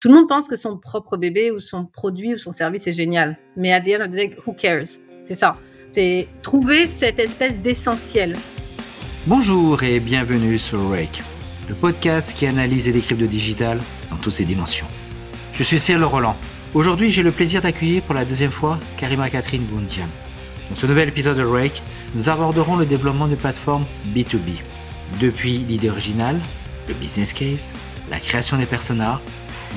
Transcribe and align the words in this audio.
tout 0.00 0.08
le 0.08 0.14
monde 0.14 0.28
pense 0.28 0.46
que 0.46 0.56
son 0.56 0.76
propre 0.76 1.16
bébé 1.16 1.50
ou 1.50 1.58
son 1.58 1.86
produit 1.86 2.34
ou 2.34 2.38
son 2.38 2.52
service 2.52 2.86
est 2.86 2.92
génial. 2.92 3.38
Mais 3.56 3.72
à 3.72 3.80
the 3.80 3.88
end 3.98 4.04
of 4.04 4.10
the 4.10 4.36
who 4.46 4.52
cares? 4.52 4.98
C'est 5.24 5.34
ça. 5.34 5.56
C'est 5.88 6.28
trouver 6.42 6.86
cette 6.86 7.18
espèce 7.18 7.56
d'essentiel. 7.56 8.36
Bonjour 9.26 9.82
et 9.82 9.98
bienvenue 9.98 10.58
sur 10.58 10.90
Rake, 10.90 11.22
le 11.68 11.74
podcast 11.74 12.34
qui 12.36 12.46
analyse 12.46 12.88
et 12.88 12.92
décrypte 12.92 13.22
le 13.22 13.26
digital 13.26 13.80
dans 14.10 14.16
toutes 14.16 14.34
ses 14.34 14.44
dimensions. 14.44 14.86
Je 15.54 15.62
suis 15.62 15.80
Cyril 15.80 16.04
Roland. 16.04 16.36
Aujourd'hui, 16.74 17.10
j'ai 17.10 17.22
le 17.22 17.30
plaisir 17.30 17.62
d'accueillir 17.62 18.02
pour 18.02 18.14
la 18.14 18.26
deuxième 18.26 18.50
fois 18.50 18.78
Karima 18.98 19.30
Catherine 19.30 19.64
Boundiam. 19.64 20.08
Dans 20.68 20.76
ce 20.76 20.86
nouvel 20.86 21.08
épisode 21.08 21.38
de 21.38 21.42
Rake, 21.42 21.82
nous 22.14 22.28
aborderons 22.28 22.76
le 22.76 22.84
développement 22.84 23.28
des 23.28 23.36
plateformes 23.36 23.86
B2B. 24.14 24.60
Depuis 25.20 25.58
l'idée 25.58 25.88
originale, 25.88 26.38
le 26.86 26.94
business 26.94 27.32
case, 27.32 27.72
la 28.10 28.20
création 28.20 28.58
des 28.58 28.66
personas, 28.66 29.20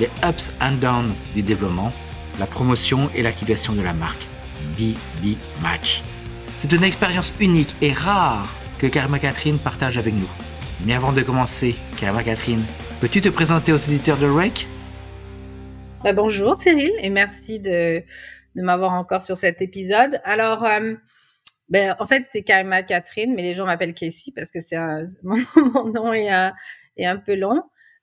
les 0.00 0.08
ups 0.26 0.50
and 0.62 0.76
downs 0.80 1.12
du 1.34 1.42
développement, 1.42 1.92
la 2.38 2.46
promotion 2.46 3.10
et 3.14 3.22
l'activation 3.22 3.74
de 3.74 3.82
la 3.82 3.92
marque. 3.92 4.26
BB 4.76 5.36
Match. 5.62 6.02
C'est 6.56 6.72
une 6.72 6.84
expérience 6.84 7.32
unique 7.38 7.74
et 7.82 7.92
rare 7.92 8.48
que 8.78 8.86
Karima 8.86 9.18
Catherine 9.18 9.58
partage 9.58 9.98
avec 9.98 10.14
nous. 10.14 10.28
Mais 10.86 10.94
avant 10.94 11.12
de 11.12 11.20
commencer, 11.20 11.76
Karima 11.98 12.22
Catherine, 12.22 12.64
peux-tu 13.00 13.20
te 13.20 13.28
présenter 13.28 13.72
aux 13.72 13.76
éditeurs 13.76 14.16
de 14.16 14.26
Rake 14.26 14.66
bah, 16.02 16.14
Bonjour 16.14 16.56
Cyril 16.56 16.92
et 17.00 17.10
merci 17.10 17.58
de, 17.58 18.02
de 18.56 18.62
m'avoir 18.62 18.92
encore 18.92 19.20
sur 19.20 19.36
cet 19.36 19.60
épisode. 19.60 20.20
Alors, 20.24 20.64
euh, 20.64 20.94
ben, 21.68 21.94
en 21.98 22.06
fait, 22.06 22.24
c'est 22.30 22.42
Karima 22.42 22.82
Catherine, 22.82 23.34
mais 23.34 23.42
les 23.42 23.54
gens 23.54 23.66
m'appellent 23.66 23.94
Casey 23.94 24.32
parce 24.34 24.50
que 24.50 24.60
c'est 24.60 24.78
mon, 25.22 25.92
nom 25.92 26.12
est, 26.14 26.30
est, 26.96 27.06
un 27.06 27.18
peu 27.18 27.34
long. 27.34 27.62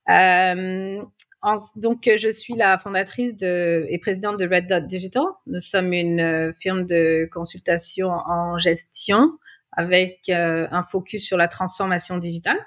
Euh, 0.09 1.01
donc, 1.75 2.09
je 2.17 2.31
suis 2.31 2.55
la 2.55 2.77
fondatrice 2.77 3.41
et 3.41 3.97
présidente 4.01 4.37
de 4.37 4.47
Red 4.47 4.67
Dot 4.67 4.85
Digital. 4.85 5.23
Nous 5.45 5.61
sommes 5.61 5.93
une 5.93 6.19
euh, 6.19 6.51
firme 6.53 6.85
de 6.85 7.27
consultation 7.31 8.09
en 8.09 8.57
gestion 8.57 9.31
avec 9.71 10.29
euh, 10.29 10.67
un 10.71 10.83
focus 10.83 11.25
sur 11.25 11.37
la 11.37 11.47
transformation 11.47 12.17
digitale. 12.17 12.59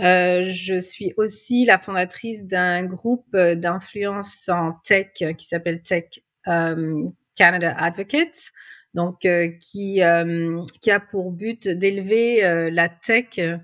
Euh, 0.00 0.44
je 0.46 0.80
suis 0.80 1.12
aussi 1.16 1.64
la 1.64 1.78
fondatrice 1.78 2.44
d'un 2.44 2.84
groupe 2.84 3.36
d'influence 3.36 4.48
en 4.48 4.74
tech 4.84 5.08
qui 5.36 5.46
s'appelle 5.46 5.82
Tech 5.82 6.04
Canada 6.44 7.74
Advocates, 7.76 8.52
donc 8.94 9.26
qui, 9.60 10.00
a 10.00 11.00
pour 11.10 11.32
but 11.32 11.68
d'élever 11.68 12.70
la 12.70 12.88
tech 12.88 13.26
euh, 13.38 13.58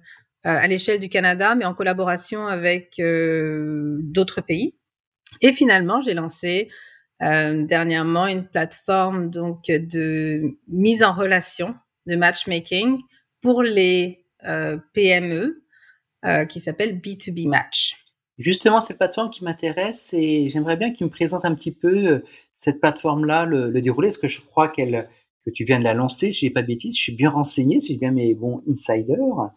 à 0.45 0.67
l'échelle 0.67 1.01
du 1.01 1.09
Canada, 1.09 1.55
mais 1.55 1.65
en 1.65 1.75
collaboration 1.75 2.47
avec 2.47 2.99
euh, 2.99 3.99
d'autres 4.03 4.41
pays. 4.41 4.77
Et 5.41 5.53
finalement, 5.53 6.01
j'ai 6.01 6.15
lancé 6.15 6.69
euh, 7.23 7.65
dernièrement 7.65 8.27
une 8.27 8.47
plateforme 8.47 9.31
donc 9.31 9.67
de 9.67 10.59
mise 10.69 11.03
en 11.03 11.13
relation, 11.13 11.75
de 12.07 12.17
matchmaking 12.17 13.01
pour 13.41 13.63
les 13.63 14.21
PME 14.93 15.65
qui 16.51 16.61
s'appelle 16.61 17.01
B2B 17.01 17.49
Match. 17.49 17.97
Justement, 18.37 18.83
cette 18.83 18.99
plateforme 18.99 19.31
qui 19.31 19.43
m'intéresse 19.43 20.13
et 20.13 20.51
j'aimerais 20.51 20.77
bien 20.77 20.93
que 20.93 20.99
tu 20.99 21.05
me 21.05 21.09
présentes 21.09 21.47
un 21.47 21.55
petit 21.55 21.73
peu 21.73 22.23
cette 22.55 22.79
plateforme-là, 22.79 23.47
le, 23.47 23.71
le, 23.71 23.81
déroulé, 23.81 24.09
parce 24.09 24.19
que 24.19 24.29
je 24.29 24.43
crois 24.43 24.69
qu'elle 24.69 25.09
que 25.45 25.51
tu 25.51 25.65
viens 25.65 25.79
de 25.79 25.85
la 25.85 25.95
lancer, 25.95 26.33
si 26.33 26.41
je 26.41 26.47
n'ai 26.47 26.51
pas 26.51 26.63
de 26.63 26.69
bêtises, 26.69 26.97
je 26.97 27.03
suis 27.03 27.15
bien 27.15 27.31
renseigné, 27.31 27.81
si 27.81 27.93
j'ai 27.93 27.99
bien 27.99 28.11
mes 28.11 28.35
bons 28.35 28.63
insiders. 28.71 29.51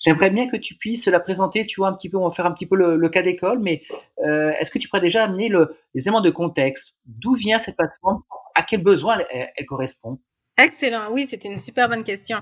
J'aimerais 0.00 0.30
bien 0.30 0.48
que 0.48 0.56
tu 0.56 0.74
puisses 0.74 1.06
la 1.06 1.20
présenter, 1.20 1.66
tu 1.66 1.80
vois, 1.80 1.88
un 1.88 1.92
petit 1.92 2.08
peu, 2.08 2.16
on 2.16 2.26
va 2.26 2.34
faire 2.34 2.46
un 2.46 2.52
petit 2.52 2.66
peu 2.66 2.76
le, 2.76 3.08
cas 3.10 3.22
d'école, 3.22 3.58
mais 3.58 3.82
euh, 4.24 4.50
est-ce 4.58 4.70
que 4.70 4.78
tu 4.78 4.88
pourrais 4.88 5.02
déjà 5.02 5.24
amener 5.24 5.48
le, 5.48 5.76
les 5.94 6.04
éléments 6.04 6.22
de 6.22 6.30
contexte? 6.30 6.94
D'où 7.04 7.34
vient 7.34 7.58
cette 7.58 7.76
plateforme? 7.76 8.22
À 8.54 8.62
quels 8.62 8.82
besoins 8.82 9.18
elle, 9.30 9.66
correspond? 9.66 10.18
Excellent, 10.58 11.12
oui, 11.12 11.26
c'est 11.28 11.44
une 11.44 11.58
super 11.58 11.88
bonne 11.88 12.02
question. 12.02 12.38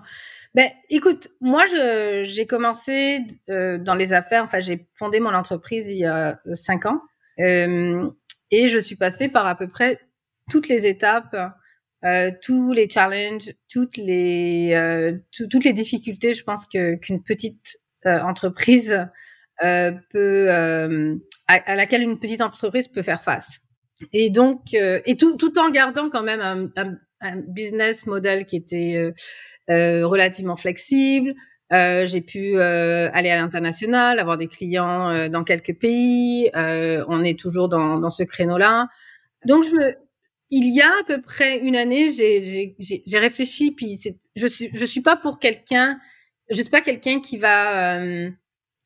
Ben, 0.55 0.71
écoute, 0.89 1.29
moi, 1.41 1.65
j'ai 2.23 2.47
commencé 2.47 3.21
euh, 3.51 3.79
dans 3.79 3.95
les 3.95 4.13
affaires, 4.13 4.45
enfin, 4.45 4.61
j'ai 4.61 4.89
fondé 4.95 5.21
mon 5.21 5.35
entreprise 5.35 5.89
il 5.89 5.99
y 5.99 6.07
a 6.07 6.41
euh, 6.47 6.55
cinq 6.55 6.87
ans, 6.87 7.01
euh, 7.41 8.09
et 8.51 8.69
je 8.69 8.79
suis 8.79 8.97
passée 8.97 9.29
par 9.29 9.47
à 9.47 9.57
peu 9.57 9.69
près 9.69 10.01
toutes 10.51 10.69
les 10.69 10.87
étapes 10.87 11.37
euh, 12.05 12.31
tous 12.43 12.73
les 12.73 12.89
challenges, 12.89 13.53
toutes 13.71 13.97
les 13.97 14.73
euh, 14.75 15.19
toutes 15.33 15.65
les 15.65 15.73
difficultés, 15.73 16.33
je 16.33 16.45
pense 16.45 16.69
que 16.69 16.95
qu'une 16.95 17.23
petite 17.23 17.79
euh, 18.07 18.21
entreprise 18.21 19.09
euh, 19.65 19.93
peut 20.11 20.49
à, 20.49 21.55
à, 21.55 21.75
laquelle 21.75 22.03
une 22.03 22.21
petite 22.21 22.41
entreprise 22.41 22.87
peut 22.89 23.03
faire 23.03 23.23
face. 23.23 23.59
Et 24.13 24.31
donc 24.31 24.75
et 24.75 25.17
tout 25.17 25.37
tout 25.37 25.59
en 25.59 25.71
gardant 25.71 26.09
quand 26.09 26.23
même 26.23 26.41
un, 26.41 26.71
un, 26.77 26.95
un 27.21 27.37
business 27.49 28.07
model 28.07 28.47
qui 28.47 28.57
était 28.57 29.13
relativement 29.69 30.57
flexible. 30.57 31.35
j'ai 31.73 32.21
pu 32.21 32.61
aller 32.61 33.31
à 33.31 33.37
l'international, 33.41 34.21
avoir 34.21 34.37
des 34.37 34.47
clients 34.47 35.29
dans 35.29 35.43
quelques 35.43 35.77
pays. 35.77 36.49
on 36.55 37.25
est 37.25 37.37
toujours 37.37 37.69
dans, 37.69 37.99
dans 37.99 38.11
ce 38.11 38.23
créneau-là. 38.23 38.87
Donc 39.47 39.65
je 39.65 39.71
me 39.75 40.08
il 40.51 40.75
y 40.75 40.81
a 40.81 40.91
à 41.01 41.05
peu 41.05 41.21
près 41.21 41.59
une 41.59 41.77
année, 41.77 42.11
j'ai 42.13 43.19
réfléchi, 43.19 43.73
puis 43.73 43.99
je 44.35 44.47
suis, 44.47 44.71
je 44.73 44.85
suis 44.85 45.03
pas 45.03 45.17
pour 45.17 45.39
quelqu'un, 45.39 45.99
je 46.51 46.63
suis 46.63 46.71
pas 46.71 46.81
quelqu'un 46.81 47.21
qui 47.21 47.37
va 47.37 47.99
euh, 47.99 48.31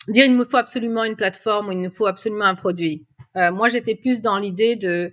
dire 0.08 0.24
il 0.24 0.34
me 0.34 0.44
faut 0.44 0.56
absolument 0.56 1.04
une 1.04 1.16
plateforme 1.16 1.68
ou 1.68 1.72
il 1.72 1.78
me 1.78 1.88
faut 1.88 2.06
absolument 2.06 2.46
un 2.46 2.56
produit. 2.56 3.06
Euh, 3.36 3.52
moi, 3.52 3.68
j'étais 3.68 3.94
plus 3.94 4.20
dans 4.20 4.38
l'idée 4.38 4.76
de 4.76 5.12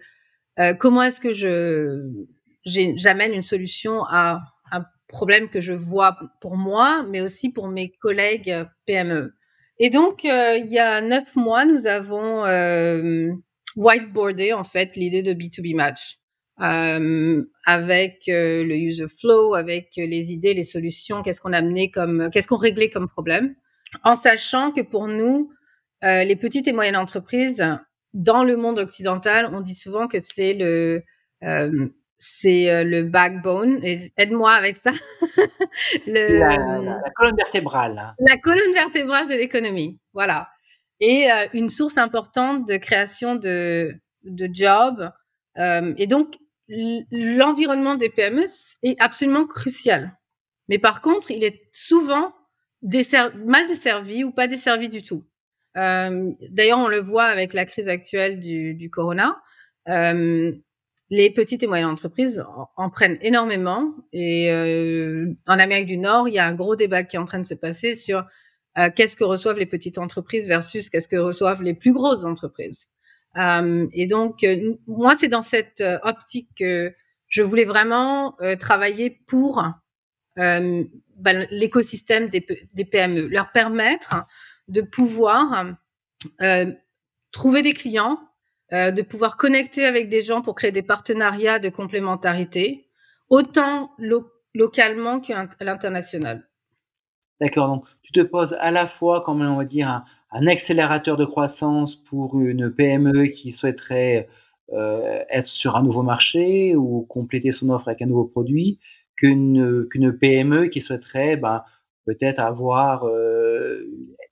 euh, 0.60 0.74
comment 0.74 1.04
est-ce 1.04 1.22
que 1.22 1.32
je 1.32 2.26
j'amène 2.66 3.34
une 3.34 3.42
solution 3.42 4.04
à 4.10 4.42
un 4.72 4.84
problème 5.08 5.50
que 5.50 5.62
je 5.62 5.74
vois 5.74 6.18
pour 6.42 6.58
moi, 6.58 7.06
mais 7.10 7.22
aussi 7.22 7.50
pour 7.50 7.68
mes 7.68 7.92
collègues 8.02 8.66
PME. 8.86 9.34
Et 9.80 9.90
donc, 9.90 10.24
il 10.24 10.68
y 10.68 10.78
a 10.78 11.02
neuf 11.02 11.36
mois, 11.36 11.66
nous 11.66 11.88
avons 11.88 12.44
whiteboardé 13.76 14.54
en 14.54 14.64
fait 14.64 14.96
l'idée 14.98 15.24
de 15.24 15.34
B2B 15.34 15.76
Match. 15.76 16.19
Euh, 16.62 17.44
avec 17.66 18.24
euh, 18.28 18.66
le 18.66 18.75
user 18.75 19.08
flow, 19.08 19.53
avec 19.53 19.94
les 19.96 20.34
idées, 20.34 20.53
les 20.53 20.64
solutions, 20.64 21.22
qu'est-ce 21.22 21.40
qu'on 21.40 21.53
a 21.53 21.59
amené 21.59 21.90
comme, 21.90 22.30
qu'est-ce 22.31 22.50
qu'on 22.50 22.58
réglait 22.58 22.90
comme 22.90 23.08
problème, 23.08 23.56
en 24.03 24.16
sachant 24.16 24.72
que 24.72 24.81
pour 24.81 25.08
nous, 25.08 25.52
euh, 26.03 26.25
les 26.25 26.36
petites 26.36 26.68
et 26.68 26.74
moyennes 26.74 26.98
entreprises, 26.98 27.64
dans 28.14 28.44
le 28.44 28.58
monde 28.58 28.78
occidental, 28.80 29.50
on 29.53 29.62
dit 29.62 29.75
souvent 29.75 30.08
que 30.08 30.18
c'est 30.19 30.53
le 30.53 31.03
c'est 32.22 32.84
le 32.84 33.03
backbone. 33.03 33.80
Aide-moi 34.18 34.52
avec 34.52 34.75
ça. 34.75 34.92
le, 36.06 36.40
la, 36.40 36.58
la, 36.80 37.09
colonne 37.16 37.38
vertébrale. 37.38 38.14
La 38.19 38.36
colonne 38.36 38.74
vertébrale 38.74 39.30
de 39.30 39.36
l'économie. 39.36 39.98
Voilà. 40.14 40.50
Et 41.00 41.30
une 41.53 41.69
source 41.69 41.98
importante 41.98 42.68
de 42.68 42.75
création 42.75 43.36
de, 43.36 43.94
de 44.25 44.50
jobs. 44.52 45.09
et 45.56 46.08
donc, 46.08 46.36
l'environnement 46.69 47.96
des 47.96 48.09
PME 48.09 48.46
est 48.84 49.00
absolument 49.02 49.46
crucial. 49.46 50.18
Mais 50.68 50.78
par 50.78 51.02
contre, 51.02 51.31
il 51.31 51.44
est 51.44 51.62
souvent 51.74 52.34
mal 52.81 53.68
desservi 53.68 54.24
ou 54.24 54.31
pas 54.31 54.47
desservi 54.47 54.90
du 54.90 55.02
tout. 55.02 55.25
Euh, 55.78 56.31
D'ailleurs, 56.50 56.80
on 56.80 56.88
le 56.88 57.02
voit 57.02 57.25
avec 57.25 57.53
la 57.53 57.66
crise 57.66 57.90
actuelle 57.90 58.40
du, 58.40 58.90
corona. 58.91 59.41
Euh, 59.88 60.52
les 61.09 61.31
petites 61.31 61.63
et 61.63 61.68
moyennes 61.68 61.88
entreprises 61.88 62.46
en, 62.78 62.90
prennent 62.90 63.18
énormément. 63.22 63.96
Et 64.13 64.51
euh, 64.51 65.34
en 65.47 65.57
Amérique 65.57 65.88
du 65.88 65.97
Nord, 65.97 66.28
il 66.28 66.36
y 66.36 66.40
a 66.40 66.46
un 66.46 66.53
gros 66.53 66.75
débat 66.75 67.03
qui 67.03 67.16
est 67.16 67.19
en 67.19 67.25
train 67.25 67.40
de 67.40 67.46
se 67.46 67.56
passer 67.56 67.96
sur 67.96 68.25
qu'est-ce 68.96 69.18
que 69.18 69.25
reçoivent 69.25 69.59
les 69.59 69.66
petites 69.66 69.97
entreprises 69.97 70.47
versus 70.47 70.90
qu'est-ce 70.90 71.09
que 71.09 71.18
reçoivent 71.18 71.63
les 71.63 71.74
plus 71.74 71.91
grosses 71.91 72.24
entreprises. 72.24 72.88
Euh, 73.38 73.88
et 73.94 74.07
donc, 74.07 74.44
euh, 74.44 74.75
moi, 74.88 75.15
c'est 75.15 75.27
dans 75.27 75.42
cette 75.42 75.81
euh, 75.81 76.00
optique 76.04 76.50
que 76.57 76.94
je 77.27 77.44
voulais 77.44 77.65
vraiment 77.65 78.36
travailler 78.59 79.21
pour 79.27 79.63
ben, 80.36 81.48
l'écosystème 81.51 82.27
des, 82.27 82.44
des, 82.74 82.86
PME, 82.86 83.27
leur 83.27 83.51
permettre 83.51 84.25
de 84.68 84.81
pouvoir 84.81 85.75
trouver 87.31 87.62
des 87.62 87.74
clients, 87.74 88.18
de 88.71 89.01
pouvoir 89.04 89.38
connecter 89.38 89.86
avec 89.86 90.09
des 90.09 90.24
gens 90.24 90.42
pour 90.42 90.56
créer 90.56 90.71
des 90.71 90.81
partenariats 90.81 91.59
de 91.59 91.69
complémentarité, 91.69 92.89
autant 93.30 93.92
localement 94.56 95.19
qu'à 95.19 95.48
l'international. 95.59 96.50
D'accord, 97.39 97.68
donc 97.68 97.86
tu 98.01 98.12
te 98.12 98.21
poses 98.21 98.57
à 98.59 98.71
la 98.71 98.88
fois, 98.88 99.21
comme 99.21 99.42
on 99.42 99.57
va 99.57 99.65
dire, 99.65 99.88
un, 99.88 100.04
un 100.31 100.48
accélérateur 100.48 101.18
de 101.18 101.26
croissance 101.26 101.96
pour 101.96 102.40
une 102.40 102.72
PME 102.72 103.28
qui 103.28 103.52
souhaiterait 103.52 104.28
euh, 104.74 105.24
être 105.30 105.48
sur 105.48 105.76
un 105.76 105.84
nouveau 105.84 106.04
marché 106.04 106.76
ou 106.76 107.02
compléter 107.02 107.52
son 107.52 107.70
offre 107.70 107.88
avec 107.88 108.02
un 108.02 108.06
nouveau 108.06 108.26
produit 108.26 108.80
qu'une 109.16 109.88
qu'une 109.90 110.14
PME 110.14 110.68
qui 110.68 110.81
souhaiterait 110.81 111.38
ben, 111.38 111.64
peut-être 112.06 112.40
avoir 112.40 113.06
euh, 113.06 113.84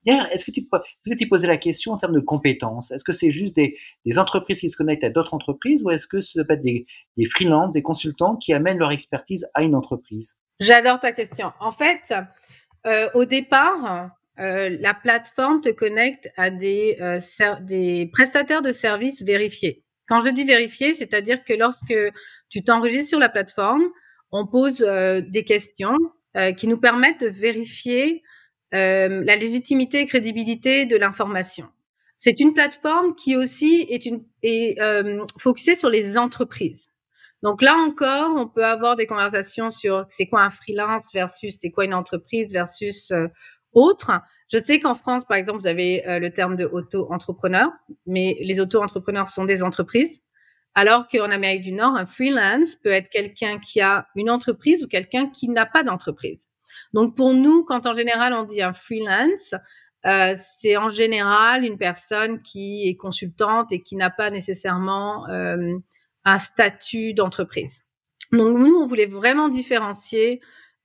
est-ce 0.05 0.45
que 0.45 0.51
tu 0.51 0.61
est-ce 0.61 1.13
que 1.13 1.17
tu 1.17 1.27
posais 1.27 1.47
la 1.47 1.57
question 1.57 1.91
en 1.91 1.97
termes 1.97 2.13
de 2.13 2.19
compétences? 2.19 2.91
Est-ce 2.91 3.03
que 3.03 3.11
c'est 3.11 3.31
juste 3.31 3.55
des, 3.55 3.77
des, 4.05 4.19
entreprises 4.19 4.59
qui 4.59 4.69
se 4.69 4.77
connectent 4.77 5.03
à 5.03 5.09
d'autres 5.09 5.33
entreprises 5.33 5.83
ou 5.83 5.89
est-ce 5.89 6.07
que 6.07 6.21
ça 6.21 6.43
peut 6.45 6.53
être 6.53 6.61
des, 6.61 6.85
des 7.17 7.25
freelances, 7.25 7.71
des 7.71 7.81
consultants 7.81 8.37
qui 8.37 8.53
amènent 8.53 8.77
leur 8.77 8.91
expertise 8.91 9.47
à 9.53 9.63
une 9.63 9.75
entreprise? 9.75 10.37
J'adore 10.59 10.99
ta 10.99 11.11
question. 11.11 11.51
En 11.59 11.71
fait, 11.71 12.13
euh, 12.85 13.09
au 13.15 13.25
départ, 13.25 14.11
euh, 14.39 14.69
la 14.79 14.93
plateforme 14.93 15.61
te 15.61 15.69
connecte 15.69 16.29
à 16.37 16.51
des, 16.51 16.97
euh, 17.01 17.19
des 17.61 18.09
prestataires 18.13 18.61
de 18.61 18.71
services 18.71 19.23
vérifiés. 19.23 19.83
Quand 20.07 20.19
je 20.19 20.29
dis 20.29 20.43
vérifiés, 20.43 20.93
c'est-à-dire 20.93 21.43
que 21.43 21.53
lorsque 21.53 21.95
tu 22.49 22.63
t'enregistres 22.63 23.09
sur 23.09 23.19
la 23.19 23.29
plateforme, 23.29 23.83
on 24.31 24.45
pose 24.45 24.83
euh, 24.83 25.21
des 25.21 25.43
questions 25.43 25.97
qui 26.55 26.67
nous 26.67 26.77
permettent 26.77 27.21
de 27.21 27.29
vérifier 27.29 28.21
la 28.71 29.35
légitimité 29.37 30.01
et 30.01 30.05
crédibilité 30.05 30.85
de 30.85 30.95
l'information. 30.95 31.65
C'est 32.15 32.39
une 32.39 32.53
plateforme 32.53 33.15
qui 33.15 33.35
aussi 33.35 33.87
est, 33.89 34.05
une, 34.05 34.23
est 34.43 34.77
focusée 35.39 35.73
sur 35.73 35.89
les 35.89 36.15
entreprises. 36.15 36.89
Donc 37.41 37.63
là 37.63 37.75
encore, 37.75 38.35
on 38.35 38.47
peut 38.47 38.65
avoir 38.65 38.95
des 38.95 39.07
conversations 39.07 39.71
sur 39.71 40.05
c'est 40.09 40.27
quoi 40.27 40.43
un 40.43 40.51
freelance 40.51 41.11
versus 41.11 41.57
c'est 41.59 41.71
quoi 41.71 41.85
une 41.85 41.95
entreprise 41.95 42.53
versus 42.53 43.11
autre. 43.73 44.11
Je 44.51 44.57
sais 44.57 44.79
qu'en 44.79 44.95
France, 44.95 45.25
par 45.25 45.37
exemple, 45.37 45.59
vous 45.59 45.67
avez 45.67 46.03
le 46.05 46.29
terme 46.29 46.55
de 46.55 46.65
auto-entrepreneur, 46.65 47.69
mais 48.05 48.37
les 48.41 48.59
auto-entrepreneurs 48.59 49.27
sont 49.27 49.45
des 49.45 49.61
entreprises. 49.63 50.21
Alors 50.77 51.07
qu'en 51.07 51.31
Amérique 51.31 51.63
du 51.63 51.71
Nord, 51.71 51.95
un 51.95 52.05
freelance 52.05 52.75
peut 52.75 52.91
être 52.91 53.09
quelqu'un 53.09 53.57
qui 53.57 53.81
a 53.81 54.07
une 54.15 54.29
entreprise 54.29 54.83
ou 54.83 54.87
quelqu'un 54.87 55.27
qui 55.27 55.49
n'a 55.49 55.65
pas 55.65 55.81
d'entreprise. 55.81 56.47
Donc 56.93 57.15
pour 57.15 57.33
nous, 57.33 57.63
quand 57.63 57.87
en 57.87 57.93
général 57.93 58.33
on 58.33 58.43
dit 58.43 58.61
un 58.61 58.73
freelance, 58.73 59.55
euh, 60.05 60.35
c'est 60.59 60.77
en 60.77 60.89
général 60.89 61.65
une 61.65 61.77
personne 61.77 62.41
qui 62.43 62.87
est 62.87 62.95
consultante 62.95 63.71
et 63.71 63.81
qui 63.81 63.95
n'a 63.95 64.09
pas 64.09 64.29
nécessairement 64.29 65.27
euh, 65.29 65.75
un 66.23 66.37
statut 66.37 67.13
d'entreprise. 67.13 67.79
Donc 68.31 68.57
nous, 68.57 68.75
on 68.75 68.85
voulait 68.85 69.07
vraiment 69.07 69.49
différencier 69.49 70.41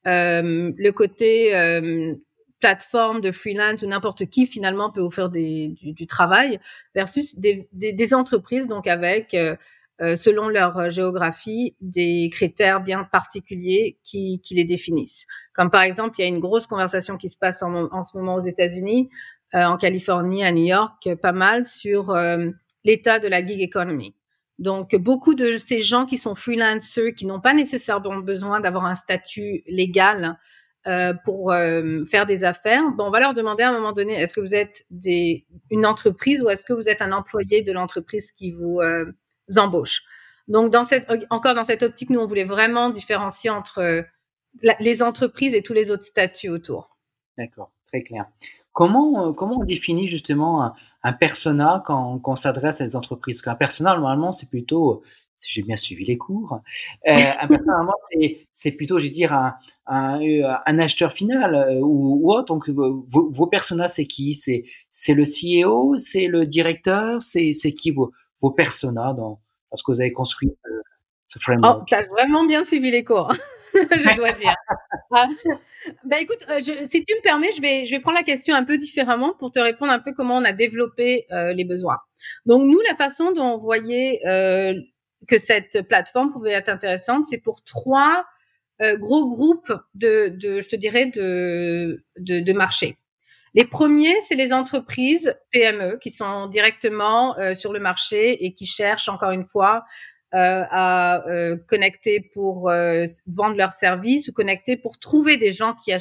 euh, 0.07 0.73
le 0.75 0.91
côté 0.91 1.55
euh, 1.55 2.15
plateforme 2.63 3.21
de 3.21 3.33
freelance 3.33 3.83
ou 3.83 3.87
n'importe 3.87 4.25
qui 4.27 4.47
finalement 4.47 4.91
peut 4.91 5.01
offrir 5.01 5.29
des, 5.29 5.75
du, 5.83 6.07
travail 6.07 6.61
versus 6.95 7.37
des, 7.37 8.15
entreprises 8.15 8.69
donc 8.69 8.87
avec 8.87 9.35
euh, 9.35 9.57
euh, 10.01 10.15
selon 10.17 10.49
leur 10.49 10.89
géographie, 10.89 11.75
des 11.81 12.31
critères 12.33 12.81
bien 12.81 13.03
particuliers 13.05 13.99
qui, 14.05 14.41
les 14.53 14.65
définissent. 14.65 15.27
Comme 15.53 15.71
par 15.71 15.83
exemple, 15.83 16.15
il 16.19 16.23
y 16.23 16.25
a 16.25 16.29
une 16.29 16.39
grosse 16.39 16.67
conversation 16.67 17.19
qui 17.19 17.29
se 17.29 17.37
passe 17.37 17.63
en, 17.63 18.03
ce 18.03 18.17
moment 18.17 18.37
aux 18.37 18.47
États-Unis, 18.47 19.11
euh, 19.55 19.65
en 19.65 19.77
Californie, 19.77 20.45
à 20.45 20.53
New 20.53 20.65
York, 20.65 21.15
pas 21.21 21.33
mal 21.33 21.65
sur 21.65 22.17
l'état 22.85 23.19
de 23.19 23.29
la 23.29 23.45
gig 23.45 23.61
economy. 23.61 24.15
Donc, 24.59 24.95
beaucoup 24.95 25.35
de 25.35 25.59
ces 25.59 25.81
gens 25.81 26.07
qui 26.07 26.17
sont 26.17 26.37
freelancers, 26.37 27.15
qui 27.17 27.27
n'ont 27.27 27.41
pas 27.41 27.55
nécessairement 27.55 28.19
besoin 28.19 28.61
d'avoir 28.61 28.87
un 28.87 28.95
statut 28.95 29.65
légal 29.67 30.39
euh, 30.89 31.15
pour 31.25 31.53
euh, 31.53 32.05
faire 32.07 32.27
des 32.27 32.43
affaires, 32.43 32.83
bon, 32.97 33.05
on 33.05 33.11
va 33.11 33.21
leur 33.21 33.35
demander 33.35 33.63
à 33.63 33.69
un 33.69 33.73
moment 33.73 33.93
donné, 33.93 34.15
est-ce 34.15 34.35
que 34.35 34.41
vous 34.41 34.55
êtes 34.55 34.85
une 35.71 35.87
entreprise 35.87 36.43
ou 36.43 36.49
est-ce 36.49 36.65
que 36.65 36.73
vous 36.73 36.89
êtes 36.89 37.03
un 37.03 37.13
employé 37.13 37.63
de 37.63 37.73
l'entreprise 37.73 38.33
qui 38.33 38.51
vous 38.51 38.81
euh, 38.81 39.05
embauche? 39.57 40.03
Donc, 40.49 40.75
encore 41.31 41.55
dans 41.55 41.63
cette 41.63 41.85
optique, 41.85 42.11
nous, 42.11 42.19
on 42.19 42.27
voulait 42.27 42.45
vraiment 42.45 42.91
différencier 42.91 43.49
entre 43.49 44.05
les 44.61 45.03
entreprises 45.03 45.55
et 45.55 45.63
tous 45.63 45.73
les 45.73 45.93
autres 45.93 46.03
statuts 46.03 46.49
autour. 46.49 46.97
D'accord, 47.39 47.71
très 47.87 48.03
clair. 48.03 48.27
Comment, 48.73 49.35
on 49.39 49.65
définit 49.65 50.09
justement 50.09 50.75
un, 51.05 51.13
persona 51.13 51.83
quand, 51.87 52.19
quand 52.19 52.33
on 52.33 52.37
s'adresse 52.37 52.81
à 52.81 52.87
des 52.87 52.97
entreprises? 52.97 53.37
Parce 53.37 53.55
qu'un 53.55 53.59
persona, 53.59 53.95
normalement, 53.95 54.33
c'est 54.33 54.49
plutôt, 54.49 55.05
j'ai 55.49 55.63
bien 55.63 55.77
suivi 55.77 56.05
les 56.05 56.17
cours, 56.17 56.61
euh, 57.09 57.17
normalement, 57.49 57.95
c'est 58.53 58.73
plutôt, 58.73 58.99
je 58.99 59.05
vais 59.05 59.11
dire, 59.11 59.33
un, 59.33 59.55
un, 59.87 60.21
un 60.67 60.79
acheteur 60.79 61.13
final 61.13 61.55
euh, 61.55 61.81
ou, 61.81 62.21
ou, 62.23 62.33
autre. 62.33 62.47
Donc, 62.47 62.69
vos, 62.69 63.07
vos 63.09 63.47
personas, 63.47 63.89
c'est 63.89 64.07
qui? 64.07 64.35
C'est 64.35 65.15
le 65.15 65.25
CEO 65.25 65.97
C'est 65.99 66.27
le 66.27 66.47
directeur? 66.47 67.23
C'est 67.23 67.53
qui 67.73 67.91
vos, 67.91 68.13
vos 68.41 68.51
personas 68.51 69.15
dans, 69.15 69.41
parce 69.71 69.83
que 69.83 69.93
vous 69.93 70.01
avez 70.01 70.13
construit 70.13 70.51
euh, 70.67 70.83
ce 71.33 71.39
framework. 71.39 71.81
Oh, 71.81 71.85
tu 71.87 71.95
as 71.95 72.03
vraiment 72.03 72.45
bien 72.45 72.65
suivi 72.65 72.91
les 72.91 73.05
cours, 73.05 73.33
je 73.75 74.17
dois 74.17 74.33
dire. 74.33 74.55
ah. 75.13 75.27
ben, 76.05 76.19
écoute, 76.19 76.45
euh, 76.51 76.59
je, 76.59 76.85
si 76.85 77.05
tu 77.05 77.15
me 77.15 77.23
permets, 77.23 77.53
je 77.53 77.63
vais, 77.63 77.85
je 77.85 77.93
vais 77.93 78.01
prendre 78.01 78.19
la 78.19 78.25
question 78.25 78.55
un 78.55 78.65
peu 78.65 78.77
différemment 78.77 79.35
pour 79.39 79.51
te 79.51 79.59
répondre 79.59 79.93
un 79.93 79.99
peu 79.99 80.13
comment 80.13 80.37
on 80.37 80.45
a 80.45 80.53
développé 80.53 81.27
euh, 81.33 81.53
les 81.53 81.65
besoins. 81.65 81.97
Donc, 82.45 82.63
nous, 82.65 82.81
la 82.89 82.95
façon 82.95 83.33
dont 83.33 83.55
on 83.55 83.59
voyait 83.59 84.21
euh, 84.27 84.75
que 85.29 85.39
cette 85.39 85.83
plateforme 85.89 86.31
pouvait 86.31 86.53
être 86.53 86.69
intéressante, 86.69 87.27
c'est 87.29 87.39
pour 87.39 87.63
trois 87.65 88.25
euh, 88.81 88.97
gros 88.97 89.27
groupes 89.27 89.73
de, 89.95 90.37
je 90.41 90.69
te 90.69 90.77
dirais, 90.77 91.07
de, 91.07 92.03
de, 92.19 92.53
marché. 92.53 92.97
Les 93.55 93.65
premiers, 93.65 94.19
c'est 94.23 94.35
les 94.35 94.53
entreprises 94.53 95.35
PME 95.51 95.99
qui 95.99 96.11
sont 96.11 96.47
directement 96.47 97.39
euh, 97.39 97.55
sur 97.55 97.73
le 97.73 97.81
marché 97.81 98.45
et 98.45 98.55
qui 98.55 98.67
cherchent 98.67 99.09
encore 99.09 99.31
une 99.31 99.47
fois 99.47 99.85
euh, 100.35 100.65
à 100.71 101.23
connecter 101.69 102.31
pour 102.33 102.71
vendre 103.27 103.57
leurs 103.57 103.73
services 103.73 104.29
ou 104.29 104.33
connecter 104.33 104.77
pour 104.79 104.99
trouver 104.99 105.37
des 105.37 105.53
gens 105.53 105.75
qui 105.75 105.93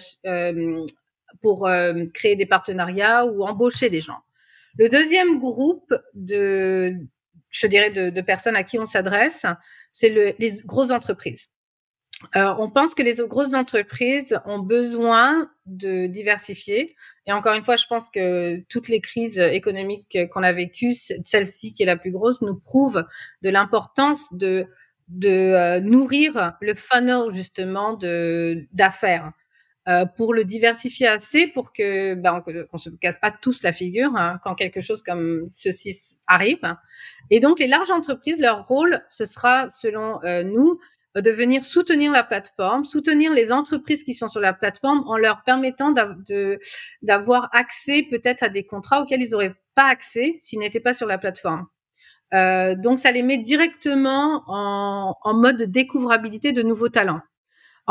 pour 1.42 1.70
créer 2.14 2.36
des 2.36 2.46
partenariats 2.46 3.26
ou 3.26 3.44
embaucher 3.44 3.90
des 3.90 4.02
gens. 4.02 4.20
Le 4.78 4.88
deuxième 4.88 5.40
groupe 5.40 5.94
de, 6.14 6.96
je 7.52 7.68
dirais, 7.68 7.92
de, 7.92 8.10
de 8.10 8.22
personnes 8.22 8.56
à 8.56 8.64
qui 8.64 8.80
on 8.80 8.86
s'adresse, 8.86 9.46
c'est 9.92 10.10
le, 10.10 10.34
les 10.40 10.54
grosses 10.66 10.92
entreprises. 10.92 11.48
Euh, 12.36 12.54
on 12.60 12.70
pense 12.70 12.94
que 12.94 13.02
les 13.02 13.16
grosses 13.28 13.54
entreprises 13.54 14.40
ont 14.46 14.60
besoin 14.60 15.50
de 15.66 16.06
diversifier. 16.08 16.96
Et 17.26 17.32
encore 17.32 17.56
une 17.56 17.64
fois, 17.64 17.76
je 17.76 17.86
pense 17.88 18.10
que 18.12 18.64
toutes 18.70 18.90
les 18.90 19.02
crises 19.02 19.40
économiques 19.40 20.18
qu'on 20.32 20.44
a 20.44 20.52
vécues, 20.52 20.96
celle-ci 20.96 21.74
qui 21.74 21.84
est 21.84 21.88
la 21.88 21.98
plus 21.98 22.12
grosse, 22.12 22.42
nous 22.42 22.60
prouve 22.60 23.04
de 23.42 23.50
l'importance 23.50 24.32
de, 24.34 24.68
de 25.08 25.30
euh, 25.30 25.80
nourrir 25.80 26.54
le 26.62 26.74
funnel 26.74 27.34
justement 27.34 27.94
de 27.94 28.68
d'affaires. 28.72 29.32
Euh, 29.92 30.06
pour 30.06 30.34
le 30.34 30.44
diversifier 30.44 31.08
assez 31.08 31.48
pour 31.48 31.74
que 31.74 32.14
ben, 32.14 32.42
qu'on 32.42 32.78
se 32.78 32.90
casse 32.90 33.18
pas 33.18 33.32
tous 33.32 33.64
la 33.64 33.72
figure 33.72 34.12
hein, 34.16 34.40
quand 34.44 34.56
quelque 34.56 34.82
chose 34.82 35.02
comme 35.02 35.48
ceci 35.50 36.18
arrive. 36.28 36.60
Et 37.30 37.40
donc 37.40 37.60
les 37.60 37.68
larges 37.68 37.92
entreprises, 37.92 38.40
leur 38.40 38.68
rôle, 38.68 39.02
ce 39.08 39.26
sera 39.26 39.68
selon 39.70 40.24
euh, 40.24 40.44
nous 40.44 40.80
de 41.16 41.32
venir 41.32 41.64
soutenir 41.64 42.12
la 42.12 42.24
plateforme, 42.24 42.86
soutenir 42.86 43.34
les 43.34 43.52
entreprises 43.52 44.04
qui 44.04 44.14
sont 44.14 44.28
sur 44.28 44.40
la 44.40 44.54
plateforme 44.54 45.04
en 45.08 45.18
leur 45.18 45.44
permettant 45.44 45.94
d'avoir 47.02 47.50
accès 47.54 48.06
peut-être 48.10 48.44
à 48.44 48.50
des 48.50 48.66
contrats 48.66 49.02
auxquels 49.02 49.22
ils 49.22 49.32
n'auraient 49.32 49.56
pas 49.76 49.88
accès 49.88 50.36
s'ils 50.38 50.60
n'étaient 50.60 50.80
pas 50.80 50.94
sur 50.94 51.08
la 51.08 51.18
plateforme. 51.18 51.66
Euh, 52.34 52.76
donc, 52.76 53.00
ça 53.00 53.12
les 53.12 53.24
met 53.24 53.38
directement 53.38 54.44
en, 54.48 55.18
en, 55.22 55.34
mode 55.34 55.58
de 55.58 55.66
découvrabilité 55.66 56.54
de 56.54 56.62
nouveaux 56.62 56.88
talents. 56.88 57.20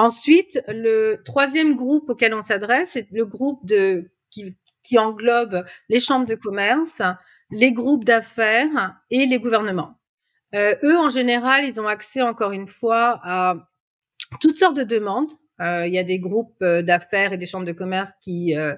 Ensuite, 0.01 0.63
le 0.67 1.17
troisième 1.27 1.77
groupe 1.77 2.09
auquel 2.09 2.33
on 2.33 2.41
s'adresse, 2.41 2.93
c'est 2.93 3.07
le 3.13 3.27
groupe 3.27 3.67
de, 3.67 4.11
qui, 4.31 4.57
qui 4.83 4.99
englobe 4.99 5.67
les 5.91 6.01
chambres 6.01 6.25
de 6.25 6.37
commerce, 6.37 7.03
les 7.51 7.71
groupes 7.71 8.05
d'affaires 8.05 8.97
et 9.11 9.27
les 9.27 9.39
gouvernements. 9.39 10.01
Euh, 10.55 10.75
eux, 10.85 10.97
en 10.97 11.11
général, 11.11 11.67
ils 11.67 11.83
ont 11.83 11.87
accès, 11.87 12.23
encore 12.23 12.53
une 12.53 12.67
fois, 12.67 13.21
à 13.23 13.69
toutes 14.41 14.59
sortes 14.59 14.79
de 14.79 14.85
demandes. 14.85 15.29
Euh, 15.61 15.87
il 15.87 15.93
y 15.93 15.99
a 15.99 16.03
des 16.03 16.19
groupes 16.19 16.63
euh, 16.63 16.81
d'affaires 16.81 17.35
et 17.35 17.37
des 17.37 17.45
chambres 17.45 17.67
de 17.67 17.73
commerce 17.73 18.13
qui 18.23 18.57
euh, 18.57 18.75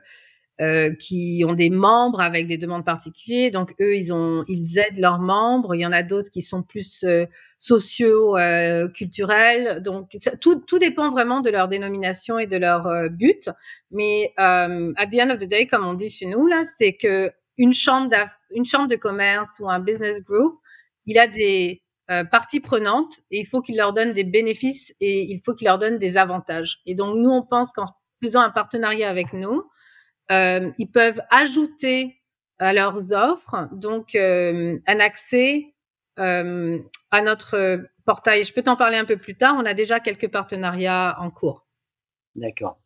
euh, 0.61 0.95
qui 0.95 1.45
ont 1.49 1.55
des 1.55 1.71
membres 1.71 2.21
avec 2.21 2.47
des 2.47 2.59
demandes 2.59 2.85
particulières. 2.85 3.51
Donc 3.51 3.75
eux, 3.81 3.97
ils 3.97 4.13
ont, 4.13 4.45
ils 4.49 4.79
aident 4.79 4.99
leurs 4.99 5.19
membres. 5.19 5.75
Il 5.75 5.81
y 5.81 5.87
en 5.87 5.93
a 5.93 6.03
d'autres 6.03 6.31
qui 6.31 6.43
sont 6.43 6.63
plus 6.63 7.03
euh, 7.05 7.27
sociaux, 7.59 8.37
euh, 8.37 8.89
culturels. 8.89 9.83
Donc 9.83 10.17
tout, 10.41 10.57
tout 10.67 10.79
dépend 10.79 11.11
vraiment 11.11 11.41
de 11.41 11.51
leur 11.51 11.69
dénomination 11.69 12.39
et 12.39 12.47
de 12.47 12.57
leur 12.57 13.11
but. 13.11 13.49
Mais 13.91 14.33
at 14.37 15.07
the 15.11 15.21
end 15.21 15.31
of 15.31 15.39
the 15.39 15.49
day, 15.49 15.67
comme 15.67 15.85
on 15.85 15.95
dit 15.95 16.11
chez 16.11 16.27
nous 16.27 16.47
là, 16.47 16.65
c'est 16.79 16.95
que 16.95 17.31
une 17.59 17.75
chambre, 17.75 18.15
une 18.55 18.65
chambre 18.65 18.89
de 18.89 18.97
commerce 18.97 19.61
ou 19.61 19.69
un 19.69 19.79
business 19.79 20.23
group 20.23 20.59
il 21.07 21.19
a 21.19 21.27
des 21.27 21.83
euh, 22.11 22.25
parties 22.25 22.61
prenantes 22.61 23.21
et 23.31 23.41
il 23.41 23.47
faut 23.47 23.61
qu'il 23.61 23.77
leur 23.77 23.93
donne 23.93 24.13
des 24.13 24.25
bénéfices 24.25 24.95
et 25.01 25.31
il 25.31 25.41
faut 25.45 25.55
qu'il 25.55 25.67
leur 25.67 25.79
donne 25.79 25.99
des 25.99 26.17
avantages. 26.17 26.81
Et 26.87 26.95
donc, 26.95 27.17
nous, 27.17 27.31
on 27.31 27.43
pense 27.43 27.73
qu'en 27.73 27.87
faisant 28.23 28.41
un 28.41 28.51
partenariat 28.51 29.09
avec 29.09 29.33
nous, 29.33 29.59
euh, 29.61 29.63
ils 30.31 30.91
peuvent 30.93 31.23
ajouter 31.31 32.23
à 32.63 32.73
leurs 32.73 33.13
offres 33.13 33.69
donc 33.73 34.15
euh, 34.15 34.79
un 34.87 35.01
accès 35.01 35.75
euh, 36.19 36.79
à 37.11 37.23
notre 37.23 37.83
portail. 38.05 38.45
Je 38.45 38.53
peux 38.53 38.63
t'en 38.63 38.77
parler 38.77 38.97
un 38.97 39.05
peu 39.05 39.17
plus 39.17 39.37
tard. 39.37 39.57
On 39.59 39.67
a 39.67 39.75
déjà 39.75 40.01
quelques 40.01 40.29
partenariats 40.29 41.17
en 41.19 41.31
cours. 41.31 41.67
D'accord. 42.37 42.79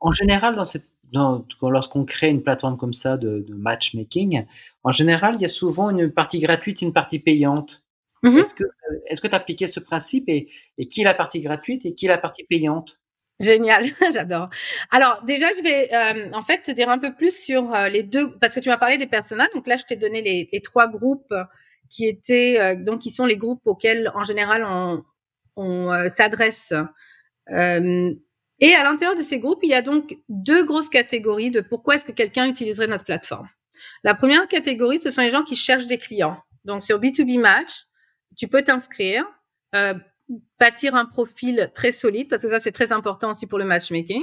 En 0.00 0.12
général, 0.12 0.56
dans 0.56 0.64
cette 0.64 0.88
lorsqu'on 1.62 2.04
crée 2.04 2.30
une 2.30 2.42
plateforme 2.42 2.76
comme 2.76 2.92
ça 2.92 3.16
de, 3.16 3.44
matchmaking, 3.50 4.46
en 4.82 4.90
général, 4.90 5.36
il 5.36 5.42
y 5.42 5.44
a 5.44 5.48
souvent 5.48 5.90
une 5.90 6.10
partie 6.10 6.40
gratuite 6.40 6.82
et 6.82 6.86
une 6.86 6.92
partie 6.92 7.20
payante. 7.20 7.84
Mm-hmm. 8.24 8.40
Est-ce 8.40 8.54
que 8.54 8.64
est-ce 9.06 9.20
que 9.20 9.28
tu 9.28 9.34
as 9.34 9.36
appliqué 9.36 9.68
ce 9.68 9.80
principe 9.80 10.28
et, 10.28 10.48
et 10.76 10.88
qui 10.88 11.02
est 11.02 11.04
la 11.04 11.14
partie 11.14 11.40
gratuite 11.40 11.86
et 11.86 11.94
qui 11.94 12.06
est 12.06 12.08
la 12.08 12.18
partie 12.18 12.44
payante? 12.44 12.98
Génial, 13.40 13.84
j'adore. 14.12 14.48
Alors 14.90 15.22
déjà, 15.24 15.46
je 15.56 15.62
vais 15.62 15.92
euh, 15.92 16.30
en 16.32 16.42
fait 16.42 16.62
te 16.62 16.70
dire 16.70 16.88
un 16.88 16.98
peu 16.98 17.14
plus 17.14 17.36
sur 17.36 17.74
euh, 17.74 17.88
les 17.88 18.02
deux, 18.02 18.30
parce 18.38 18.54
que 18.54 18.60
tu 18.60 18.68
m'as 18.68 18.78
parlé 18.78 18.96
des 18.96 19.06
personnages. 19.06 19.50
Donc 19.54 19.66
là, 19.66 19.76
je 19.76 19.84
t'ai 19.84 19.96
donné 19.96 20.22
les, 20.22 20.48
les, 20.52 20.60
trois 20.60 20.88
groupes 20.88 21.34
qui 21.90 22.06
étaient 22.06 22.58
euh, 22.60 22.76
donc 22.76 23.00
qui 23.00 23.10
sont 23.10 23.26
les 23.26 23.36
groupes 23.36 23.66
auxquels 23.66 24.10
en 24.14 24.22
général 24.22 24.64
on, 24.64 25.04
on 25.56 26.08
s'adresse. 26.08 26.72
et 27.48 28.74
à 28.74 28.84
l'intérieur 28.84 29.16
de 29.16 29.22
ces 29.22 29.40
groupes, 29.40 29.60
il 29.62 29.70
y 29.70 29.74
a 29.74 29.82
donc 29.82 30.16
deux 30.28 30.64
grosses 30.64 30.88
catégories 30.88 31.50
de 31.50 31.60
pourquoi 31.60 31.96
est-ce 31.96 32.04
que 32.04 32.12
quelqu'un 32.12 32.46
utiliserait 32.46 32.86
notre 32.86 33.04
plateforme. 33.04 33.48
La 34.04 34.14
première 34.14 34.46
catégorie, 34.46 35.00
ce 35.00 35.10
sont 35.10 35.22
les 35.22 35.30
gens 35.30 35.42
qui 35.42 35.56
cherchent 35.56 35.88
des 35.88 35.98
clients. 35.98 36.40
Donc 36.64 36.84
sur 36.84 37.00
B2B 37.00 37.40
Match, 37.40 37.84
tu 38.36 38.46
peux 38.46 38.62
t'inscrire 38.62 39.24
bâtir 40.58 40.94
un 40.94 41.04
profil 41.04 41.70
très 41.74 41.92
solide, 41.92 42.28
parce 42.28 42.42
que 42.42 42.48
ça, 42.48 42.60
c'est 42.60 42.72
très 42.72 42.92
important 42.92 43.30
aussi 43.30 43.46
pour 43.46 43.58
le 43.58 43.64
matchmaking. 43.64 44.22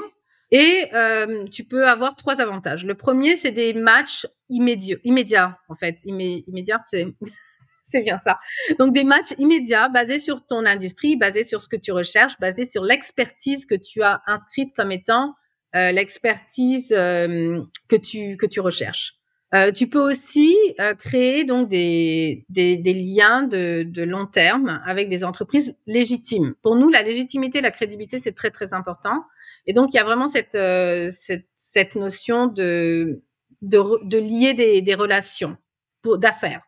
Et 0.51 0.89
euh, 0.93 1.45
tu 1.45 1.63
peux 1.63 1.87
avoir 1.87 2.15
trois 2.17 2.41
avantages. 2.41 2.83
Le 2.85 2.95
premier, 2.95 3.37
c'est 3.37 3.51
des 3.51 3.73
matchs 3.73 4.27
immédiats, 4.49 4.97
immédiats 5.03 5.57
en 5.69 5.75
fait. 5.75 5.97
immédiat, 6.05 6.81
c'est 6.83 7.07
c'est 7.85 8.01
bien 8.01 8.19
ça. 8.19 8.37
Donc 8.77 8.93
des 8.93 9.05
matchs 9.05 9.33
immédiats 9.37 9.87
basés 9.87 10.19
sur 10.19 10.45
ton 10.45 10.65
industrie, 10.65 11.15
basés 11.15 11.45
sur 11.45 11.61
ce 11.61 11.69
que 11.69 11.77
tu 11.77 11.91
recherches, 11.91 12.37
basés 12.39 12.65
sur 12.65 12.83
l'expertise 12.83 13.65
que 13.65 13.75
tu 13.75 14.03
as 14.03 14.21
inscrite 14.27 14.73
comme 14.75 14.91
étant 14.91 15.35
euh, 15.75 15.91
l'expertise 15.91 16.91
euh, 16.91 17.61
que 17.87 17.95
tu 17.95 18.35
que 18.35 18.45
tu 18.45 18.59
recherches. 18.59 19.20
Euh, 19.53 19.71
tu 19.73 19.87
peux 19.89 19.99
aussi 19.99 20.55
euh, 20.79 20.93
créer 20.93 21.43
donc 21.43 21.67
des, 21.67 22.45
des, 22.47 22.77
des 22.77 22.93
liens 22.93 23.43
de, 23.43 23.83
de, 23.83 24.03
long 24.03 24.25
terme 24.25 24.81
avec 24.85 25.09
des 25.09 25.25
entreprises 25.25 25.75
légitimes. 25.87 26.53
Pour 26.61 26.77
nous, 26.77 26.89
la 26.89 27.03
légitimité, 27.03 27.59
la 27.59 27.71
crédibilité, 27.71 28.17
c'est 28.17 28.31
très 28.31 28.49
très 28.49 28.73
important. 28.73 29.25
Et 29.65 29.73
donc 29.73 29.93
il 29.93 29.97
y 29.97 29.99
a 29.99 30.05
vraiment 30.05 30.29
cette 30.29 30.55
euh, 30.55 31.09
cette, 31.09 31.47
cette, 31.53 31.95
notion 31.95 32.47
de 32.47 33.21
de, 33.61 33.79
de 34.05 34.17
lier 34.17 34.53
des, 34.53 34.81
des 34.81 34.95
relations 34.95 35.57
d'affaires. 36.05 36.61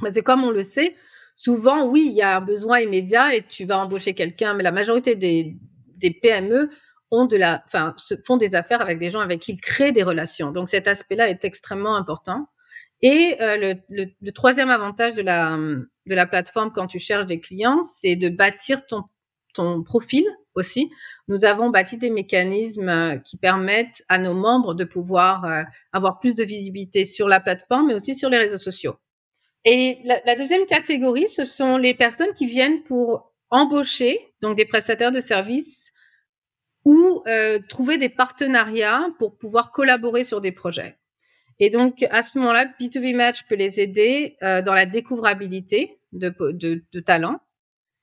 Parce 0.00 0.14
que 0.14 0.20
comme 0.20 0.42
on 0.42 0.50
le 0.50 0.62
sait, 0.62 0.94
souvent 1.36 1.86
oui, 1.86 2.04
il 2.06 2.14
y 2.14 2.22
a 2.22 2.38
un 2.38 2.40
besoin 2.40 2.80
immédiat 2.80 3.34
et 3.34 3.42
tu 3.42 3.66
vas 3.66 3.78
embaucher 3.78 4.14
quelqu'un, 4.14 4.54
mais 4.54 4.62
la 4.62 4.72
majorité 4.72 5.16
des, 5.16 5.54
des 5.96 6.10
PME 6.10 6.70
de 7.12 7.36
la, 7.36 7.62
enfin, 7.66 7.94
font 8.26 8.36
des 8.36 8.54
affaires 8.54 8.80
avec 8.80 8.98
des 8.98 9.10
gens 9.10 9.20
avec 9.20 9.40
qui 9.40 9.52
ils 9.52 9.60
créent 9.60 9.92
des 9.92 10.02
relations. 10.02 10.50
Donc 10.50 10.68
cet 10.68 10.88
aspect-là 10.88 11.28
est 11.28 11.44
extrêmement 11.44 11.94
important. 11.94 12.48
Et 13.02 13.36
euh, 13.40 13.74
le, 13.88 14.06
le, 14.20 14.32
troisième 14.32 14.70
avantage 14.70 15.14
de 15.14 15.22
la, 15.22 15.56
de 15.56 16.14
la 16.14 16.26
plateforme 16.26 16.72
quand 16.72 16.86
tu 16.86 16.98
cherches 16.98 17.26
des 17.26 17.40
clients, 17.40 17.82
c'est 17.82 18.16
de 18.16 18.28
bâtir 18.28 18.86
ton, 18.86 19.02
ton 19.54 19.82
profil 19.82 20.24
aussi. 20.54 20.90
Nous 21.28 21.44
avons 21.44 21.70
bâti 21.70 21.98
des 21.98 22.10
mécanismes 22.10 22.88
euh, 22.88 23.16
qui 23.18 23.36
permettent 23.36 24.02
à 24.08 24.18
nos 24.18 24.34
membres 24.34 24.74
de 24.74 24.84
pouvoir 24.84 25.44
euh, 25.44 25.62
avoir 25.92 26.18
plus 26.20 26.34
de 26.34 26.44
visibilité 26.44 27.04
sur 27.04 27.28
la 27.28 27.40
plateforme, 27.40 27.88
mais 27.88 27.94
aussi 27.94 28.14
sur 28.14 28.30
les 28.30 28.38
réseaux 28.38 28.58
sociaux. 28.58 28.96
Et 29.64 29.98
la, 30.04 30.20
la 30.24 30.34
deuxième 30.34 30.64
catégorie, 30.66 31.28
ce 31.28 31.44
sont 31.44 31.76
les 31.76 31.94
personnes 31.94 32.32
qui 32.34 32.46
viennent 32.46 32.82
pour 32.84 33.32
embaucher, 33.50 34.32
donc 34.40 34.56
des 34.56 34.64
prestataires 34.64 35.12
de 35.12 35.20
services 35.20 35.92
ou 36.84 37.22
euh, 37.26 37.58
trouver 37.68 37.96
des 37.98 38.08
partenariats 38.08 39.06
pour 39.18 39.38
pouvoir 39.38 39.70
collaborer 39.72 40.24
sur 40.24 40.40
des 40.40 40.52
projets. 40.52 40.96
Et 41.60 41.70
donc, 41.70 42.04
à 42.10 42.22
ce 42.22 42.38
moment-là, 42.38 42.66
B2B 42.80 43.14
Match 43.14 43.44
peut 43.48 43.54
les 43.54 43.80
aider 43.80 44.36
euh, 44.42 44.62
dans 44.62 44.74
la 44.74 44.86
découvrabilité 44.86 46.00
de, 46.12 46.34
de, 46.52 46.84
de 46.92 47.00
talents, 47.00 47.40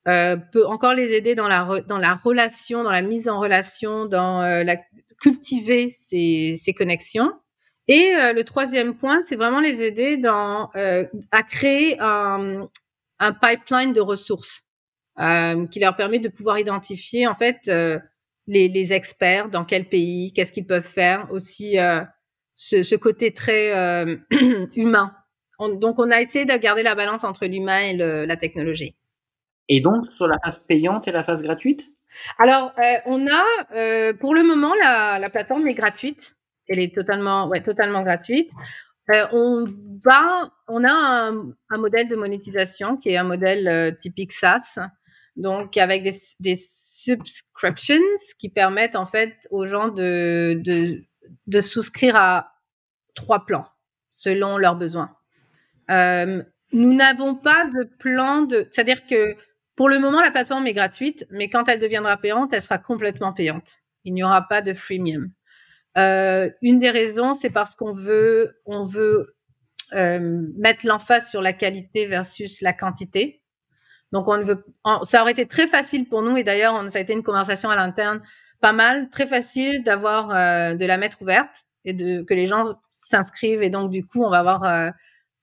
euh, 0.07 0.38
peut 0.38 0.65
encore 0.65 0.93
les 0.93 1.12
aider 1.13 1.36
dans 1.36 1.48
la, 1.48 1.81
dans 1.88 1.98
la 1.98 2.15
relation, 2.15 2.83
dans 2.83 2.91
la 2.91 3.01
mise 3.01 3.27
en 3.27 3.39
relation, 3.39 4.05
dans 4.05 4.41
euh, 4.41 4.63
la, 4.63 4.77
cultiver 5.21 5.91
ces, 5.91 6.55
ces 6.57 6.74
connexions. 6.74 7.33
Et 7.89 8.15
euh, 8.15 8.33
le 8.33 8.43
troisième 8.45 8.95
point, 8.95 9.21
c'est 9.21 9.36
vraiment 9.36 9.59
les 9.59 9.83
aider 9.83 10.15
dans, 10.15 10.69
à 11.31 11.43
créer 11.43 11.98
un, 12.00 12.69
un 13.19 13.33
pipeline 13.33 13.93
de 13.93 14.01
ressources 14.01 14.63
qui 15.17 15.79
leur 15.81 15.98
permet 15.98 16.19
de 16.19 16.29
pouvoir 16.29 16.59
identifier 16.59 17.27
en 17.27 17.36
fait 17.36 17.69
les, 18.50 18.94
experts, 18.94 19.50
dans 19.50 19.65
quel 19.65 19.88
pays, 19.88 20.34
qu'est-ce 20.34 20.51
qu'ils 20.51 20.65
peuvent 20.65 20.82
faire, 20.82 21.27
aussi 21.32 21.79
euh, 21.79 22.01
ce, 22.56 22.96
côté 22.96 23.34
très 23.34 23.75
euh, 23.75 24.18
humain. 24.75 25.15
donc, 25.60 26.00
on 26.00 26.12
a 26.12 26.22
essayé 26.22 26.46
de 26.46 26.58
garder 26.58 26.84
la 26.84 26.96
balance 26.96 27.24
entre 27.24 27.46
l'humain 27.46 27.79
et 27.79 27.94
la 27.96 28.38
technologie. 28.38 28.96
Et 29.68 29.82
donc, 29.82 30.08
sur 30.15 30.27
la 30.27 30.38
phase 30.44 30.60
payante 30.60 31.08
et 31.08 31.12
la 31.12 31.24
phase 31.24 31.44
gratuite? 31.44 31.86
Alors, 32.39 32.74
euh, 32.79 32.98
on 33.06 33.27
a, 33.27 34.13
pour 34.13 34.34
le 34.34 34.44
moment, 34.44 34.74
la, 34.82 35.29
plateforme 35.29 35.68
est 35.68 35.75
gratuite. 35.75 36.36
Elle 36.68 36.79
est 36.79 36.94
totalement, 36.94 37.48
ouais, 37.48 37.62
totalement 37.62 38.03
gratuite. 38.03 38.51
on 39.32 39.65
va, 40.03 40.51
on 40.68 40.84
a 40.84 40.91
un, 40.91 41.51
un, 41.70 41.77
modèle 41.77 42.08
de 42.08 42.15
monétisation 42.15 42.98
qui 42.98 43.10
est 43.10 43.18
un 43.18 43.24
modèle 43.24 43.96
typique 44.00 44.32
SaaS, 44.32 44.79
donc 45.36 45.77
avec 45.77 46.03
des, 46.03 46.13
des 46.39 46.58
subscriptions 47.03 47.96
qui 48.39 48.50
permettent 48.50 48.96
en 48.96 49.06
fait 49.06 49.48
aux 49.51 49.65
gens 49.65 49.88
de, 49.88 50.62
de, 51.48 51.62
souscrire 51.62 52.15
à 52.15 52.51
trois 53.15 53.46
plans 53.46 53.68
selon 54.10 54.58
leurs 54.58 54.75
besoins. 54.75 55.15
Euh, 55.89 56.44
nous 56.72 56.94
n'avons 56.94 57.36
pas 57.36 57.65
de 57.65 57.84
plan 58.00 58.41
de, 58.41 58.68
c'est-à-dire 58.70 59.06
que 59.06 59.36
pour 59.75 59.89
le 59.89 60.00
moment 60.00 60.22
la 60.22 60.32
plateforme 60.32 60.68
est 60.68 60.74
gratuite, 60.74 61.25
mais 61.32 61.50
quand 61.50 61.70
elle 61.70 61.79
deviendra 61.79 62.18
payante, 62.18 62.53
elle 62.53 62.62
sera 62.62 62.77
complètement 62.77 63.34
payante. 63.34 63.77
Il 64.03 64.13
n'y 64.13 64.24
aura 64.24 64.48
pas 64.48 64.62
de 64.62 64.74
freemium. 64.74 65.32
Euh, 65.98 66.50
une 66.62 66.79
des 66.79 66.89
raisons, 66.89 67.34
c'est 67.34 67.50
parce 67.50 67.75
qu'on 67.75 67.94
veut, 67.94 68.60
on 68.65 68.86
veut 68.86 69.36
euh, 69.94 70.48
mettre 70.58 70.86
l'emphase 70.86 71.29
sur 71.29 71.41
la 71.41 71.53
qualité 71.53 72.06
versus 72.06 72.62
la 72.62 72.74
quantité. 72.74 73.38
Donc, 74.12 74.28
on 74.28 74.44
veut, 74.44 74.66
ça 75.04 75.22
aurait 75.22 75.34
été 75.34 75.46
très 75.46 75.68
facile 75.68 76.08
pour 76.08 76.22
nous, 76.22 76.38
et 76.38 76.44
d'ailleurs, 76.44 76.92
ça 76.92 77.00
a 77.00 77.01
été 77.01 77.13
une 77.13 77.24
conversation 77.24 77.70
à 77.70 77.75
l'interne 77.75 78.22
pas 78.60 78.74
mal, 78.74 79.10
très 79.10 79.28
facile 79.28 79.84
d'avoir, 79.84 80.32
euh, 80.32 80.75
de 80.75 80.86
la 80.86 80.98
mettre 80.98 81.22
ouverte 81.22 81.66
et 81.86 81.94
de, 81.94 82.24
que 82.24 82.34
les 82.34 82.48
gens 82.48 82.75
s'inscrivent. 82.92 83.63
Et 83.63 83.70
donc, 83.70 83.92
du 83.92 84.06
coup, 84.06 84.24
on 84.24 84.30
va 84.30 84.39
avoir 84.39 84.63
euh, 84.63 84.89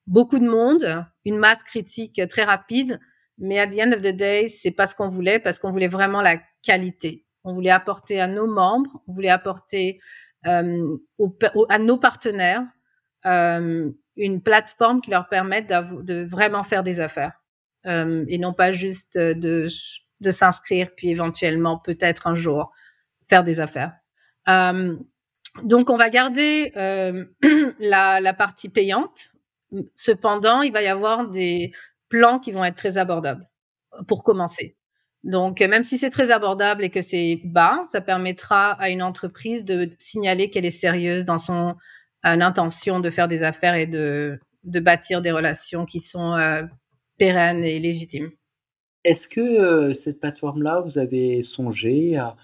beaucoup 0.05 0.39
de 0.39 0.47
monde, 0.47 1.05
une 1.25 1.37
masse 1.37 1.63
critique 1.63 2.21
très 2.29 2.43
rapide. 2.43 2.99
Mais 3.39 3.59
at 3.59 3.67
the 3.67 3.79
end 3.79 3.91
of 3.91 4.01
the 4.01 4.15
day, 4.15 4.47
c'est 4.47 4.71
pas 4.71 4.87
ce 4.87 4.95
qu'on 4.95 5.09
voulait, 5.09 5.39
parce 5.39 5.59
qu'on 5.59 5.71
voulait 5.71 5.87
vraiment 5.87 6.21
la 6.21 6.37
qualité. 6.63 7.25
On 7.43 7.53
voulait 7.53 7.69
apporter 7.71 8.19
à 8.19 8.27
nos 8.27 8.47
membres, 8.47 9.01
on 9.07 9.13
voulait 9.13 9.29
apporter 9.29 9.99
euh, 10.45 10.97
à 11.69 11.79
nos 11.79 11.97
partenaires 11.97 12.63
une 13.25 14.41
plateforme 14.41 15.01
qui 15.01 15.11
leur 15.11 15.27
permette 15.27 15.67
de 15.67 16.23
vraiment 16.23 16.63
faire 16.63 16.81
des 16.81 16.99
affaires. 16.99 17.33
Euh, 17.87 18.25
et 18.27 18.37
non 18.37 18.53
pas 18.53 18.71
juste 18.71 19.17
de, 19.17 19.67
de 20.19 20.31
s'inscrire 20.31 20.89
puis 20.95 21.09
éventuellement 21.09 21.77
peut-être 21.77 22.27
un 22.27 22.35
jour 22.35 22.71
faire 23.29 23.43
des 23.43 23.59
affaires. 23.59 23.93
Euh, 24.49 24.95
donc 25.63 25.89
on 25.89 25.97
va 25.97 26.09
garder 26.09 26.71
euh, 26.75 27.25
la, 27.79 28.19
la, 28.19 28.33
partie 28.33 28.69
payante. 28.69 29.29
Cependant, 29.95 30.61
il 30.61 30.71
va 30.71 30.81
y 30.81 30.87
avoir 30.87 31.29
des 31.29 31.71
plans 32.09 32.39
qui 32.39 32.51
vont 32.51 32.63
être 32.63 32.77
très 32.77 32.97
abordables 32.97 33.47
pour 34.07 34.23
commencer. 34.23 34.77
Donc, 35.23 35.59
même 35.59 35.83
si 35.83 35.97
c'est 35.97 36.09
très 36.09 36.31
abordable 36.31 36.85
et 36.85 36.89
que 36.89 37.01
c'est 37.01 37.41
bas, 37.43 37.83
ça 37.85 37.99
permettra 37.99 38.71
à 38.73 38.89
une 38.89 39.03
entreprise 39.03 39.65
de 39.65 39.89
signaler 39.99 40.49
qu'elle 40.49 40.65
est 40.65 40.71
sérieuse 40.71 41.25
dans 41.25 41.37
son 41.37 41.75
intention 42.23 42.99
de 43.01 43.09
faire 43.09 43.27
des 43.27 43.43
affaires 43.43 43.75
et 43.75 43.87
de, 43.87 44.39
de 44.63 44.79
bâtir 44.79 45.21
des 45.21 45.31
relations 45.31 45.85
qui 45.85 45.99
sont 45.99 46.33
euh, 46.33 46.63
pérenne 47.17 47.63
et 47.63 47.79
légitime. 47.79 48.31
Est-ce 49.03 49.27
que 49.27 49.39
euh, 49.39 49.93
cette 49.93 50.19
plateforme-là, 50.19 50.81
vous 50.81 50.97
avez 50.97 51.41
songé 51.43 52.17
à, 52.17 52.35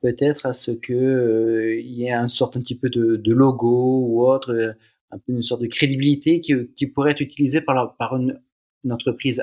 peut-être 0.00 0.46
à 0.46 0.52
ce 0.52 0.70
que 0.70 0.92
euh, 0.92 1.80
y 1.80 2.04
ait 2.04 2.12
une 2.12 2.28
sorte 2.28 2.56
un 2.56 2.60
petit 2.60 2.78
peu 2.78 2.88
de, 2.88 3.32
logo 3.32 4.00
ou 4.06 4.26
autre, 4.26 4.52
euh, 4.52 4.72
un 5.10 5.18
peu 5.18 5.32
une 5.32 5.42
sorte 5.42 5.62
de 5.62 5.66
crédibilité 5.66 6.40
qui, 6.40 6.86
pourrait 6.86 7.12
être 7.12 7.20
utilisée 7.20 7.60
par, 7.60 7.96
par 7.96 8.16
une, 8.16 8.40
entreprise 8.88 9.42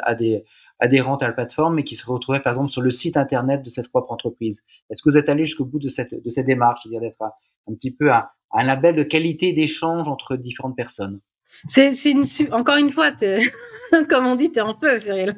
adhérente 0.79 1.21
à 1.21 1.27
la 1.27 1.33
plateforme, 1.33 1.75
mais 1.75 1.83
qui 1.83 1.97
se 1.97 2.05
retrouverait 2.05 2.41
par 2.41 2.53
exemple 2.53 2.71
sur 2.71 2.81
le 2.81 2.91
site 2.91 3.17
internet 3.17 3.61
de 3.61 3.69
cette 3.69 3.89
propre 3.89 4.13
entreprise. 4.13 4.63
Est-ce 4.89 5.03
que 5.03 5.09
vous 5.09 5.17
êtes 5.17 5.27
allé 5.27 5.43
jusqu'au 5.43 5.65
bout 5.65 5.79
de 5.79 5.89
cette, 5.89 6.13
de 6.13 6.29
cette 6.29 6.45
démarche, 6.45 6.83
c'est-à-dire 6.83 7.01
d'être 7.01 7.21
un, 7.21 7.73
petit 7.73 7.91
peu 7.91 8.13
un, 8.13 8.25
un 8.53 8.65
label 8.65 8.95
de 8.95 9.03
qualité 9.03 9.51
d'échange 9.51 10.07
entre 10.07 10.37
différentes 10.37 10.77
personnes? 10.77 11.19
C'est 11.67 11.93
une 12.05 12.25
encore 12.51 12.77
une 12.77 12.89
fois, 12.89 13.11
comme 14.09 14.27
on 14.27 14.35
dit, 14.35 14.51
tu 14.51 14.59
es 14.59 14.61
en 14.61 14.73
feu, 14.73 14.97
Cyril. 14.97 15.33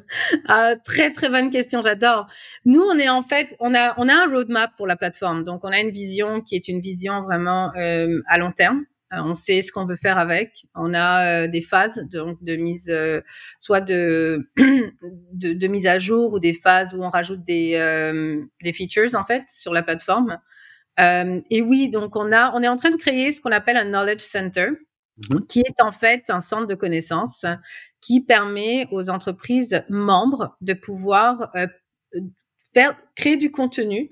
Euh, 0.50 0.75
très 0.84 1.12
très 1.12 1.29
bonne 1.29 1.51
question, 1.51 1.82
j'adore. 1.82 2.27
Nous, 2.65 2.82
on 2.82 2.98
est 2.98 3.10
en 3.10 3.22
fait, 3.22 3.55
on 3.60 3.75
a 3.75 3.94
on 3.98 4.10
a 4.10 4.13
un 4.13 4.27
roadmap 4.27 4.72
pour 4.75 4.88
la 4.88 4.96
plateforme, 4.96 5.44
donc 5.44 5.62
on 5.63 5.70
a 5.70 5.79
une 5.79 5.91
vision 5.91 6.41
qui 6.41 6.55
est 6.55 6.67
une 6.67 6.82
vision 6.82 7.22
vraiment 7.24 7.72
euh, 7.75 8.22
à 8.27 8.38
long 8.38 8.51
terme. 8.51 8.86
Euh, 9.13 9.22
on 9.24 9.36
sait 9.36 9.62
ce 9.62 9.72
qu'on 9.72 9.86
veut 9.86 9.96
faire 9.96 10.17
avec. 10.17 10.65
On 10.74 10.94
a 10.94 11.44
euh, 11.44 11.48
des 11.48 11.62
phases 11.62 12.03
donc 12.12 12.44
de 12.44 12.55
mise, 12.55 12.89
euh, 12.89 13.22
soit 13.60 13.82
de, 13.82 14.50
de, 14.58 15.53
de 15.53 15.67
mise 15.67 15.88
à 15.88 16.00
jour 16.00 16.34
ou 16.34 16.39
des 16.39 16.53
phases 16.53 16.94
où 16.94 17.03
on 17.03 17.10
rajoute 17.10 17.44
des 17.44 17.75
des 18.62 18.74
features 18.74 19.15
en 19.15 19.24
fait 19.24 19.44
sur 19.48 19.74
la 19.74 19.84
plateforme. 19.84 20.39
et 20.98 21.62
oui, 21.62 21.89
donc 21.89 22.15
on 22.15 22.32
a 22.32 22.51
on 22.55 22.63
est 22.63 22.67
en 22.67 22.77
train 22.77 22.91
de 22.91 22.98
créer 22.98 23.32
ce 23.32 23.41
qu'on 23.41 23.51
appelle 23.51 23.77
un 23.77 23.86
knowledge 23.86 24.22
center 24.22 24.70
Mhm. 25.18 25.48
qui 25.48 25.60
est 25.62 25.82
en 25.82 25.94
fait 25.94 26.30
un 26.30 26.42
centre 26.42 26.68
de 26.68 26.76
connaissances 26.76 27.46
qui 28.02 28.22
permet 28.22 28.88
aux 28.92 29.10
entreprises 29.10 29.84
membres 29.90 30.58
de 30.60 30.74
pouvoir 30.74 31.50
euh, 31.56 31.68
faire 32.74 32.98
créer 33.16 33.38
du 33.38 33.50
contenu 33.50 34.12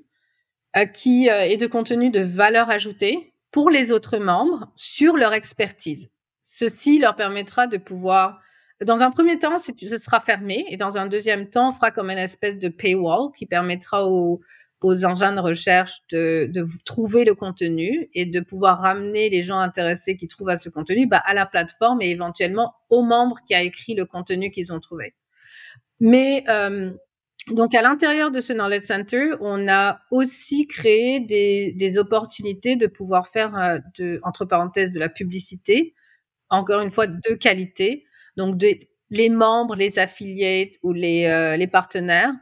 euh, 0.78 0.86
qui 0.86 1.30
euh, 1.30 1.42
est 1.42 1.58
de 1.58 1.68
contenu 1.68 2.10
de 2.10 2.22
valeur 2.22 2.70
ajoutée 2.70 3.34
pour 3.52 3.70
les 3.70 3.92
autres 3.92 4.18
membres 4.18 4.72
sur 4.76 5.18
leur 5.18 5.34
expertise. 5.34 6.10
Ceci 6.42 7.00
leur 7.00 7.18
permettra 7.18 7.68
de 7.68 7.78
pouvoir 7.78 8.40
dans 8.82 9.02
un 9.02 9.12
premier 9.12 9.38
temps, 9.40 9.60
ce 9.60 9.98
sera 9.98 10.20
fermé 10.20 10.66
et 10.70 10.78
dans 10.78 10.98
un 10.98 11.06
deuxième 11.06 11.50
temps, 11.50 11.70
on 11.70 11.74
fera 11.74 11.92
comme 11.92 12.10
une 12.10 12.18
espèce 12.18 12.58
de 12.58 12.70
paywall 12.70 13.32
qui 13.38 13.46
permettra 13.46 14.08
aux, 14.08 14.42
aux 14.84 15.06
engins 15.06 15.34
de 15.34 15.40
recherche 15.40 16.02
de, 16.12 16.66
trouver 16.86 17.26
le 17.26 17.34
contenu 17.34 18.10
et 18.14 18.26
de 18.26 18.40
pouvoir 18.42 18.80
ramener 18.80 19.30
les 19.30 19.42
gens 19.42 19.58
intéressés 19.58 20.16
qui 20.18 20.28
trouvent 20.28 20.50
à 20.50 20.58
ce 20.58 20.70
contenu 20.70 21.08
bah, 21.08 21.22
à 21.26 21.34
la 21.34 21.46
plateforme 21.46 22.02
et 22.02 22.10
éventuellement 22.10 22.74
aux 22.90 23.02
membres 23.02 23.38
qui 23.48 23.56
a 23.56 23.64
écrit 23.64 23.96
le 23.96 24.06
contenu 24.06 24.52
qu'ils 24.52 24.74
ont 24.74 24.80
trouvé. 24.80 25.16
Mais 26.00 26.44
euh, 26.50 26.92
donc 27.48 27.74
à 27.76 27.82
l'intérieur 27.82 28.30
de 28.30 28.42
ce 28.42 28.52
Knowledge 28.54 28.84
Center, 28.84 29.32
on 29.40 29.68
a 29.68 30.00
aussi 30.12 30.68
créé 30.68 31.22
des, 31.22 31.98
opportunités 31.98 32.76
de 32.76 32.88
pouvoir 32.88 33.28
faire, 33.28 33.56
euh, 33.56 34.20
entre 34.24 34.46
parenthèses, 34.46 34.92
de 34.92 35.00
la 35.00 35.10
publicité, 35.10 35.94
encore 36.50 36.82
une 36.82 36.92
fois 36.92 37.08
de 37.08 37.34
qualité. 37.36 38.06
Donc 38.36 38.62
les 39.10 39.30
membres, 39.30 39.76
les 39.76 40.00
affiliates 40.00 40.76
ou 40.84 40.92
les, 40.92 41.26
euh, 41.26 41.68
partenaires 41.68 42.34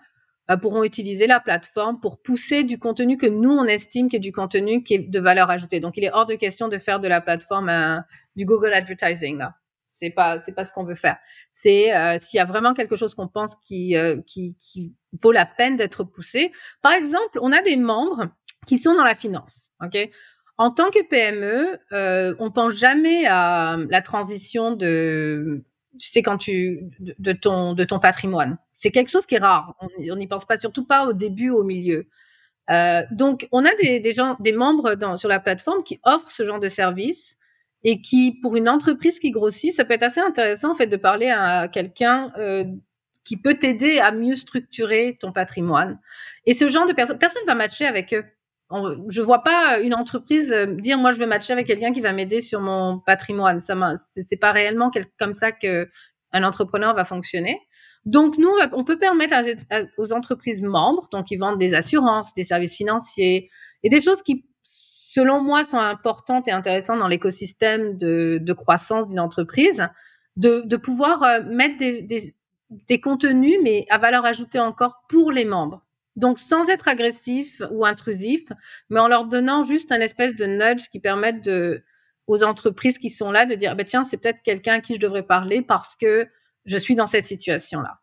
pourront 0.62 0.84
utiliser 0.84 1.28
la 1.28 1.40
plateforme 1.40 2.00
pour 2.00 2.22
pousser 2.22 2.64
du 2.64 2.78
contenu 2.78 3.18
que 3.18 3.26
nous, 3.28 3.52
on 3.52 3.66
estime 3.66 4.10
qui 4.10 4.18
est 4.18 4.20
du 4.20 4.32
contenu 4.32 4.84
qui 4.84 4.96
est 4.96 5.10
de 5.10 5.20
valeur 5.20 5.50
ajoutée. 5.50 5.80
Donc, 5.80 5.98
il 5.98 6.04
est 6.04 6.12
hors 6.12 6.26
de 6.26 6.36
question 6.36 6.68
de 6.68 6.78
faire 6.78 7.00
de 7.00 7.08
la 7.08 7.22
plateforme 7.22 8.04
du 8.36 8.46
Google 8.46 8.74
Advertising. 8.74 9.38
Là. 9.38 9.56
C'est 10.02 10.10
pas, 10.10 10.40
c'est 10.40 10.54
pas 10.54 10.66
ce 10.66 10.74
qu'on 10.74 10.84
veut 10.84 10.96
faire. 10.96 11.18
C'est 11.54 11.96
euh, 11.96 12.18
s'il 12.18 12.38
y 12.38 12.42
a 12.42 12.46
vraiment 12.46 12.74
quelque 12.74 12.96
chose 12.96 13.14
qu'on 13.14 13.28
pense 13.28 13.56
qui, 13.68 13.96
euh, 13.96 14.20
qui, 14.26 14.56
qui 14.58 14.96
vaut 15.22 15.32
la 15.32 15.46
peine 15.46 15.78
d'être 15.78 16.04
poussé. 16.04 16.52
Par 16.82 16.94
exemple, 16.94 17.38
on 17.40 17.52
a 17.52 17.62
des 17.62 17.78
membres 17.78 18.30
qui 18.66 18.80
sont 18.80 18.96
dans 18.96 19.04
la 19.04 19.14
finance. 19.14 19.70
Ok? 19.80 20.10
En 20.58 20.72
tant 20.72 20.90
que 20.90 21.04
PME, 21.08 21.78
euh, 21.92 22.36
on 22.40 22.52
pense 22.52 22.74
jamais 22.74 23.26
à 23.28 23.78
la 23.90 24.02
transition 24.02 24.72
de 24.76 25.64
tu 26.00 26.10
sais, 26.10 26.22
quand 26.22 26.38
tu, 26.38 26.90
de, 27.00 27.32
ton, 27.34 27.74
de 27.74 27.84
ton 27.84 28.00
patrimoine. 28.00 28.58
C'est 28.74 28.92
quelque 28.92 29.10
chose 29.10 29.26
qui 29.26 29.36
est 29.36 29.40
rare. 29.40 29.76
On 29.82 30.16
n'y 30.16 30.28
pense 30.28 30.46
pas, 30.46 30.58
surtout 30.58 30.86
pas 30.86 31.06
au 31.06 31.14
début, 31.14 31.50
au 31.50 31.64
milieu. 31.64 32.08
Euh, 32.70 33.02
donc, 33.12 33.48
on 33.52 33.66
a 33.66 33.74
des, 33.76 34.00
des 34.00 34.14
gens, 34.14 34.38
des 34.40 34.54
membres 34.54 34.96
dans, 34.96 35.18
sur 35.18 35.30
la 35.30 35.40
plateforme 35.40 35.84
qui 35.84 36.00
offrent 36.04 36.32
ce 36.32 36.44
genre 36.44 36.60
de 36.60 36.70
service 36.70 37.38
et 37.84 38.02
qui, 38.02 38.40
pour 38.42 38.56
une 38.56 38.70
entreprise 38.70 39.20
qui 39.20 39.32
grossit, 39.32 39.74
ça 39.74 39.86
peut 39.86 39.94
être 39.94 40.04
assez 40.04 40.22
intéressant 40.22 40.72
en 40.72 40.76
fait 40.76 40.88
de 40.88 40.98
parler 40.98 41.30
à 41.30 41.68
quelqu'un 41.68 42.32
euh, 42.38 42.64
qui 43.24 43.38
peut 43.38 43.56
t'aider 43.56 44.00
à 44.00 44.12
mieux 44.12 44.36
structurer 44.36 45.18
ton 45.20 45.32
patrimoine. 45.32 46.00
Et 46.46 46.54
ce 46.54 46.70
genre 46.70 46.86
de 46.86 46.94
personne, 46.94 47.18
personne 47.18 47.44
va 47.48 47.56
matcher 47.56 47.86
avec 47.86 48.14
eux 48.14 48.24
je 49.10 49.22
vois 49.22 49.44
pas 49.44 49.80
une 49.80 49.94
entreprise 49.94 50.52
euh, 50.52 50.66
dire 50.66 50.98
moi 50.98 51.12
je 51.12 51.20
veux 51.20 51.28
matcher 51.28 51.54
avec 51.54 51.68
quelqu'un 51.68 51.92
qui 51.92 52.02
va 52.02 52.14
m'aider 52.14 52.42
sur 52.42 52.62
mon 52.62 53.00
patrimoine. 53.00 53.62
Ça 53.62 53.76
c'est 54.12 54.38
pas 54.38 54.52
réellement 54.52 54.92
comme 55.20 55.34
ça 55.34 55.52
que 55.52 55.90
un 56.34 56.44
entrepreneur 56.44 56.96
va 56.96 57.04
fonctionner. 57.04 57.60
Donc 58.06 58.38
nous, 58.38 58.52
on 58.74 58.84
peut 58.84 58.98
permettre 58.98 59.36
aux 59.98 60.14
entreprises 60.14 60.62
membres, 60.62 61.08
donc 61.12 61.28
qui 61.28 61.36
vendent 61.38 61.60
des 61.60 61.74
assurances, 61.74 62.34
des 62.34 62.44
services 62.44 62.76
financiers 62.76 63.50
et 63.84 63.90
des 63.90 64.02
choses 64.02 64.24
qui, 64.24 64.46
selon 65.12 65.42
moi, 65.42 65.64
sont 65.66 65.78
importantes 65.78 66.48
et 66.48 66.52
intéressantes 66.52 67.00
dans 67.00 67.08
l'écosystème 67.08 67.98
de, 67.98 68.54
croissance 68.54 69.10
d'une 69.10 69.20
entreprise, 69.20 69.88
de, 70.36 70.76
pouvoir 70.78 71.22
euh, 71.22 71.42
mettre 71.44 71.78
des 71.78 73.00
contenus, 73.00 73.60
mais 73.62 73.86
à 73.90 74.00
valeur 74.00 74.26
ajoutée 74.26 74.60
encore 74.60 75.04
pour 75.08 75.32
les 75.32 75.46
membres. 75.46 75.86
Donc, 76.22 76.40
sans 76.40 76.70
être 76.70 76.88
agressif 76.88 77.62
ou 77.72 77.86
intrusif, 77.86 78.44
mais 78.90 79.00
en 79.00 79.08
leur 79.08 79.26
donnant 79.26 79.64
juste 79.64 79.92
un 79.92 80.00
espèce 80.00 80.36
de 80.36 80.46
nudge 80.46 80.88
qui 80.90 81.00
permette 81.00 81.50
aux 82.28 82.44
entreprises 82.44 82.98
qui 82.98 83.10
sont 83.10 83.32
là 83.32 83.46
de 83.46 83.56
dire, 83.56 83.76
bah, 83.76 83.84
tiens, 83.84 84.04
c'est 84.04 84.18
peut-être 84.18 84.42
quelqu'un 84.42 84.76
à 84.76 84.80
qui 84.80 84.96
je 84.96 85.00
devrais 85.00 85.24
parler 85.24 85.62
parce 85.62 85.96
que 85.96 86.28
je 86.66 86.78
suis 86.78 86.96
dans 86.96 87.08
cette 87.08 87.26
situation-là. 87.26 88.00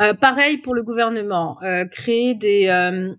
Euh, 0.00 0.14
pareil 0.14 0.58
pour 0.58 0.74
le 0.74 0.82
gouvernement, 0.82 1.62
euh, 1.62 1.84
créer 1.84 2.34
des, 2.34 2.68
euh, 2.68 3.14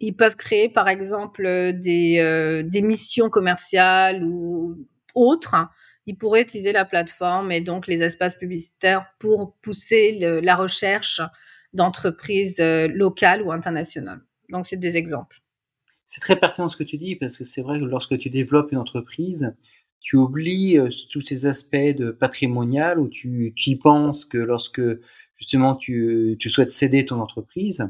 ils 0.00 0.14
peuvent 0.14 0.36
créer 0.36 0.68
par 0.68 0.88
exemple 0.88 1.44
des, 1.74 2.82
missions 2.82 3.30
commerciales 3.30 4.22
ou 4.22 4.76
autres. 5.14 5.56
Ils 6.06 6.16
pourraient 6.16 6.42
utiliser 6.42 6.72
la 6.72 6.84
plateforme 6.84 7.52
et 7.52 7.60
donc 7.60 7.86
les 7.86 8.02
espaces 8.02 8.34
publicitaires 8.34 9.06
pour 9.18 9.56
pousser 9.62 10.18
la 10.42 10.56
recherche 10.56 11.20
d'entreprises 11.72 12.60
euh, 12.60 12.88
locales 12.88 13.42
ou 13.42 13.52
internationales. 13.52 14.20
Donc, 14.50 14.66
c'est 14.66 14.76
des 14.76 14.96
exemples. 14.96 15.40
C'est 16.06 16.20
très 16.20 16.38
pertinent 16.38 16.68
ce 16.68 16.76
que 16.76 16.84
tu 16.84 16.98
dis 16.98 17.16
parce 17.16 17.38
que 17.38 17.44
c'est 17.44 17.62
vrai 17.62 17.80
que 17.80 17.84
lorsque 17.84 18.18
tu 18.18 18.28
développes 18.28 18.72
une 18.72 18.78
entreprise, 18.78 19.54
tu 20.00 20.16
oublies 20.16 20.78
euh, 20.78 20.88
tous 21.10 21.22
ces 21.22 21.46
aspects 21.46 21.76
de 21.76 22.10
patrimonial 22.10 22.98
où 22.98 23.08
tu, 23.08 23.54
y 23.66 23.76
penses 23.76 24.24
que 24.24 24.38
lorsque 24.38 24.82
justement 25.36 25.74
tu, 25.74 26.36
souhaites 26.46 26.70
céder 26.70 27.06
ton 27.06 27.20
entreprise, 27.20 27.88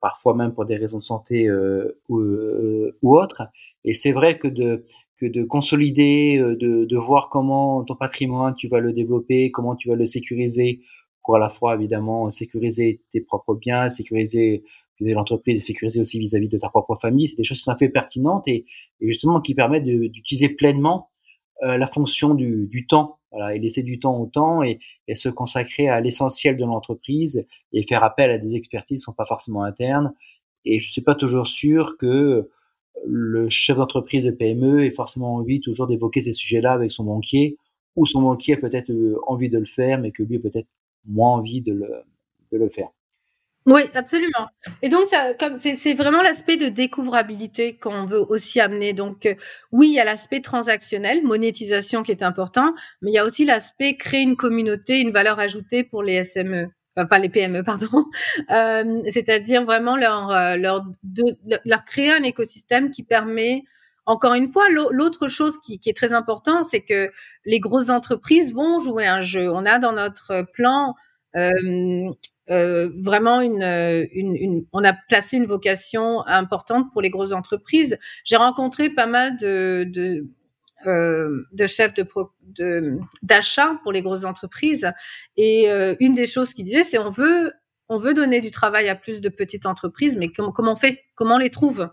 parfois 0.00 0.34
même 0.34 0.54
pour 0.54 0.64
des 0.64 0.76
raisons 0.76 0.98
de 0.98 1.02
santé 1.02 1.48
euh, 1.48 2.00
ou, 2.08 3.16
autres. 3.16 3.42
Et 3.84 3.92
c'est 3.92 4.12
vrai 4.12 4.38
que 4.38 4.48
de, 4.48 4.84
consolider, 5.44 6.38
de, 6.38 6.86
de 6.86 6.96
voir 6.96 7.28
comment 7.28 7.84
ton 7.84 7.96
patrimoine, 7.96 8.54
tu 8.54 8.68
vas 8.68 8.80
le 8.80 8.92
développer, 8.92 9.50
comment 9.50 9.76
tu 9.76 9.88
vas 9.88 9.96
le 9.96 10.06
sécuriser 10.06 10.80
pour 11.24 11.36
à 11.36 11.38
la 11.38 11.48
fois 11.48 11.74
évidemment 11.74 12.30
sécuriser 12.30 13.00
tes 13.12 13.20
propres 13.20 13.54
biens, 13.54 13.90
sécuriser 13.90 14.62
l'entreprise 15.00 15.58
et 15.58 15.62
sécuriser 15.62 16.00
aussi 16.00 16.18
vis-à-vis 16.18 16.48
de 16.48 16.58
ta 16.58 16.68
propre 16.68 16.96
famille. 17.00 17.28
C'est 17.28 17.36
des 17.36 17.44
choses 17.44 17.58
qui 17.58 17.64
sont 17.64 17.76
fait 17.76 17.88
pertinentes 17.88 18.46
et, 18.46 18.64
et 19.00 19.06
justement 19.08 19.40
qui 19.40 19.54
permettent 19.54 19.84
d'utiliser 19.84 20.50
pleinement 20.50 21.10
euh, 21.62 21.76
la 21.76 21.86
fonction 21.86 22.34
du, 22.34 22.66
du 22.66 22.86
temps, 22.86 23.18
voilà, 23.32 23.54
et 23.54 23.58
laisser 23.58 23.82
du 23.82 23.98
temps 23.98 24.18
au 24.18 24.26
temps 24.26 24.62
et, 24.62 24.78
et 25.08 25.14
se 25.14 25.28
consacrer 25.28 25.88
à 25.88 26.00
l'essentiel 26.00 26.56
de 26.56 26.64
l'entreprise 26.64 27.46
et 27.72 27.82
faire 27.84 28.04
appel 28.04 28.30
à 28.30 28.38
des 28.38 28.54
expertises 28.54 29.00
qui 29.00 29.04
sont 29.04 29.12
pas 29.12 29.26
forcément 29.26 29.62
internes. 29.62 30.12
Et 30.64 30.80
je 30.80 30.90
suis 30.90 31.02
pas 31.02 31.14
toujours 31.14 31.46
sûr 31.46 31.96
que 31.98 32.50
le 33.04 33.48
chef 33.48 33.76
d'entreprise 33.76 34.24
de 34.24 34.30
PME 34.30 34.84
ait 34.84 34.90
forcément 34.90 35.34
envie 35.34 35.60
toujours 35.60 35.86
d'évoquer 35.86 36.22
ces 36.22 36.32
sujets-là 36.32 36.72
avec 36.72 36.90
son 36.90 37.04
banquier, 37.04 37.56
ou 37.96 38.06
son 38.06 38.22
banquier 38.22 38.54
a 38.54 38.56
peut-être 38.56 38.90
euh, 38.90 39.18
envie 39.26 39.48
de 39.48 39.58
le 39.58 39.66
faire, 39.66 40.00
mais 40.00 40.10
que 40.10 40.22
lui 40.22 40.38
peut-être 40.38 40.68
moins 41.06 41.30
envie 41.30 41.62
de 41.62 41.72
le, 41.72 41.88
de 42.52 42.58
le 42.58 42.68
faire. 42.68 42.88
Oui, 43.66 43.82
absolument. 43.94 44.48
Et 44.82 44.90
donc, 44.90 45.06
ça, 45.06 45.32
comme 45.32 45.56
c'est 45.56 45.94
vraiment 45.94 46.20
l'aspect 46.20 46.58
de 46.58 46.68
découvrabilité 46.68 47.76
qu'on 47.76 48.04
veut 48.04 48.20
aussi 48.20 48.60
amener. 48.60 48.92
Donc, 48.92 49.24
euh, 49.24 49.34
oui, 49.72 49.88
il 49.88 49.94
y 49.94 50.00
a 50.00 50.04
l'aspect 50.04 50.40
transactionnel, 50.40 51.22
monétisation 51.22 52.02
qui 52.02 52.10
est 52.10 52.22
important, 52.22 52.74
mais 53.00 53.10
il 53.10 53.14
y 53.14 53.18
a 53.18 53.24
aussi 53.24 53.46
l'aspect 53.46 53.96
créer 53.96 54.20
une 54.20 54.36
communauté, 54.36 55.00
une 55.00 55.12
valeur 55.12 55.38
ajoutée 55.38 55.82
pour 55.82 56.02
les 56.02 56.24
SME, 56.24 56.66
enfin 56.98 57.18
les 57.18 57.30
PME, 57.30 57.62
pardon. 57.62 58.04
Euh, 58.50 59.00
C'est-à-dire 59.08 59.64
vraiment 59.64 59.96
leur 59.96 60.30
euh, 60.30 60.56
leur, 60.56 60.84
leur 61.64 61.84
créer 61.84 62.12
un 62.12 62.22
écosystème 62.22 62.90
qui 62.90 63.02
permet 63.02 63.62
encore 64.06 64.34
une 64.34 64.50
fois, 64.50 64.64
l'autre 64.70 65.28
chose 65.28 65.58
qui, 65.64 65.80
est 65.84 65.96
très 65.96 66.12
important, 66.12 66.62
c'est 66.62 66.82
que 66.82 67.10
les 67.44 67.60
grosses 67.60 67.90
entreprises 67.90 68.52
vont 68.52 68.80
jouer 68.80 69.06
un 69.06 69.20
jeu. 69.20 69.50
On 69.50 69.64
a 69.64 69.78
dans 69.78 69.92
notre 69.92 70.46
plan 70.52 70.94
euh, 71.36 72.10
euh, 72.50 72.90
vraiment 73.02 73.40
une, 73.40 73.62
une, 73.62 74.36
une, 74.36 74.66
on 74.72 74.84
a 74.84 74.92
placé 74.92 75.38
une 75.38 75.46
vocation 75.46 76.20
importante 76.26 76.92
pour 76.92 77.00
les 77.00 77.10
grosses 77.10 77.32
entreprises. 77.32 77.98
J'ai 78.24 78.36
rencontré 78.36 78.90
pas 78.90 79.06
mal 79.06 79.38
de, 79.38 79.84
de, 79.88 80.26
euh, 80.86 81.46
de 81.52 81.66
chefs 81.66 81.94
d'achat 83.22 83.80
pour 83.82 83.92
les 83.92 84.02
grosses 84.02 84.24
entreprises 84.24 84.90
et 85.38 85.70
euh, 85.70 85.94
une 85.98 86.12
des 86.12 86.26
choses 86.26 86.52
qu'ils 86.52 86.66
disaient, 86.66 86.84
c'est 86.84 86.98
on 86.98 87.10
veut 87.10 87.52
on 87.88 87.98
veut 87.98 88.14
donner 88.14 88.40
du 88.40 88.50
travail 88.50 88.88
à 88.88 88.94
plus 88.94 89.20
de 89.20 89.28
petites 89.28 89.66
entreprises, 89.66 90.16
mais 90.16 90.28
comment 90.28 90.72
on 90.72 90.76
fait? 90.76 91.00
Comment 91.14 91.36
on 91.36 91.38
les 91.38 91.50
trouve? 91.50 91.88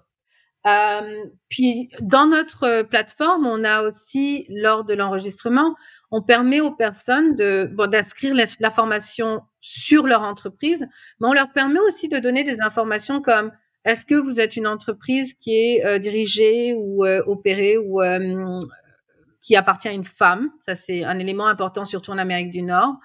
Euh, 0.68 1.26
puis 1.50 1.90
dans 2.02 2.28
notre 2.28 2.84
plateforme, 2.84 3.48
on 3.48 3.64
a 3.64 3.82
aussi, 3.82 4.46
lors 4.50 4.84
de 4.84 4.94
l'enregistrement, 4.94 5.76
on 6.12 6.22
permet 6.22 6.62
aux 6.62 6.72
personnes 6.72 7.36
de 7.36 7.70
bon, 7.74 7.90
d'inscrire 7.90 8.36
l'information 8.36 9.42
sur 9.60 10.06
leur 10.06 10.22
entreprise, 10.22 10.86
mais 11.20 11.28
on 11.28 11.34
leur 11.34 11.52
permet 11.52 11.80
aussi 11.80 12.10
de 12.10 12.20
donner 12.20 12.44
des 12.44 12.62
informations 12.62 13.22
comme 13.22 13.52
est-ce 13.86 14.06
que 14.06 14.16
vous 14.16 14.40
êtes 14.40 14.56
une 14.56 14.68
entreprise 14.68 15.34
qui 15.34 15.56
est 15.56 15.86
euh, 15.86 15.98
dirigée 15.98 16.74
ou 16.76 17.04
euh, 17.04 17.24
opérée 17.26 17.78
ou 17.78 18.02
euh, 18.02 18.60
qui 19.42 19.56
appartient 19.56 19.88
à 19.88 19.94
une 19.94 20.06
femme? 20.06 20.52
Ça, 20.60 20.76
c'est 20.76 21.04
un 21.04 21.18
élément 21.18 21.48
important, 21.48 21.86
surtout 21.86 22.12
en 22.12 22.20
Amérique 22.20 22.52
du 22.52 22.62
Nord. 22.62 22.98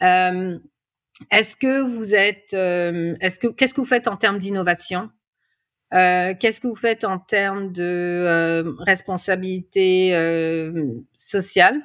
est-ce 0.00 1.56
que 1.56 1.80
vous 1.82 2.14
êtes, 2.14 2.54
est-ce 2.54 3.38
que 3.38 3.48
qu'est-ce 3.48 3.74
que 3.74 3.80
vous 3.80 3.86
faites 3.86 4.08
en 4.08 4.16
termes 4.16 4.38
d'innovation? 4.38 5.10
Qu'est-ce 5.94 6.60
que 6.60 6.66
vous 6.66 6.74
faites 6.76 7.04
en 7.04 7.18
termes 7.18 7.72
de 7.72 8.74
responsabilité 8.80 10.10
sociale? 11.16 11.80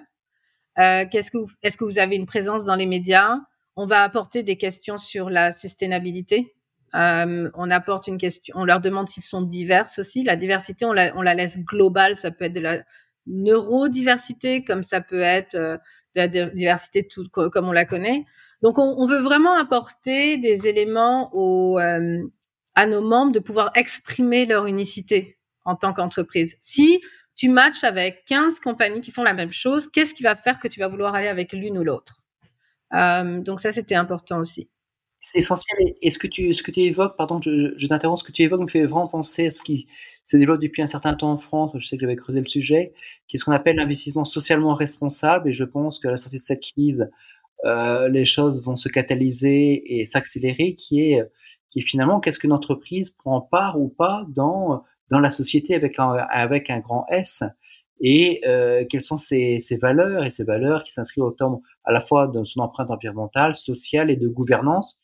Qu'est-ce 0.76 1.32
que 1.32 1.38
est-ce 1.62 1.78
que 1.78 1.86
vous 1.86 2.00
avez 2.00 2.16
une 2.16 2.26
présence 2.26 2.66
dans 2.66 2.76
les 2.76 2.88
médias? 2.88 3.38
On 3.76 3.86
va 3.86 4.04
apporter 4.04 4.44
des 4.44 4.58
questions 4.58 4.98
sur 4.98 5.30
la 5.30 5.52
sustainabilité 5.52 6.54
euh, 6.96 7.50
on 7.54 7.70
apporte 7.70 8.08
une 8.08 8.18
question, 8.18 8.56
on 8.58 8.66
leur 8.66 8.80
demande 8.80 9.08
s'ils 9.08 9.24
sont 9.24 9.42
divers 9.42 9.88
aussi. 9.98 10.24
La 10.24 10.36
diversité, 10.36 10.86
on 10.86 10.94
la, 10.94 11.16
on 11.16 11.22
la, 11.22 11.34
laisse 11.34 11.60
globale. 11.60 12.16
Ça 12.16 12.32
peut 12.32 12.46
être 12.46 12.54
de 12.54 12.60
la 12.60 12.82
neurodiversité, 13.28 14.64
comme 14.64 14.84
ça 14.84 15.02
peut 15.02 15.22
être 15.22 15.56
euh, 15.56 15.78
de 16.16 16.22
la 16.22 16.28
diversité 16.28 17.08
tout, 17.08 17.28
comme 17.32 17.68
on 17.68 17.72
la 17.72 17.86
connaît. 17.86 18.26
Donc, 18.62 18.78
on, 18.78 18.96
on 18.98 19.06
veut 19.06 19.20
vraiment 19.20 19.54
apporter 19.54 20.38
des 20.38 20.68
éléments 20.68 21.30
au, 21.34 21.80
euh, 21.80 22.20
à 22.80 22.86
nos 22.86 23.02
membres 23.02 23.34
de 23.34 23.40
pouvoir 23.40 23.72
exprimer 23.76 24.46
leur 24.46 24.66
unicité 24.66 25.38
en 25.66 25.76
tant 25.76 25.92
qu'entreprise. 25.92 26.56
Si 26.62 27.02
tu 27.36 27.50
matches 27.50 27.84
avec 27.84 28.24
15 28.26 28.62
compagnies 28.62 29.02
qui 29.02 29.12
font 29.12 29.24
la 29.24 29.34
même 29.34 29.52
chose, 29.52 29.90
qu'est-ce 29.92 30.14
qui 30.14 30.24
va 30.24 30.34
faire 30.34 30.62
que 30.62 30.70
tu 30.70 30.80
vas 30.80 30.88
vouloir 30.88 31.14
aller 31.14 31.28
avec 31.28 31.52
l'une 31.52 31.78
ou 31.78 31.84
l'autre? 31.84 32.24
Euh, 32.94 33.42
Donc 33.42 33.60
ça, 33.60 33.74
c'était 33.74 33.96
important 33.96 34.40
aussi. 34.40 34.70
C'est 35.20 35.40
essentiel. 35.40 35.96
Et 36.02 36.10
ce 36.10 36.18
que 36.18 36.28
tu, 36.28 36.54
ce 36.54 36.64
que 36.64 36.72
tu 36.72 36.80
évoques, 36.80 37.18
pardon, 37.18 37.42
je, 37.42 37.86
t'interromps, 37.86 38.22
ce 38.22 38.26
que 38.26 38.32
tu 38.32 38.44
évoques 38.44 38.62
me 38.62 38.68
fait 38.68 38.86
vraiment 38.86 39.10
penser 39.10 39.48
à 39.48 39.52
ce 39.52 39.62
qui 39.62 39.88
se 40.24 40.38
développe 40.38 40.62
depuis 40.62 40.82
un 40.82 40.88
certain 40.88 41.16
temps 41.16 41.32
en 41.32 41.38
France. 41.38 41.74
Je 41.78 41.86
sais 41.86 41.98
que 41.98 42.02
j'avais 42.02 42.16
creusé 42.16 42.40
le 42.40 42.48
sujet, 42.48 42.94
qui 43.28 43.36
est 43.36 43.40
ce 43.42 43.44
qu'on 43.44 43.52
appelle 43.52 43.76
l'investissement 43.76 44.24
socialement 44.24 44.74
responsable. 44.74 45.50
Et 45.50 45.54
je 45.54 45.66
pense 45.66 46.00
que 46.00 46.08
la 46.08 46.16
sortie 46.16 46.38
de 46.38 46.42
cette 46.42 46.62
crise, 46.62 47.10
euh, 47.66 48.08
les 48.08 48.24
choses 48.24 48.64
vont 48.64 48.78
se 48.78 48.88
catalyser 48.88 50.00
et 50.00 50.06
s'accélérer, 50.06 50.76
qui 50.76 51.02
est, 51.12 51.30
qui 51.70 51.80
est 51.80 51.84
finalement 51.84 52.20
qu'est-ce 52.20 52.40
qu'une 52.40 52.54
entreprise 52.54 53.12
prend 53.12 53.42
part 53.42 53.80
ou 53.80 53.90
pas 53.90 54.26
dans 54.30 54.84
dans 55.10 55.20
la 55.20 55.32
société 55.32 55.74
avec 55.74 56.00
un, 56.00 56.12
avec 56.12 56.70
un 56.70 56.80
grand 56.80 57.06
S? 57.10 57.44
Et 58.02 58.42
euh, 58.48 58.86
quelles 58.90 59.02
sont 59.02 59.18
ces, 59.18 59.60
ces, 59.60 59.78
valeurs? 59.78 60.24
Et 60.24 60.32
ces 60.32 60.44
valeurs 60.44 60.84
qui 60.84 60.94
s'inscrivent 60.94 61.26
autant 61.26 61.62
à 61.84 61.92
la 61.92 62.02
fois 62.02 62.28
dans 62.28 62.46
son 62.46 62.62
empreinte 62.62 62.92
environnementale, 62.92 63.56
sociale 63.56 64.10
et 64.10 64.16
de 64.16 64.28
gouvernance 64.28 65.00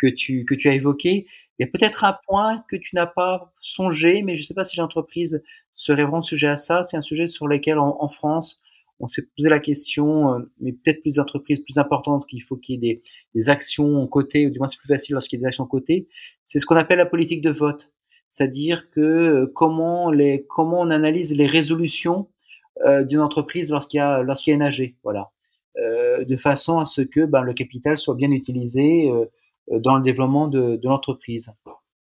que 0.00 0.08
tu, 0.08 0.44
que 0.44 0.54
tu 0.54 0.68
as 0.68 0.74
évoqué. 0.74 1.26
Il 1.58 1.62
y 1.62 1.64
a 1.64 1.70
peut-être 1.70 2.04
un 2.04 2.18
point 2.26 2.64
que 2.68 2.76
tu 2.76 2.96
n'as 2.96 3.06
pas 3.06 3.52
songé, 3.60 4.22
mais 4.22 4.36
je 4.36 4.42
ne 4.42 4.46
sais 4.46 4.54
pas 4.54 4.64
si 4.64 4.78
l'entreprise 4.78 5.42
serait 5.72 6.02
vraiment 6.02 6.22
sujet 6.22 6.48
à 6.48 6.56
ça. 6.56 6.84
C'est 6.84 6.96
un 6.96 7.02
sujet 7.02 7.26
sur 7.26 7.46
lequel, 7.46 7.78
en, 7.78 8.08
France, 8.08 8.60
on 9.00 9.08
s'est 9.08 9.26
posé 9.36 9.48
la 9.48 9.60
question, 9.60 10.34
euh, 10.34 10.38
mais 10.60 10.72
peut-être 10.72 11.00
plus 11.02 11.16
d'entreprises 11.16 11.60
plus 11.60 11.78
importantes, 11.78 12.26
qu'il 12.26 12.42
faut 12.42 12.56
qu'il 12.56 12.74
y 12.74 12.78
ait 12.78 12.94
des, 12.94 13.02
des 13.34 13.50
actions 13.50 14.06
côté, 14.06 14.46
ou 14.46 14.50
du 14.50 14.58
moins 14.58 14.68
c'est 14.68 14.78
plus 14.78 14.88
facile 14.88 15.14
lorsqu'il 15.14 15.38
y 15.38 15.40
a 15.40 15.44
des 15.44 15.48
actions 15.48 15.66
côté. 15.66 16.08
C'est 16.46 16.58
ce 16.58 16.66
qu'on 16.66 16.76
appelle 16.76 16.98
la 16.98 17.06
politique 17.06 17.42
de 17.42 17.50
vote. 17.50 17.90
C'est-à-dire 18.30 18.90
que 18.90 19.00
euh, 19.00 19.52
comment 19.54 20.10
les, 20.10 20.46
comment 20.48 20.80
on 20.80 20.90
analyse 20.90 21.34
les 21.34 21.46
résolutions 21.46 22.28
euh, 22.86 23.04
d'une 23.04 23.20
entreprise 23.20 23.70
lorsqu'il 23.70 23.98
y 23.98 24.00
a, 24.00 24.22
lorsqu'il 24.22 24.52
y 24.52 24.54
a 24.54 24.56
une 24.56 24.62
AG. 24.62 24.94
Voilà. 25.02 25.30
Euh, 25.78 26.24
de 26.24 26.36
façon 26.36 26.78
à 26.78 26.86
ce 26.86 27.02
que 27.02 27.26
ben, 27.26 27.42
le 27.42 27.52
capital 27.52 27.98
soit 27.98 28.14
bien 28.14 28.30
utilisé 28.30 29.10
euh, 29.10 29.26
dans 29.80 29.96
le 29.96 30.02
développement 30.02 30.48
de, 30.48 30.76
de 30.76 30.88
l'entreprise. 30.88 31.52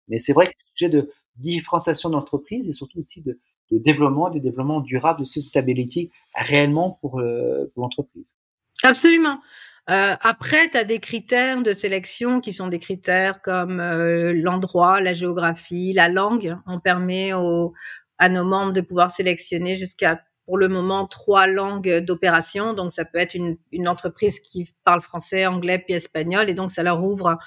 Mais 0.08 0.20
c'est 0.20 0.34
vrai 0.34 0.46
que 0.46 0.52
c'est 0.52 0.64
un 0.64 0.76
sujet 0.76 0.90
de 0.90 1.12
différenciation 1.36 2.10
d'entreprise 2.10 2.70
et 2.70 2.74
surtout 2.74 3.00
aussi 3.00 3.22
de, 3.22 3.40
de, 3.72 3.78
développement, 3.78 4.30
de 4.30 4.40
développement 4.40 4.80
durable, 4.80 5.20
de 5.20 5.26
sustainability 5.26 6.12
réellement 6.36 6.98
pour, 7.02 7.20
euh, 7.20 7.72
l'entreprise. 7.78 8.36
Absolument. 8.84 9.40
Euh, 9.90 10.16
après, 10.22 10.70
tu 10.70 10.78
as 10.78 10.84
des 10.84 11.00
critères 11.00 11.64
de 11.64 11.74
sélection 11.74 12.42
qui 12.42 12.54
sont 12.54 12.68
des 12.68 12.80
critères 12.80 13.42
comme 13.42 13.80
euh, 13.80 14.34
l'endroit, 14.34 15.02
la 15.02 15.14
géographie, 15.14 15.94
la 15.94 16.10
langue. 16.10 16.56
On 16.68 16.80
permet 16.80 17.32
à 18.20 18.30
nos 18.30 18.46
membres 18.46 18.74
de 18.74 18.82
pouvoir 18.82 19.12
sélectionner 19.12 19.76
jusqu'à 19.76 20.22
pour 20.50 20.58
le 20.58 20.68
moment 20.68 21.06
trois 21.06 21.46
langues 21.46 22.00
d'opération. 22.00 22.74
Donc, 22.74 22.92
ça 22.92 23.06
peut 23.06 23.20
être 23.20 23.36
une, 23.36 23.88
entreprise 23.88 24.40
qui 24.40 24.68
parle 24.84 25.00
français, 25.00 25.46
anglais 25.46 25.78
puis 25.78 25.94
espagnol. 25.94 26.50
Et 26.50 26.56
donc, 26.56 26.72
ça 26.72 26.82
leur 26.82 27.04
ouvre 27.04 27.38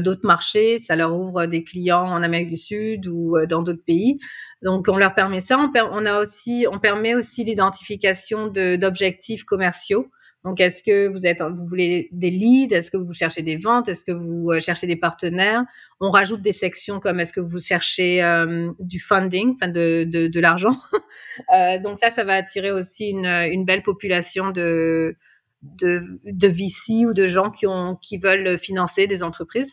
d'autres 0.00 0.26
marchés, 0.26 0.78
ça 0.78 0.96
leur 0.96 1.16
ouvre 1.16 1.46
des 1.46 1.64
clients 1.64 2.06
en 2.06 2.22
Amérique 2.22 2.48
du 2.48 2.56
Sud 2.56 3.06
ou 3.06 3.36
euh, 3.36 3.46
dans 3.46 3.62
d'autres 3.62 3.84
pays. 3.84 4.18
Donc, 4.62 4.86
on 4.88 4.96
leur 4.96 5.14
permet 5.14 5.40
ça. 5.40 5.58
On, 5.58 6.06
a 6.06 6.20
aussi, 6.20 6.66
on 6.70 6.78
permet 6.78 7.14
aussi 7.14 7.44
l'identification 7.44 8.46
d'objectifs 8.46 9.44
commerciaux. 9.44 10.08
Donc, 10.44 10.60
est-ce 10.60 10.82
que 10.82 11.08
vous 11.08 11.24
êtes, 11.24 11.40
vous 11.40 11.66
voulez 11.66 12.08
des 12.10 12.30
leads? 12.30 12.74
Est-ce 12.74 12.90
que 12.90 12.96
vous 12.96 13.12
cherchez 13.12 13.42
des 13.42 13.56
ventes? 13.56 13.88
Est-ce 13.88 14.04
que 14.04 14.12
vous 14.12 14.50
euh, 14.50 14.58
cherchez 14.60 14.86
des 14.88 14.96
partenaires? 14.96 15.64
On 16.00 16.10
rajoute 16.10 16.42
des 16.42 16.52
sections 16.52 16.98
comme 16.98 17.20
est-ce 17.20 17.32
que 17.32 17.40
vous 17.40 17.60
cherchez 17.60 18.22
euh, 18.22 18.70
du 18.80 18.98
funding, 18.98 19.54
enfin 19.54 19.68
de, 19.68 20.04
de, 20.04 20.26
de 20.26 20.40
l'argent? 20.40 20.76
euh, 21.54 21.78
donc 21.80 21.98
ça, 21.98 22.10
ça 22.10 22.24
va 22.24 22.34
attirer 22.34 22.72
aussi 22.72 23.10
une, 23.10 23.26
une 23.26 23.64
belle 23.64 23.82
population 23.82 24.50
de, 24.50 25.16
de, 25.62 26.02
de 26.24 26.48
VC 26.48 27.06
ou 27.06 27.14
de 27.14 27.26
gens 27.26 27.50
qui 27.50 27.68
ont 27.68 27.96
qui 28.02 28.18
veulent 28.18 28.58
financer 28.58 29.06
des 29.06 29.22
entreprises. 29.22 29.72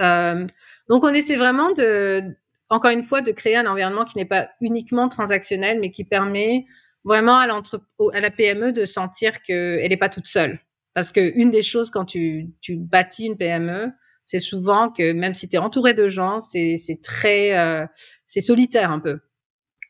Euh, 0.00 0.46
donc, 0.88 1.04
on 1.04 1.14
essaie 1.14 1.36
vraiment 1.36 1.72
de, 1.72 2.22
encore 2.68 2.90
une 2.90 3.02
fois, 3.02 3.22
de 3.22 3.32
créer 3.32 3.56
un 3.56 3.66
environnement 3.66 4.04
qui 4.04 4.18
n'est 4.18 4.24
pas 4.24 4.48
uniquement 4.60 5.08
transactionnel, 5.08 5.80
mais 5.80 5.90
qui 5.90 6.04
permet 6.04 6.66
vraiment 7.04 7.38
à, 7.38 7.46
à 7.46 8.20
la 8.20 8.30
PME 8.30 8.72
de 8.72 8.84
sentir 8.84 9.42
qu'elle 9.42 9.88
n'est 9.88 9.96
pas 9.96 10.08
toute 10.08 10.26
seule. 10.26 10.60
Parce 10.94 11.12
que 11.12 11.36
une 11.38 11.50
des 11.50 11.62
choses 11.62 11.90
quand 11.90 12.04
tu, 12.04 12.50
tu 12.60 12.76
bâtis 12.76 13.26
une 13.26 13.36
PME, 13.36 13.92
c'est 14.24 14.40
souvent 14.40 14.90
que 14.90 15.12
même 15.12 15.34
si 15.34 15.48
tu 15.48 15.56
es 15.56 15.58
entouré 15.58 15.94
de 15.94 16.08
gens, 16.08 16.40
c'est 16.40 16.78
très, 17.02 17.58
euh, 17.58 17.86
c'est 18.26 18.40
solitaire 18.40 18.90
un 18.90 19.00
peu. 19.00 19.20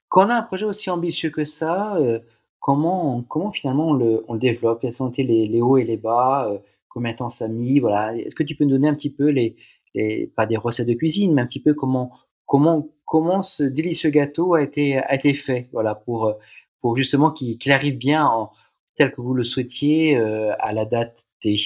Quand 0.08 0.26
on 0.26 0.30
a 0.30 0.36
un 0.36 0.42
projet 0.42 0.64
aussi 0.64 0.90
ambitieux 0.90 1.30
que 1.30 1.44
ça, 1.44 1.96
euh, 1.96 2.20
comment, 2.58 3.22
comment 3.22 3.52
finalement 3.52 3.88
on 3.88 3.94
le, 3.94 4.24
on 4.28 4.34
le 4.34 4.40
développe? 4.40 4.80
Quels 4.80 4.92
sont 4.92 5.12
les, 5.16 5.46
les 5.46 5.60
hauts 5.62 5.78
et 5.78 5.84
les 5.84 5.96
bas? 5.96 6.48
Euh, 6.50 6.58
Combien 6.88 7.12
de 7.12 7.18
temps 7.18 7.30
ça 7.30 7.44
a 7.44 7.48
mis 7.48 7.78
Voilà. 7.78 8.16
Est-ce 8.16 8.34
que 8.34 8.42
tu 8.42 8.56
peux 8.56 8.64
nous 8.64 8.72
donner 8.72 8.88
un 8.88 8.94
petit 8.94 9.10
peu 9.10 9.28
les, 9.28 9.56
les, 9.94 10.26
pas 10.36 10.46
des 10.46 10.56
recettes 10.56 10.88
de 10.88 10.94
cuisine, 10.94 11.34
mais 11.34 11.42
un 11.42 11.46
petit 11.46 11.62
peu 11.62 11.74
comment, 11.74 12.12
comment, 12.46 12.88
comment 13.04 13.42
ce 13.42 13.62
délicieux 13.62 14.10
gâteau 14.10 14.54
a 14.54 14.62
été, 14.62 14.98
a 14.98 15.14
été 15.14 15.34
fait 15.34 15.68
Voilà 15.72 15.94
pour 15.94 16.34
pour 16.80 16.96
justement 16.96 17.30
qu'il 17.30 17.72
arrive 17.72 17.98
bien 17.98 18.24
en, 18.24 18.52
tel 19.00 19.12
que 19.12 19.20
vous 19.20 19.34
le 19.34 19.44
souhaitiez 19.44 20.18
euh, 20.18 20.52
à 20.58 20.72
la 20.72 20.84
date 20.84 21.24
T 21.42 21.56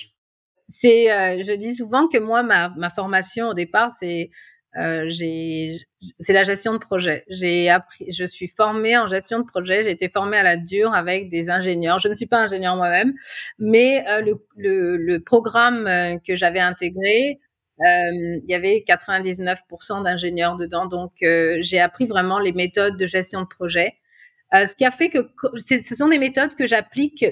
C'est, 0.68 1.10
euh, 1.10 1.42
je 1.42 1.52
dis 1.52 1.74
souvent 1.74 2.06
que 2.06 2.18
moi, 2.18 2.42
ma, 2.42 2.68
ma 2.76 2.90
formation 2.90 3.48
au 3.48 3.54
départ, 3.54 3.90
c'est 3.90 4.30
euh, 4.76 5.10
la 6.28 6.44
gestion 6.44 6.74
de 6.74 6.78
projet. 6.78 7.24
J'ai 7.28 7.70
appris, 7.70 8.12
je 8.12 8.24
suis 8.24 8.46
formée 8.46 8.96
en 8.96 9.08
gestion 9.08 9.40
de 9.40 9.46
projet. 9.46 9.82
J'ai 9.82 9.90
été 9.90 10.08
formée 10.08 10.36
à 10.36 10.42
la 10.44 10.56
dure 10.56 10.94
avec 10.94 11.28
des 11.28 11.50
ingénieurs. 11.50 11.98
Je 11.98 12.08
ne 12.08 12.14
suis 12.14 12.26
pas 12.26 12.40
ingénieur 12.40 12.76
moi-même, 12.76 13.14
mais 13.58 14.04
euh, 14.08 14.20
le, 14.56 14.96
le, 14.96 15.18
programme 15.18 15.88
que 16.26 16.36
j'avais 16.36 16.60
intégré, 16.60 17.40
il 17.80 18.44
y 18.46 18.54
avait 18.54 18.84
99% 18.86 20.02
d'ingénieurs 20.02 20.56
dedans. 20.56 20.86
Donc, 20.86 21.12
j'ai 21.20 21.80
appris 21.80 22.06
vraiment 22.06 22.38
les 22.38 22.52
méthodes 22.52 22.96
de 22.96 23.06
gestion 23.06 23.42
de 23.42 23.46
projet. 23.46 23.94
Euh, 24.54 24.66
ce 24.66 24.76
qui 24.76 24.84
a 24.84 24.90
fait 24.90 25.08
que 25.08 25.30
ce 25.56 25.96
sont 25.96 26.08
des 26.08 26.18
méthodes 26.18 26.54
que 26.54 26.66
j'applique, 26.66 27.24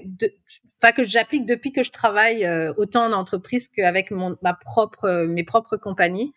enfin 0.82 0.92
que 0.92 1.04
j'applique 1.04 1.46
depuis 1.46 1.70
que 1.72 1.82
je 1.82 1.92
travaille 1.92 2.44
euh, 2.44 2.72
autant 2.76 3.04
en 3.04 3.12
entreprise 3.12 3.68
qu'avec 3.68 4.10
mon, 4.10 4.36
ma 4.42 4.54
propre, 4.54 5.26
mes 5.28 5.44
propres 5.44 5.76
compagnies. 5.76 6.32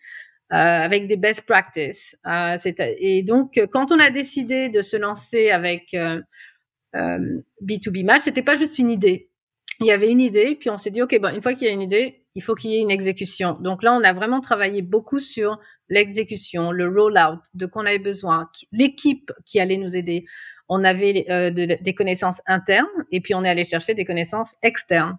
Euh, 0.54 0.58
avec 0.58 1.08
des 1.08 1.18
best 1.18 1.41
practices. 1.41 2.15
Euh, 2.28 2.56
et 3.00 3.24
donc, 3.24 3.60
quand 3.72 3.91
on 3.91 3.98
a 3.98 4.12
décidé 4.12 4.70
de 4.70 4.84
se 4.84 4.96
lancer 4.96 5.50
avec 5.50 5.96
euh, 5.96 6.22
B2B 7.63 8.06
Match, 8.06 8.22
c'était 8.26 8.44
pas 8.44 8.56
juste 8.56 8.78
une 8.78 8.91
idée. 8.91 9.32
Il 9.80 9.88
y 9.88 9.91
avait 9.91 10.12
une 10.12 10.22
idée, 10.22 10.56
puis 10.56 10.70
on 10.70 10.78
s'est 10.78 10.91
dit, 10.91 11.02
OK, 11.02 11.20
bon, 11.20 11.34
une 11.34 11.41
fois 11.41 11.56
qu'il 11.56 11.65
y 11.65 11.70
a 11.72 11.74
une 11.74 11.82
idée, 11.82 12.25
il 12.36 12.43
faut 12.43 12.54
qu'il 12.54 12.71
y 12.71 12.76
ait 12.76 12.82
une 12.82 12.91
exécution. 12.91 13.58
Donc 13.62 13.82
là, 13.82 13.93
on 13.93 14.04
a 14.04 14.13
vraiment 14.13 14.41
travaillé 14.41 14.82
beaucoup 14.82 15.19
sur 15.19 15.58
l'exécution, 15.89 16.71
le 16.71 16.88
rollout, 16.88 17.39
de 17.54 17.65
quoi 17.65 17.84
on 17.84 17.86
avait 17.86 17.98
besoin, 17.98 18.50
l'équipe 18.71 19.32
qui 19.45 19.60
allait 19.60 19.78
nous 19.78 19.95
aider 19.95 20.26
on 20.69 20.84
avait 20.84 21.26
euh, 21.30 21.52
de, 21.52 21.78
des 21.82 21.93
connaissances 21.93 22.41
internes 22.48 22.88
et 23.12 23.21
puis 23.21 23.36
on 23.36 23.43
est 23.43 23.50
allé 23.50 23.65
chercher 23.65 23.93
des 23.93 24.06
connaissances 24.06 24.56
externes. 24.63 25.17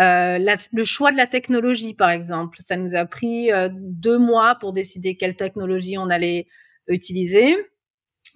Euh, 0.00 0.38
le 0.72 0.84
choix 0.84 1.10
de 1.10 1.16
la 1.16 1.26
technologie, 1.26 1.94
par 1.94 2.10
exemple, 2.10 2.58
ça 2.60 2.76
nous 2.76 2.94
a 2.94 3.06
pris 3.06 3.50
euh, 3.52 3.68
deux 3.72 4.18
mois 4.18 4.56
pour 4.56 4.72
décider 4.72 5.16
quelle 5.16 5.36
technologie 5.36 5.96
on 5.96 6.10
allait 6.10 6.46
utiliser. 6.88 7.56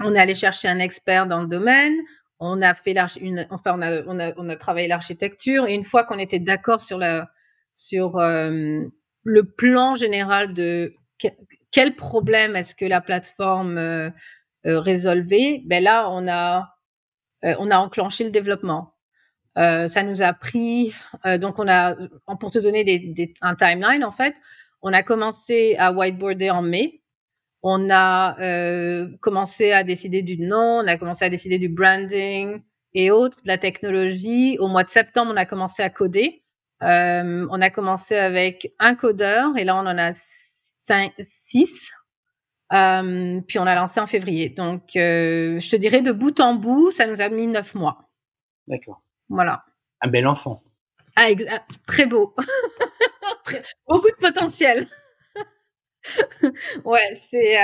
on 0.00 0.14
est 0.14 0.18
allé 0.18 0.34
chercher 0.34 0.68
un 0.68 0.78
expert 0.78 1.26
dans 1.26 1.42
le 1.42 1.48
domaine. 1.48 1.94
On 2.38 2.62
a 2.62 2.72
fait 2.72 2.94
une, 3.20 3.46
enfin, 3.50 3.72
on 3.78 3.82
a, 3.82 4.02
on 4.06 4.18
a, 4.18 4.32
on 4.38 4.48
a 4.48 4.56
travaillé 4.56 4.88
l'architecture. 4.88 5.66
Et 5.66 5.74
une 5.74 5.84
fois 5.84 6.04
qu'on 6.04 6.18
était 6.18 6.38
d'accord 6.38 6.80
sur 6.80 6.96
la, 6.96 7.30
sur 7.74 8.18
euh, 8.18 8.80
le 9.24 9.44
plan 9.44 9.94
général 9.94 10.54
de 10.54 10.94
quel 11.70 11.96
problème 11.96 12.56
est-ce 12.56 12.74
que 12.74 12.85
la 12.85 13.00
plateforme 13.00 13.78
euh, 13.78 14.11
euh, 14.66 14.80
résolvait, 14.80 15.62
ben 15.66 15.83
là, 15.83 16.11
on 16.11 16.26
a, 16.28 16.74
on 17.42 17.70
a 17.70 17.78
enclenché 17.78 18.24
le 18.24 18.30
développement. 18.30 18.94
ça 19.56 20.02
nous 20.02 20.22
a 20.22 20.33
pris, 20.33 20.92
donc 21.38 21.59
on 21.59 21.68
a, 21.68 21.96
pour 22.38 22.50
te 22.50 22.59
donner 22.59 22.85
des, 22.85 22.98
des, 22.98 23.33
un 23.40 23.54
timeline 23.54 24.04
en 24.04 24.11
fait, 24.11 24.35
on 24.83 24.92
a 24.92 25.02
commencé 25.02 25.76
à 25.78 25.92
whiteboarder 25.92 26.50
en 26.50 26.62
mai. 26.62 27.00
On 27.62 27.90
a 27.90 28.40
euh, 28.40 29.09
commencé 29.20 29.72
à 29.72 29.85
décider 29.85 30.22
du 30.22 30.38
nom, 30.38 30.80
on 30.83 30.87
a 30.87 30.96
commencé 30.96 31.26
à 31.26 31.28
décider 31.28 31.59
du 31.59 31.68
branding 31.68 32.62
et 32.94 33.11
autres, 33.11 33.42
de 33.42 33.48
la 33.48 33.59
technologie. 33.59 34.56
Au 34.59 34.68
mois 34.68 34.85
de 34.85 34.88
septembre, 34.88 35.33
on 35.35 35.37
a 35.37 35.44
commencé 35.44 35.83
à 35.83 35.90
coder. 35.90 36.39
Euh, 36.82 37.46
on 37.50 37.60
a 37.60 37.70
commencé 37.70 38.16
avec 38.16 38.72
un 38.78 38.94
codeur 38.94 39.56
et 39.56 39.64
là, 39.64 39.76
on 39.76 39.86
en 39.86 39.98
a 39.98 40.12
cinq, 40.86 41.12
six. 41.18 41.92
Euh, 42.72 43.40
puis 43.46 43.58
on 43.58 43.66
a 43.66 43.74
lancé 43.74 44.00
en 44.00 44.06
février. 44.06 44.50
Donc, 44.50 44.96
euh, 44.96 45.58
je 45.58 45.70
te 45.70 45.76
dirais 45.76 46.02
de 46.02 46.12
bout 46.12 46.38
en 46.40 46.54
bout, 46.54 46.92
ça 46.92 47.06
nous 47.06 47.20
a 47.20 47.28
mis 47.28 47.46
neuf 47.46 47.74
mois. 47.74 48.10
D'accord. 48.66 49.02
Voilà. 49.28 49.64
Un 50.00 50.08
bel 50.08 50.26
enfant. 50.26 50.62
Ah, 51.16 51.28
très 51.86 52.06
beau. 52.06 52.34
beaucoup 53.88 54.08
de 54.08 54.16
potentiel. 54.20 54.86
ouais, 56.84 57.18
c'est. 57.30 57.58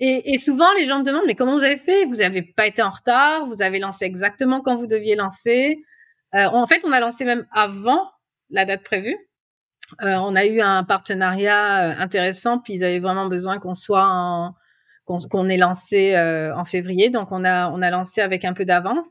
Et, 0.00 0.38
souvent, 0.38 0.72
les 0.74 0.86
gens 0.86 1.00
me 1.00 1.04
demandent, 1.04 1.26
mais 1.26 1.34
comment 1.34 1.54
vous 1.54 1.64
avez 1.64 1.76
fait? 1.76 2.04
Vous 2.04 2.16
n'avez 2.16 2.42
pas 2.42 2.66
été 2.66 2.82
en 2.82 2.90
retard, 2.90 3.46
vous 3.46 3.62
avez 3.62 3.80
lancé 3.80 4.04
exactement 4.04 4.60
quand 4.60 4.76
vous 4.76 4.86
deviez 4.86 5.16
lancer. 5.16 5.82
Euh, 6.34 6.46
en 6.46 6.66
fait, 6.66 6.84
on 6.84 6.92
a 6.92 7.00
lancé 7.00 7.24
même 7.24 7.46
avant 7.52 8.08
la 8.50 8.64
date 8.64 8.82
prévue. 8.82 9.16
Euh, 10.02 10.16
on 10.16 10.36
a 10.36 10.44
eu 10.44 10.60
un 10.60 10.84
partenariat 10.84 11.98
intéressant, 12.00 12.58
puis 12.58 12.74
ils 12.74 12.84
avaient 12.84 12.98
vraiment 12.98 13.26
besoin 13.26 13.58
qu'on 13.58 13.74
soit 13.74 14.06
en, 14.06 14.54
qu'on 15.06 15.48
ait 15.48 15.56
lancé 15.56 16.14
en 16.54 16.64
février, 16.66 17.08
donc 17.08 17.32
on 17.32 17.44
a 17.44 17.70
on 17.70 17.80
a 17.80 17.90
lancé 17.90 18.20
avec 18.20 18.44
un 18.44 18.52
peu 18.52 18.66
d'avance. 18.66 19.08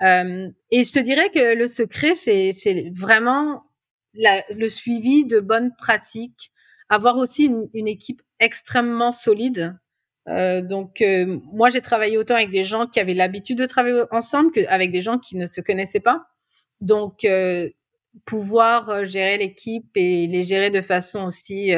et 0.00 0.84
je 0.84 0.92
te 0.92 0.98
dirais 0.98 1.28
que 1.30 1.54
le 1.54 1.68
secret, 1.68 2.14
c'est 2.14 2.90
vraiment 2.94 3.66
le 4.14 4.68
suivi 4.68 5.24
de 5.24 5.40
bonnes 5.40 5.74
pratiques, 5.76 6.52
avoir 6.88 7.16
aussi 7.16 7.50
une, 7.74 7.88
équipe 7.88 8.22
extrêmement 8.40 9.12
solide. 9.12 9.76
Euh, 10.28 10.60
donc 10.60 11.00
euh, 11.00 11.38
moi 11.52 11.70
j'ai 11.70 11.80
travaillé 11.80 12.18
autant 12.18 12.34
avec 12.34 12.50
des 12.50 12.64
gens 12.64 12.88
qui 12.88 12.98
avaient 12.98 13.14
l'habitude 13.14 13.58
de 13.58 13.66
travailler 13.66 14.02
ensemble 14.10 14.50
qu'avec 14.50 14.90
des 14.90 15.00
gens 15.00 15.18
qui 15.18 15.36
ne 15.36 15.46
se 15.46 15.60
connaissaient 15.60 16.00
pas. 16.00 16.26
Donc 16.80 17.24
euh, 17.24 17.70
pouvoir 18.24 19.04
gérer 19.04 19.38
l'équipe 19.38 19.90
et 19.94 20.26
les 20.26 20.42
gérer 20.42 20.70
de 20.70 20.80
façon 20.80 21.24
aussi 21.24 21.72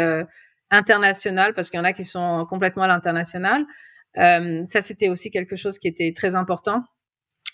internationale 0.70 1.54
parce 1.54 1.70
qu'il 1.70 1.78
y 1.78 1.80
en 1.80 1.84
a 1.84 1.92
qui 1.92 2.04
sont 2.04 2.46
complètement 2.48 2.84
à 2.84 2.88
l'international. 2.88 3.66
ça 4.14 4.82
c'était 4.82 5.08
aussi 5.08 5.30
quelque 5.30 5.56
chose 5.56 5.78
qui 5.78 5.88
était 5.88 6.12
très 6.14 6.36
important. 6.36 6.84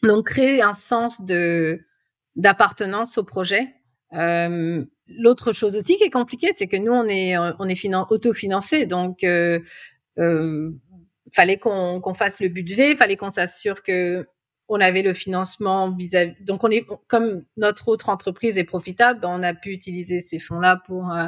Donc 0.03 0.27
créer 0.27 0.63
un 0.63 0.75
sens 0.75 1.23
de 1.23 1.81
d'appartenance 2.37 3.17
au 3.19 3.25
projet 3.25 3.75
euh, 4.15 4.85
L'autre 5.07 5.53
chose 5.53 5.77
aussi 5.77 5.97
qui 5.99 6.05
est 6.05 6.11
compliquée, 6.11 6.53
c'est 6.57 6.67
que 6.67 6.79
nous, 6.79 6.93
on 6.93 7.05
est, 7.07 7.37
on 7.37 7.69
est 7.69 7.95
autofinancé, 8.09 8.87
donc 8.87 9.23
euh, 9.23 9.61
euh, 10.19 10.71
fallait 11.31 11.59
qu'on 11.59 12.01
qu'on 12.01 12.15
fasse 12.15 12.41
le 12.41 12.49
budget, 12.49 12.97
fallait 12.97 13.17
qu'on 13.17 13.31
s'assure 13.31 13.83
que 13.83 14.27
on 14.69 14.81
avait 14.81 15.03
le 15.03 15.13
financement 15.13 15.91
vis-à-vis. 15.95 16.35
Donc, 16.43 16.65
on 16.65 16.71
est 16.71 16.87
comme 17.09 17.45
notre 17.57 17.89
autre 17.89 18.09
entreprise 18.09 18.59
est 18.59 18.65
profitable, 18.65 19.21
on 19.25 19.43
a 19.43 19.55
pu 19.55 19.71
utiliser 19.71 20.21
ces 20.21 20.39
fonds-là 20.39 20.81
pour 20.87 21.13
euh, 21.13 21.27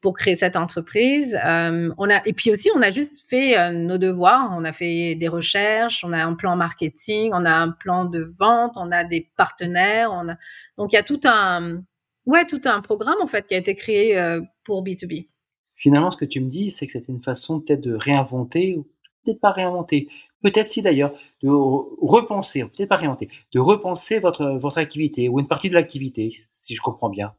pour 0.00 0.14
créer 0.14 0.34
cette 0.34 0.56
entreprise. 0.56 1.38
Euh, 1.44 1.92
on 1.96 2.10
a 2.10 2.26
et 2.26 2.32
puis 2.32 2.50
aussi, 2.50 2.70
on 2.74 2.82
a 2.82 2.90
juste 2.90 3.28
fait 3.28 3.58
euh, 3.58 3.70
nos 3.70 3.98
devoirs. 3.98 4.52
On 4.56 4.64
a 4.64 4.72
fait 4.72 5.14
des 5.14 5.28
recherches, 5.28 6.04
on 6.04 6.12
a 6.12 6.24
un 6.24 6.34
plan 6.34 6.56
marketing, 6.56 7.30
on 7.34 7.44
a 7.44 7.54
un 7.54 7.70
plan 7.70 8.04
de 8.04 8.34
vente, 8.38 8.76
on 8.76 8.90
a 8.90 9.04
des 9.04 9.30
partenaires. 9.36 10.10
On 10.12 10.28
a 10.28 10.36
donc 10.78 10.92
il 10.92 10.96
y 10.96 10.98
a 10.98 11.02
tout 11.02 11.20
un 11.24 11.82
Ouais, 12.24 12.46
tout 12.46 12.60
un 12.66 12.80
programme 12.80 13.20
en 13.20 13.26
fait 13.26 13.48
qui 13.48 13.54
a 13.54 13.58
été 13.58 13.74
créé 13.74 14.16
pour 14.62 14.84
B2B. 14.84 15.26
Finalement, 15.74 16.12
ce 16.12 16.16
que 16.16 16.24
tu 16.24 16.38
me 16.38 16.48
dis, 16.48 16.70
c'est 16.70 16.86
que 16.86 16.92
c'était 16.92 17.10
une 17.10 17.24
façon 17.24 17.58
peut-être 17.58 17.80
de 17.80 17.94
réinventer, 17.94 18.76
ou 18.76 18.88
peut-être 19.24 19.40
pas 19.40 19.50
réinventer, 19.50 20.08
peut-être 20.42 20.70
si 20.70 20.82
d'ailleurs, 20.82 21.12
de 21.42 21.48
repenser, 21.48 22.64
peut-être 22.64 22.88
pas 22.88 22.96
réinventer, 22.96 23.28
de 23.54 23.60
repenser 23.60 24.18
votre, 24.18 24.58
votre 24.58 24.78
activité 24.78 25.28
ou 25.28 25.40
une 25.40 25.48
partie 25.48 25.70
de 25.70 25.74
l'activité, 25.74 26.36
si 26.48 26.74
je 26.74 26.80
comprends 26.82 27.10
bien. 27.10 27.34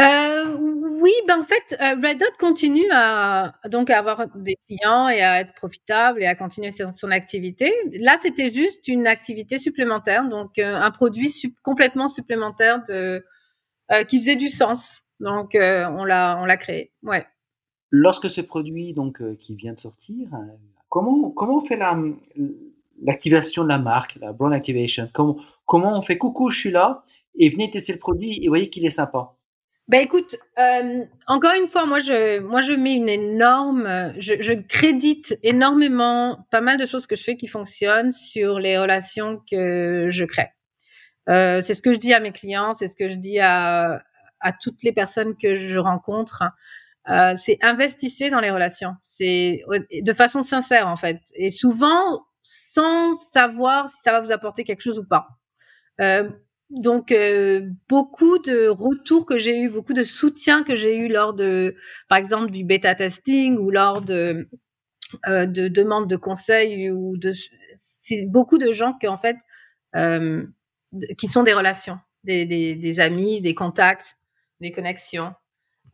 Euh, 0.00 0.56
oui, 1.00 1.12
ben 1.28 1.40
en 1.40 1.42
fait, 1.42 1.76
euh, 1.80 1.94
Red 2.02 2.18
Dot 2.18 2.36
continue 2.38 2.88
à 2.90 3.54
donc 3.70 3.90
à 3.90 3.98
avoir 3.98 4.26
des 4.34 4.56
clients 4.66 5.08
et 5.08 5.20
à 5.20 5.40
être 5.40 5.54
profitable 5.54 6.22
et 6.22 6.26
à 6.26 6.34
continuer 6.34 6.70
son 6.72 7.10
activité. 7.10 7.72
Là, 7.92 8.16
c'était 8.18 8.48
juste 8.48 8.88
une 8.88 9.06
activité 9.06 9.58
supplémentaire, 9.58 10.28
donc 10.28 10.58
euh, 10.58 10.74
un 10.74 10.90
produit 10.90 11.30
complètement 11.62 12.08
supplémentaire 12.08 12.82
de 12.88 13.24
euh, 13.92 14.04
qui 14.04 14.18
faisait 14.18 14.36
du 14.36 14.48
sens. 14.48 15.02
Donc 15.20 15.50
on 15.54 16.04
l'a 16.04 16.38
on 16.40 16.44
l'a 16.44 16.56
créé. 16.56 16.92
Ouais. 17.02 17.24
Lorsque 17.90 18.28
ce 18.28 18.40
produit 18.40 18.92
donc 18.92 19.22
qui 19.38 19.54
vient 19.54 19.72
de 19.72 19.80
sortir, 19.80 20.28
comment 20.88 21.30
comment 21.30 21.58
on 21.58 21.64
fait 21.64 21.76
la 21.76 21.98
l'activation 23.02 23.64
de 23.64 23.68
la 23.68 23.78
marque, 23.78 24.16
la 24.20 24.32
brand 24.32 24.52
activation? 24.52 25.08
Comment 25.12 25.36
comment 25.64 25.98
on 25.98 26.02
fait 26.02 26.18
coucou, 26.18 26.50
je 26.50 26.58
suis 26.58 26.70
là 26.70 27.04
et 27.38 27.50
venez 27.50 27.70
tester 27.70 27.92
le 27.92 27.98
produit 27.98 28.42
et 28.42 28.48
voyez 28.48 28.70
qu'il 28.70 28.84
est 28.86 28.90
sympa. 28.90 29.32
Ben 29.88 30.00
écoute, 30.00 30.34
euh, 30.58 31.04
encore 31.28 31.52
une 31.52 31.68
fois, 31.68 31.86
moi 31.86 32.00
je, 32.00 32.40
moi 32.40 32.60
je 32.60 32.72
mets 32.72 32.96
une 32.96 33.08
énorme, 33.08 34.14
je, 34.18 34.34
je, 34.40 34.52
crédite 34.52 35.38
énormément 35.44 36.44
pas 36.50 36.60
mal 36.60 36.76
de 36.76 36.84
choses 36.86 37.06
que 37.06 37.14
je 37.14 37.22
fais 37.22 37.36
qui 37.36 37.46
fonctionnent 37.46 38.10
sur 38.10 38.58
les 38.58 38.76
relations 38.78 39.40
que 39.48 40.08
je 40.10 40.24
crée. 40.24 40.48
Euh, 41.28 41.60
c'est 41.60 41.74
ce 41.74 41.82
que 41.82 41.92
je 41.92 41.98
dis 41.98 42.12
à 42.12 42.18
mes 42.18 42.32
clients, 42.32 42.74
c'est 42.74 42.88
ce 42.88 42.96
que 42.96 43.06
je 43.08 43.14
dis 43.14 43.38
à, 43.38 44.02
à 44.40 44.52
toutes 44.52 44.82
les 44.82 44.92
personnes 44.92 45.36
que 45.36 45.54
je 45.54 45.78
rencontre. 45.78 46.42
Euh, 47.08 47.32
c'est 47.34 47.58
investissez 47.62 48.30
dans 48.30 48.40
les 48.40 48.50
relations. 48.50 48.94
C'est 49.02 49.62
de 49.92 50.12
façon 50.12 50.42
sincère 50.42 50.88
en 50.88 50.96
fait, 50.96 51.20
et 51.34 51.50
souvent 51.50 52.24
sans 52.42 53.12
savoir 53.12 53.88
si 53.88 54.02
ça 54.02 54.12
va 54.12 54.20
vous 54.20 54.32
apporter 54.32 54.64
quelque 54.64 54.82
chose 54.82 54.98
ou 54.98 55.04
pas. 55.04 55.28
Euh, 56.00 56.30
donc 56.70 57.12
euh, 57.12 57.68
beaucoup 57.88 58.38
de 58.38 58.68
retours 58.68 59.24
que 59.24 59.38
j'ai 59.38 59.62
eu, 59.62 59.68
beaucoup 59.68 59.92
de 59.92 60.02
soutien 60.02 60.64
que 60.64 60.74
j'ai 60.74 60.96
eu 60.96 61.08
lors 61.08 61.34
de, 61.34 61.74
par 62.08 62.18
exemple, 62.18 62.50
du 62.50 62.64
bêta 62.64 62.94
testing 62.94 63.56
ou 63.58 63.70
lors 63.70 64.00
de 64.00 64.48
euh, 65.28 65.46
de 65.46 65.68
demandes 65.68 66.10
de 66.10 66.16
conseils 66.16 66.90
ou 66.90 67.16
de, 67.16 67.32
c'est 67.76 68.26
beaucoup 68.26 68.58
de 68.58 68.72
gens 68.72 68.94
qui 68.94 69.06
en 69.06 69.16
fait 69.16 69.36
euh, 69.94 70.44
qui 71.18 71.28
sont 71.28 71.44
des 71.44 71.52
relations, 71.52 71.98
des, 72.24 72.44
des, 72.44 72.74
des, 72.74 73.00
amis, 73.00 73.40
des 73.40 73.54
contacts, 73.54 74.16
des 74.60 74.72
connexions. 74.72 75.32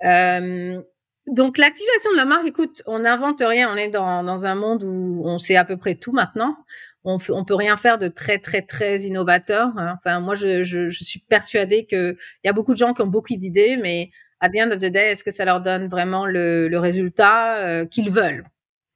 Euh, 0.05 0.83
donc 1.27 1.57
l'activation 1.57 2.11
de 2.13 2.17
la 2.17 2.25
marque, 2.25 2.47
écoute, 2.47 2.83
on 2.87 3.01
n'invente 3.01 3.43
rien, 3.47 3.73
on 3.73 3.77
est 3.77 3.89
dans, 3.89 4.25
dans, 4.25 4.45
un 4.45 4.55
monde 4.55 4.83
où 4.83 5.23
on 5.25 5.39
sait 5.39 5.57
à 5.57 5.65
peu 5.65 5.77
près 5.77 5.95
tout 5.95 6.13
maintenant. 6.13 6.57
On, 7.05 7.19
on 7.31 7.45
peut 7.45 7.55
rien 7.55 7.77
faire 7.77 7.99
de 7.99 8.09
très 8.09 8.39
très 8.39 8.63
très 8.63 9.01
innovateur. 9.03 9.69
Hein. 9.77 9.95
Enfin, 9.99 10.21
moi, 10.21 10.35
je, 10.35 10.65
je, 10.65 10.89
je 10.89 11.05
suis 11.05 11.21
persuadée 11.21 11.87
que 11.87 12.17
il 12.43 12.47
y 12.47 12.51
a 12.51 12.53
beaucoup 12.53 12.73
de 12.73 12.79
gens 12.79 12.93
qui 12.93 13.03
ont 13.03 13.07
beaucoup 13.07 13.37
d'idées, 13.37 13.77
mais 13.77 14.11
à 14.41 14.49
the 14.49 14.57
end 14.59 14.71
of 14.73 14.79
the 14.79 14.87
day, 14.87 15.13
est-ce 15.13 15.23
que 15.25 15.31
ça 15.31 15.45
leur 15.45 15.61
donne 15.61 15.89
vraiment 15.89 16.27
le, 16.27 16.69
le 16.69 16.79
résultat 16.79 17.57
euh, 17.59 17.87
qu'ils 17.87 18.11
veulent? 18.11 18.45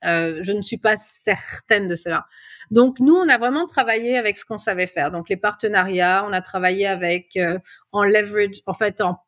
Euh, 0.05 0.39
Je 0.41 0.53
ne 0.53 0.63
suis 0.63 0.79
pas 0.79 0.97
certaine 0.97 1.87
de 1.89 1.95
cela. 1.95 2.27
Donc 2.73 2.99
nous, 2.99 3.15
on 3.15 3.29
a 3.29 3.39
vraiment 3.39 3.67
travaillé 3.67 4.19
avec 4.19 4.37
ce 4.37 4.45
qu'on 4.45 4.59
savait 4.59 4.89
faire. 4.89 5.13
Donc 5.13 5.29
les 5.29 5.37
partenariats, 5.37 6.25
on 6.29 6.33
a 6.33 6.41
travaillé 6.41 6.87
avec 6.87 7.37
euh, 7.37 7.59
en 7.93 8.03
leverage, 8.03 8.63
en 8.67 8.75
fait, 8.75 9.01
en, 9.01 9.21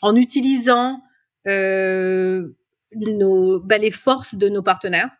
en 0.00 0.16
utilisant 0.16 1.02
nos, 1.48 3.60
ben, 3.60 3.80
les 3.80 3.90
forces 3.90 4.34
de 4.34 4.48
nos 4.48 4.62
partenaires, 4.62 5.10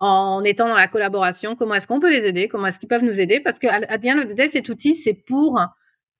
en 0.00 0.44
étant 0.44 0.68
dans 0.68 0.74
la 0.74 0.88
collaboration. 0.88 1.56
Comment 1.56 1.74
est-ce 1.74 1.86
qu'on 1.86 2.00
peut 2.00 2.10
les 2.10 2.26
aider 2.26 2.48
Comment 2.48 2.66
est-ce 2.66 2.78
qu'ils 2.78 2.88
peuvent 2.88 3.04
nous 3.04 3.20
aider 3.20 3.40
Parce 3.40 3.58
que 3.58 3.66
à, 3.66 4.48
cet 4.48 4.68
outil, 4.68 4.94
c'est 4.94 5.14
pour, 5.14 5.60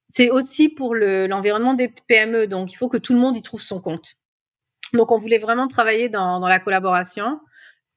c'est 0.08 0.30
aussi 0.30 0.68
pour 0.68 0.94
l'environnement 0.94 1.74
des 1.74 1.92
PME. 2.08 2.46
Donc 2.46 2.72
il 2.72 2.76
faut 2.76 2.88
que 2.88 2.96
tout 2.96 3.14
le 3.14 3.20
monde 3.20 3.36
y 3.36 3.42
trouve 3.42 3.60
son 3.60 3.80
compte. 3.80 4.14
Donc 4.94 5.12
on 5.12 5.18
voulait 5.18 5.38
vraiment 5.38 5.68
travailler 5.68 6.08
dans, 6.08 6.40
la 6.40 6.58
collaboration, 6.58 7.40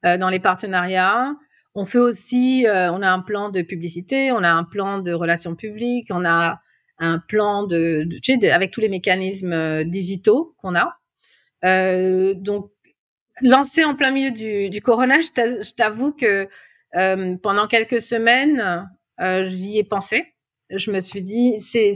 euh, 0.05 0.17
dans 0.17 0.29
les 0.29 0.39
partenariats. 0.39 1.33
On 1.73 1.85
fait 1.85 1.99
aussi, 1.99 2.67
euh, 2.67 2.91
on 2.91 3.01
a 3.01 3.09
un 3.09 3.21
plan 3.21 3.49
de 3.49 3.61
publicité, 3.61 4.31
on 4.31 4.43
a 4.43 4.51
un 4.51 4.65
plan 4.65 4.99
de 4.99 5.13
relations 5.13 5.55
publiques, 5.55 6.07
on 6.09 6.25
a 6.25 6.59
un 6.99 7.17
plan 7.17 7.63
de, 7.63 8.05
avec 8.51 8.71
tous 8.71 8.81
les 8.81 8.89
mécanismes 8.89 9.53
euh, 9.53 9.83
digitaux 9.85 10.53
qu'on 10.57 10.75
a. 10.75 10.97
Euh, 11.63 12.33
donc, 12.33 12.71
lancé 13.41 13.83
en 13.83 13.95
plein 13.95 14.11
milieu 14.11 14.31
du, 14.31 14.69
du 14.69 14.81
corona, 14.81 15.21
je 15.21 15.73
t'avoue 15.73 16.11
que 16.11 16.47
euh, 16.95 17.37
pendant 17.37 17.67
quelques 17.67 18.01
semaines, 18.01 18.89
euh, 19.19 19.45
j'y 19.45 19.77
ai 19.77 19.83
pensé. 19.83 20.25
Je 20.69 20.91
me 20.91 20.99
suis 20.99 21.21
dit, 21.21 21.59
c'est 21.61 21.93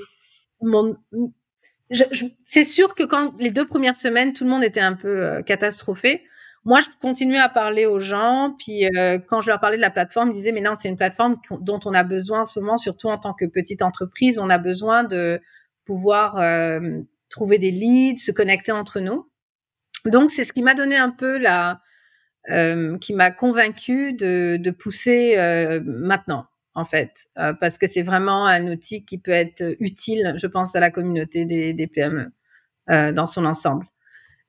mon, 0.62 0.96
c'est 2.44 2.64
sûr 2.64 2.96
que 2.96 3.04
quand 3.04 3.34
les 3.40 3.52
deux 3.52 3.66
premières 3.66 3.96
semaines, 3.96 4.34
tout 4.34 4.44
le 4.44 4.50
monde 4.50 4.64
était 4.64 4.82
un 4.82 4.94
peu 4.94 5.08
euh, 5.08 5.42
catastrophé. 5.42 6.24
Moi, 6.64 6.82
je 6.82 6.88
continuais 7.00 7.38
à 7.38 7.48
parler 7.48 7.86
aux 7.86 8.00
gens, 8.00 8.56
puis 8.58 8.88
euh, 8.98 9.20
quand 9.20 9.40
je 9.40 9.50
leur 9.50 9.60
parlais 9.60 9.78
de 9.78 9.82
la 9.82 9.92
plateforme, 9.92 10.30
ils 10.30 10.34
disaient 10.34 10.52
mais 10.52 10.62
non, 10.62 10.74
c'est 10.74 10.90
une 10.90 10.98
plateforme 10.98 11.38
dont 11.62 11.80
on 11.86 11.94
a 11.94 12.04
besoin 12.04 12.42
en 12.42 12.46
ce 12.46 12.60
moment, 12.60 12.78
surtout 12.78 13.08
en 13.08 13.20
tant 13.20 13.34
que 13.34 13.46
petite 13.46 13.84
entreprise, 13.84 14.40
on 14.40 14.50
a 14.50 14.58
besoin 14.58 15.04
de 15.04 15.40
pouvoir 15.86 16.42
trouver 17.30 17.60
des 17.60 17.70
leads, 17.70 18.18
se 18.18 18.32
connecter 18.32 18.72
entre 18.72 19.00
nous. 19.00 19.30
Donc, 20.10 20.32
c'est 20.32 20.44
ce 20.44 20.54
qui 20.54 20.64
m'a 20.64 20.74
donné 20.74 20.96
un 20.96 21.10
peu 21.10 21.38
la, 21.38 21.82
euh, 22.52 23.00
qui 23.00 23.14
m'a 23.14 23.32
convaincu 23.32 24.14
de, 24.14 24.70
pousser 24.70 25.36
euh, 25.36 25.80
maintenant 25.84 26.46
en 26.76 26.86
fait, 26.86 27.26
euh, 27.40 27.54
parce 27.54 27.80
que 27.80 27.88
c'est 27.88 28.04
vraiment 28.04 28.46
un 28.46 28.72
outil 28.72 29.04
qui 29.04 29.18
peut 29.18 29.32
être 29.32 29.76
utile, 29.80 30.34
je 30.36 30.46
pense, 30.46 30.76
à 30.76 30.80
la 30.80 30.92
communauté 30.92 31.46
des, 31.46 31.88
PME 31.88 32.32
dans 32.88 33.26
son 33.26 33.46
ensemble. 33.46 33.86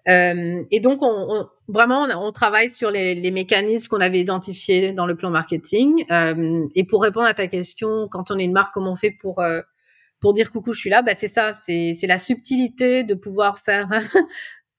Et 0.09 0.81
donc, 0.81 1.03
on, 1.03 1.07
on, 1.07 1.49
vraiment, 1.69 2.03
on, 2.03 2.33
travaille 2.33 2.69
sur 2.69 2.91
les, 2.91 3.31
mécanismes 3.31 3.89
qu'on 3.89 4.01
avait 4.01 4.21
identifiés 4.21 4.93
dans 4.93 5.07
le 5.07 5.17
plan 5.17 5.31
marketing. 5.31 6.05
Et 6.75 6.85
pour 6.85 7.03
répondre 7.03 7.27
à 7.27 7.35
ta 7.35 7.47
question, 7.47 8.09
quand 8.11 8.33
on 8.33 8.39
est 8.39 8.45
une 8.45 8.53
marque, 8.53 8.75
comment 8.75 8.93
on 8.93 8.97
fait 8.97 9.17
pour 9.21 10.33
dire 10.33 10.51
coucou, 10.51 10.73
je 10.73 10.81
suis 10.81 10.91
là 10.91 11.03
bah, 11.03 11.15
C'est 11.17 11.29
ça, 11.29 11.53
c'est 11.53 11.97
la 12.03 12.19
subtilité 12.19 13.05
de 13.05 13.15
pouvoir 13.15 13.59
faire, 13.59 13.89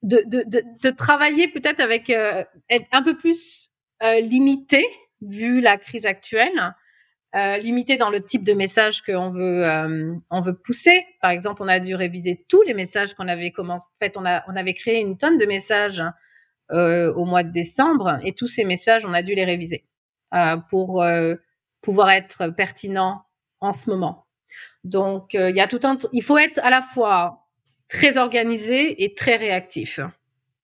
de, 0.08 0.24
de, 0.26 0.44
de, 0.48 0.64
de, 0.84 0.90
travailler 0.90 1.48
peut-être 1.48 1.80
avec, 1.80 2.10
euh, 2.10 2.44
être 2.70 2.88
un 2.92 3.04
peu 3.04 3.18
plus 3.18 3.72
limité 4.02 4.86
vu 5.22 5.60
la 5.60 5.78
crise 5.78 6.06
actuelle 6.06 6.74
euh, 7.36 7.58
limité 7.58 7.98
dans 7.98 8.10
le 8.10 8.24
type 8.24 8.44
de 8.44 8.54
message 8.54 9.02
qu'on 9.02 9.30
veut, 9.30 9.66
euh, 9.66 10.16
on 10.30 10.42
veut 10.42 10.56
pousser. 10.56 11.06
Par 11.22 11.30
exemple, 11.32 11.62
on 11.62 11.68
a 11.68 11.80
dû 11.80 11.94
réviser 11.94 12.46
tous 12.48 12.62
les 12.62 12.74
messages 12.74 13.14
qu'on 13.14 13.28
avait 13.28 13.52
commencé. 13.52 13.90
En 13.96 14.00
fait, 14.00 14.18
on, 14.18 14.26
a, 14.26 14.44
on 14.48 14.56
avait 14.56 14.74
créé 14.74 15.02
une 15.02 15.18
tonne 15.18 15.38
de 15.38 15.46
messages 15.46 16.02
euh, 16.72 17.14
au 17.14 17.26
mois 17.26 17.44
de 17.44 17.52
décembre 17.52 18.20
et 18.24 18.34
tous 18.34 18.48
ces 18.48 18.64
messages, 18.64 19.06
on 19.06 19.14
a 19.14 19.22
dû 19.22 19.36
les 19.36 19.46
réviser 19.46 19.86
euh, 20.34 20.58
pour 20.70 21.04
euh, 21.04 21.36
pouvoir 21.82 22.10
être 22.12 22.48
pertinent 22.48 23.24
en 23.60 23.74
ce 23.74 23.90
moment. 23.90 24.26
Donc, 24.84 25.34
il 25.34 25.56
y 25.56 25.60
a 25.60 25.68
tout 25.68 25.82
un. 25.84 25.98
Il 26.14 26.24
faut 26.24 26.38
être 26.38 26.60
à 26.64 26.70
la 26.70 26.82
fois 26.82 27.47
très 27.88 28.18
organisé 28.18 29.04
et 29.04 29.14
très 29.14 29.36
réactif. 29.36 30.00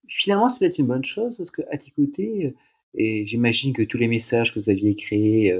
Finalement, 0.08 0.48
c'est 0.48 0.58
peut-être 0.58 0.78
une 0.78 0.86
bonne 0.86 1.04
chose 1.04 1.36
parce 1.36 1.50
que 1.50 1.62
à 1.70 1.78
t'écouter, 1.78 2.54
et 2.94 3.26
j'imagine 3.26 3.72
que 3.72 3.82
tous 3.82 3.98
les 3.98 4.08
messages 4.08 4.54
que 4.54 4.60
vous 4.60 4.70
aviez 4.70 4.94
créés 4.94 5.54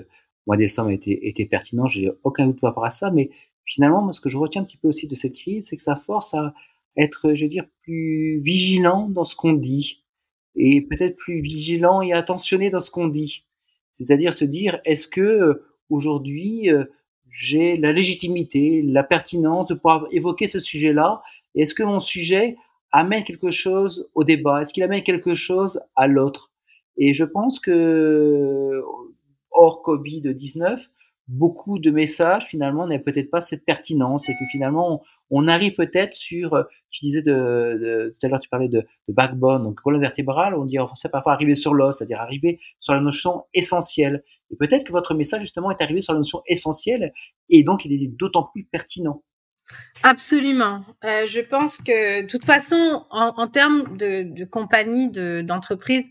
mois 0.47 0.57
de 0.57 0.63
décembre 0.63 0.91
était, 0.91 1.19
était 1.23 1.47
pertinent, 1.47 1.87
j'ai 1.87 2.11
aucun 2.23 2.47
doute 2.47 2.61
par 2.61 2.71
rapport 2.71 2.85
à 2.85 2.91
ça, 2.91 3.11
mais 3.11 3.31
finalement, 3.65 4.03
moi, 4.03 4.13
ce 4.13 4.21
que 4.21 4.29
je 4.29 4.37
retiens 4.37 4.63
un 4.63 4.65
petit 4.65 4.77
peu 4.77 4.89
aussi 4.89 5.09
de 5.09 5.15
cette 5.15 5.35
crise, 5.35 5.69
c'est 5.69 5.77
que 5.77 5.83
ça 5.83 5.97
force 5.97 6.35
à 6.35 6.55
être, 6.97 7.35
je 7.35 7.43
veux 7.43 7.49
dire, 7.49 7.67
plus 7.83 8.39
vigilant 8.41 9.09
dans 9.09 9.25
ce 9.25 9.35
qu'on 9.35 9.53
dit, 9.53 10.05
et 10.57 10.83
peut-être 10.83 11.17
plus 11.17 11.41
vigilant 11.41 12.03
et 12.03 12.13
attentionné 12.13 12.71
dans 12.71 12.81
ce 12.81 12.91
qu'on 12.91 13.09
dit. 13.09 13.45
C'est-à-dire 13.99 14.33
se 14.33 14.45
dire, 14.45 14.81
est-ce 14.85 15.09
que 15.09 15.21
euh, 15.21 15.67
aujourd'hui, 15.89 16.71
euh, 16.71 16.85
j'ai 17.31 17.77
la 17.77 17.93
légitimité, 17.93 18.83
la 18.83 19.03
pertinence 19.03 19.69
de 19.69 19.75
pouvoir 19.75 20.07
évoquer 20.13 20.49
ce 20.49 20.61
sujet-là, 20.61 21.23
est-ce 21.55 21.75
que 21.75 21.83
mon 21.83 22.01
sujet 22.01 22.57
amène 22.93 23.25
quelque 23.25 23.51
chose 23.51 24.09
au 24.15 24.25
débat, 24.25 24.63
est-ce 24.63 24.73
qu'il 24.73 24.83
amène 24.83 25.03
quelque 25.03 25.35
chose 25.35 25.81
à 25.97 26.07
l'autre? 26.07 26.53
Et 26.97 27.13
je 27.15 27.25
pense 27.25 27.59
que 27.59 28.83
hors 29.51 29.83
Covid-19, 29.85 30.79
beaucoup 31.29 31.79
de 31.79 31.91
messages 31.91 32.45
finalement 32.45 32.87
n'avaient 32.87 33.03
peut-être 33.03 33.31
pas 33.31 33.41
cette 33.41 33.65
pertinence 33.65 34.29
et 34.29 34.35
que 34.35 34.45
finalement 34.51 35.03
on, 35.31 35.49
arrive 35.49 35.75
peut-être 35.75 36.15
sur, 36.15 36.67
tu 36.91 37.05
disais 37.05 37.23
de, 37.23 37.33
de, 37.33 38.17
tout 38.19 38.27
à 38.27 38.29
l'heure 38.29 38.41
tu 38.41 38.49
parlais 38.49 38.69
de, 38.69 38.81
de 39.09 39.15
backbone, 39.15 39.63
donc 39.63 39.81
colonne 39.81 40.01
vertébrale, 40.01 40.55
on 40.55 40.65
dit 40.65 40.79
en 40.79 40.87
français 40.87 41.09
parfois 41.09 41.33
arriver 41.33 41.55
sur 41.55 41.73
l'os, 41.73 41.99
c'est-à-dire 41.99 42.21
arriver 42.21 42.61
sur 42.81 42.93
la 42.93 43.01
notion 43.01 43.45
essentielle. 43.55 44.23
Et 44.51 44.57
peut-être 44.57 44.85
que 44.85 44.93
votre 44.93 45.15
message 45.15 45.43
justement 45.43 45.71
est 45.71 45.83
arrivé 45.83 46.03
sur 46.03 46.13
la 46.13 46.19
notion 46.19 46.43
essentielle 46.47 47.13
et 47.49 47.65
donc 47.65 47.85
il 47.85 47.93
est 47.93 48.09
d'autant 48.09 48.45
plus 48.53 48.65
pertinent. 48.65 49.23
Absolument. 50.03 50.85
Euh, 51.05 51.27
je 51.27 51.41
pense 51.41 51.79
que 51.79 52.23
de 52.23 52.27
toute 52.27 52.45
façon, 52.45 53.05
en, 53.11 53.49
termes 53.49 53.97
de, 53.97 54.23
de 54.23 54.45
compagnie, 54.45 55.11
d'entreprise, 55.43 56.05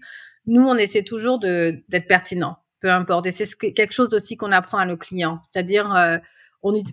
nous 0.45 0.63
on 0.63 0.75
essaie 0.75 1.03
toujours 1.03 1.39
d'être 1.39 2.07
pertinent 2.07 2.57
peu 2.83 2.91
importe. 2.91 3.25
Et 3.25 3.31
c'est 3.31 3.47
quelque 3.73 3.93
chose 3.93 4.13
aussi 4.13 4.37
qu'on 4.37 4.51
apprend 4.51 4.77
à 4.77 4.85
nos 4.85 4.97
clients. 4.97 5.39
C'est-à-dire, 5.43 5.95
euh, 5.95 6.17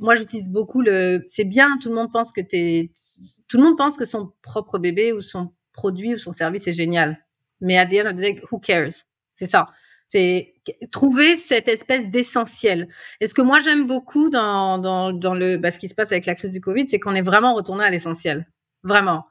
moi, 0.01 0.17
j'utilise 0.17 0.49
beaucoup 0.49 0.81
le. 0.81 1.25
C'est 1.29 1.45
bien, 1.45 1.77
tout 1.83 1.91
le 1.91 1.97
monde 1.97 2.13
pense 2.13 2.33
que. 2.33 2.41
Tout 2.41 3.57
le 3.57 3.63
monde 3.63 3.77
pense 3.77 3.97
que 3.97 4.05
son 4.05 4.33
propre 4.41 4.79
bébé 4.79 5.13
ou 5.13 5.21
son 5.21 5.53
produit 5.73 6.15
ou 6.15 6.19
son 6.19 6.33
service 6.33 6.67
est 6.69 6.73
génial. 6.73 7.19
Mais 7.61 7.77
à 7.77 7.85
the 7.85 7.95
end 7.95 8.07
of 8.07 8.15
the 8.15 8.21
day, 8.21 8.41
who 8.51 8.59
cares? 8.59 9.05
C'est 9.35 9.47
ça. 9.47 9.67
C'est 10.13 10.55
trouver 10.91 11.37
cette 11.37 11.69
espèce 11.69 12.05
d'essentiel. 12.07 12.89
Et 13.21 13.29
ce 13.29 13.35
que 13.35 13.43
moi 13.43 13.61
j'aime 13.61 13.87
beaucoup 13.87 14.29
dans, 14.29 14.79
dans, 14.79 15.13
dans 15.13 15.35
le, 15.35 15.57
bah, 15.57 15.71
ce 15.71 15.79
qui 15.79 15.89
se 15.89 15.95
passe 15.95 16.11
avec 16.11 16.27
la 16.27 16.35
crise 16.35 16.53
du 16.53 16.61
Covid, 16.61 16.89
c'est 16.89 16.99
qu'on 16.99 17.15
est 17.15 17.23
vraiment 17.23 17.55
retourné 17.55 17.85
à 17.85 17.91
l'essentiel. 17.91 18.49
Vraiment. 18.83 19.27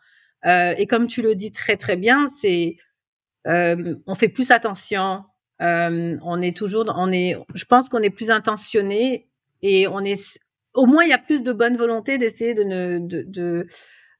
Euh, 0.46 0.74
et 0.78 0.88
comme 0.88 1.08
tu 1.08 1.22
le 1.22 1.36
dis 1.36 1.52
très 1.52 1.76
très 1.76 1.98
bien, 1.98 2.30
c'est 2.30 2.78
euh, 3.46 3.96
on 4.08 4.16
fait 4.16 4.30
plus 4.30 4.52
attention, 4.52 5.26
euh, 5.62 6.18
on 6.22 6.42
est 6.42 6.56
toujours, 6.56 6.86
on 6.96 7.12
est, 7.12 7.38
je 7.54 7.66
pense 7.66 7.90
qu'on 7.90 8.02
est 8.02 8.10
plus 8.10 8.32
intentionné 8.32 9.28
et 9.62 9.86
on 9.90 10.00
est, 10.00 10.40
au 10.74 10.86
moins 10.86 11.04
il 11.04 11.10
y 11.10 11.14
a 11.14 11.18
plus 11.18 11.44
de 11.44 11.52
bonne 11.52 11.76
volonté 11.76 12.18
d'essayer 12.18 12.54
de, 12.54 12.64
ne, 12.64 13.00
de, 13.00 13.24
de, 13.28 13.68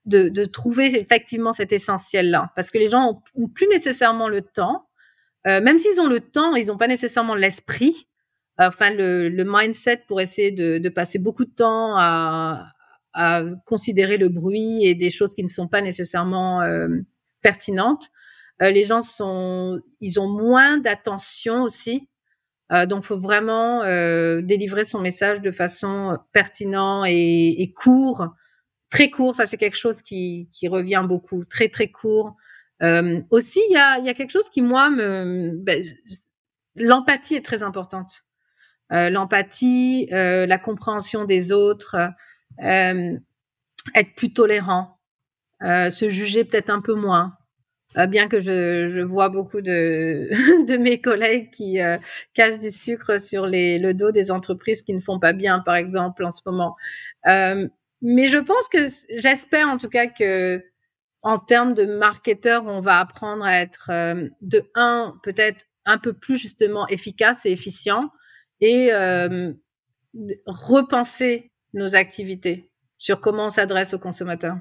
de, 0.06 0.28
de, 0.28 0.44
trouver 0.44 0.88
effectivement 1.00 1.54
cet 1.54 1.72
essentiel-là, 1.72 2.52
parce 2.56 2.70
que 2.70 2.78
les 2.78 2.90
gens 2.90 3.22
ont, 3.36 3.48
plus 3.48 3.68
nécessairement 3.68 4.28
le 4.28 4.42
temps, 4.42 4.89
euh, 5.48 5.62
même 5.62 5.78
s'ils 5.78 6.00
ont 6.00 6.08
le 6.08 6.20
temps, 6.20 6.56
ils 6.56 6.68
n'ont 6.68 6.78
pas 6.78 6.88
nécessairement 6.88 7.36
l'esprit, 7.36 8.08
enfin 8.58 8.92
le, 8.92 9.30
le, 9.30 9.44
mindset 9.48 10.04
pour 10.08 10.20
essayer 10.20 10.52
de, 10.52 10.78
de, 10.78 10.90
passer 10.90 11.18
beaucoup 11.18 11.46
de 11.46 11.52
temps 11.52 11.96
à, 11.98 12.74
à, 13.14 13.44
considérer 13.66 14.18
le 14.18 14.30
bruit 14.30 14.86
et 14.86 14.96
des 14.96 15.10
choses 15.10 15.34
qui 15.34 15.44
ne 15.44 15.50
sont 15.50 15.68
pas 15.68 15.82
nécessairement 15.82 16.62
euh, 16.62 16.90
pertinentes. 17.42 18.10
Euh, 18.62 18.72
les 18.72 18.86
gens 18.86 19.02
sont, 19.02 19.82
ils 20.02 20.20
ont 20.20 20.30
moins 20.30 20.78
d'attention 20.78 21.64
aussi. 21.64 22.10
Euh, 22.72 22.86
donc, 22.86 23.04
faut 23.04 23.18
vraiment 23.18 23.82
euh, 23.84 24.42
délivrer 24.42 24.86
son 24.86 25.00
message 25.00 25.42
de 25.42 25.52
façon 25.52 26.18
pertinente 26.34 27.06
et, 27.08 27.62
et 27.62 27.74
court, 27.74 28.28
très 28.90 29.10
court. 29.10 29.36
Ça, 29.36 29.46
c'est 29.46 29.58
quelque 29.58 29.78
chose 29.78 30.02
qui, 30.02 30.50
qui 30.52 30.68
revient 30.68 31.04
beaucoup, 31.08 31.46
très 31.46 31.70
très 31.70 31.90
court. 31.90 32.36
Euh, 32.82 33.22
aussi, 33.30 33.60
il 33.70 33.74
y 33.74 33.78
a, 33.78 34.00
y 34.00 34.10
a 34.10 34.14
quelque 34.14 34.32
chose 34.32 34.50
qui 34.50 34.62
moi 34.62 34.90
me, 34.90 35.54
ben, 35.58 35.84
l'empathie 36.76 37.36
est 37.36 37.46
très 37.46 37.64
importante. 37.64 38.22
Euh, 38.92 39.10
l'empathie, 39.10 40.08
euh, 40.12 40.46
la 40.46 40.58
compréhension 40.58 41.26
des 41.26 41.52
autres, 41.52 41.96
euh, 42.64 43.18
être 43.96 44.16
plus 44.16 44.34
tolérant, 44.34 45.00
euh, 45.64 45.90
se 45.90 46.10
juger 46.10 46.44
peut-être 46.46 46.70
un 46.70 46.82
peu 46.82 46.94
moins. 46.94 47.36
Euh, 47.98 48.06
bien 48.06 48.28
que 48.28 48.40
je, 48.40 48.88
je, 48.88 49.02
vois 49.02 49.30
beaucoup 49.30 49.62
de, 49.62 50.30
de 50.68 50.78
mes 50.78 51.02
collègues 51.02 51.50
qui 51.52 51.80
cassent 52.34 52.60
du 52.60 52.72
sucre 52.72 53.20
sur 53.20 53.46
les, 53.46 53.80
le 53.80 53.94
dos 53.94 54.12
des 54.12 54.32
entreprises 54.32 54.84
qui 54.84 54.94
ne 54.94 55.00
font 55.00 55.20
pas 55.20 55.34
bien, 55.34 55.60
par 55.60 55.76
exemple, 55.76 56.24
en 56.24 56.32
ce 56.32 56.42
moment. 56.46 56.76
Mais 58.02 58.28
je 58.28 58.38
pense 58.38 58.70
que 58.70 58.88
j'espère 59.18 59.68
en 59.68 59.78
tout 59.78 59.90
cas 59.90 60.08
que 60.08 60.64
en 61.22 61.40
termes 61.40 61.74
de 61.74 61.86
marketeurs, 61.86 62.66
on 62.66 62.82
va 62.82 63.00
apprendre 63.00 63.44
à 63.44 63.62
être 63.62 63.90
euh, 63.90 64.30
de 64.42 64.64
un 64.76 65.18
peut-être 65.24 65.66
un 65.86 65.98
peu 65.98 66.14
plus 66.14 66.38
justement 66.38 66.88
efficace 66.88 67.46
et 67.46 67.52
efficient 67.52 68.10
et 68.62 68.94
euh, 68.94 69.54
repenser 70.46 71.52
nos 71.74 71.96
activités 71.96 72.70
sur 72.98 73.22
comment 73.22 73.48
on 73.48 73.50
s'adresse 73.50 73.94
aux 73.94 74.00
consommateurs 74.00 74.58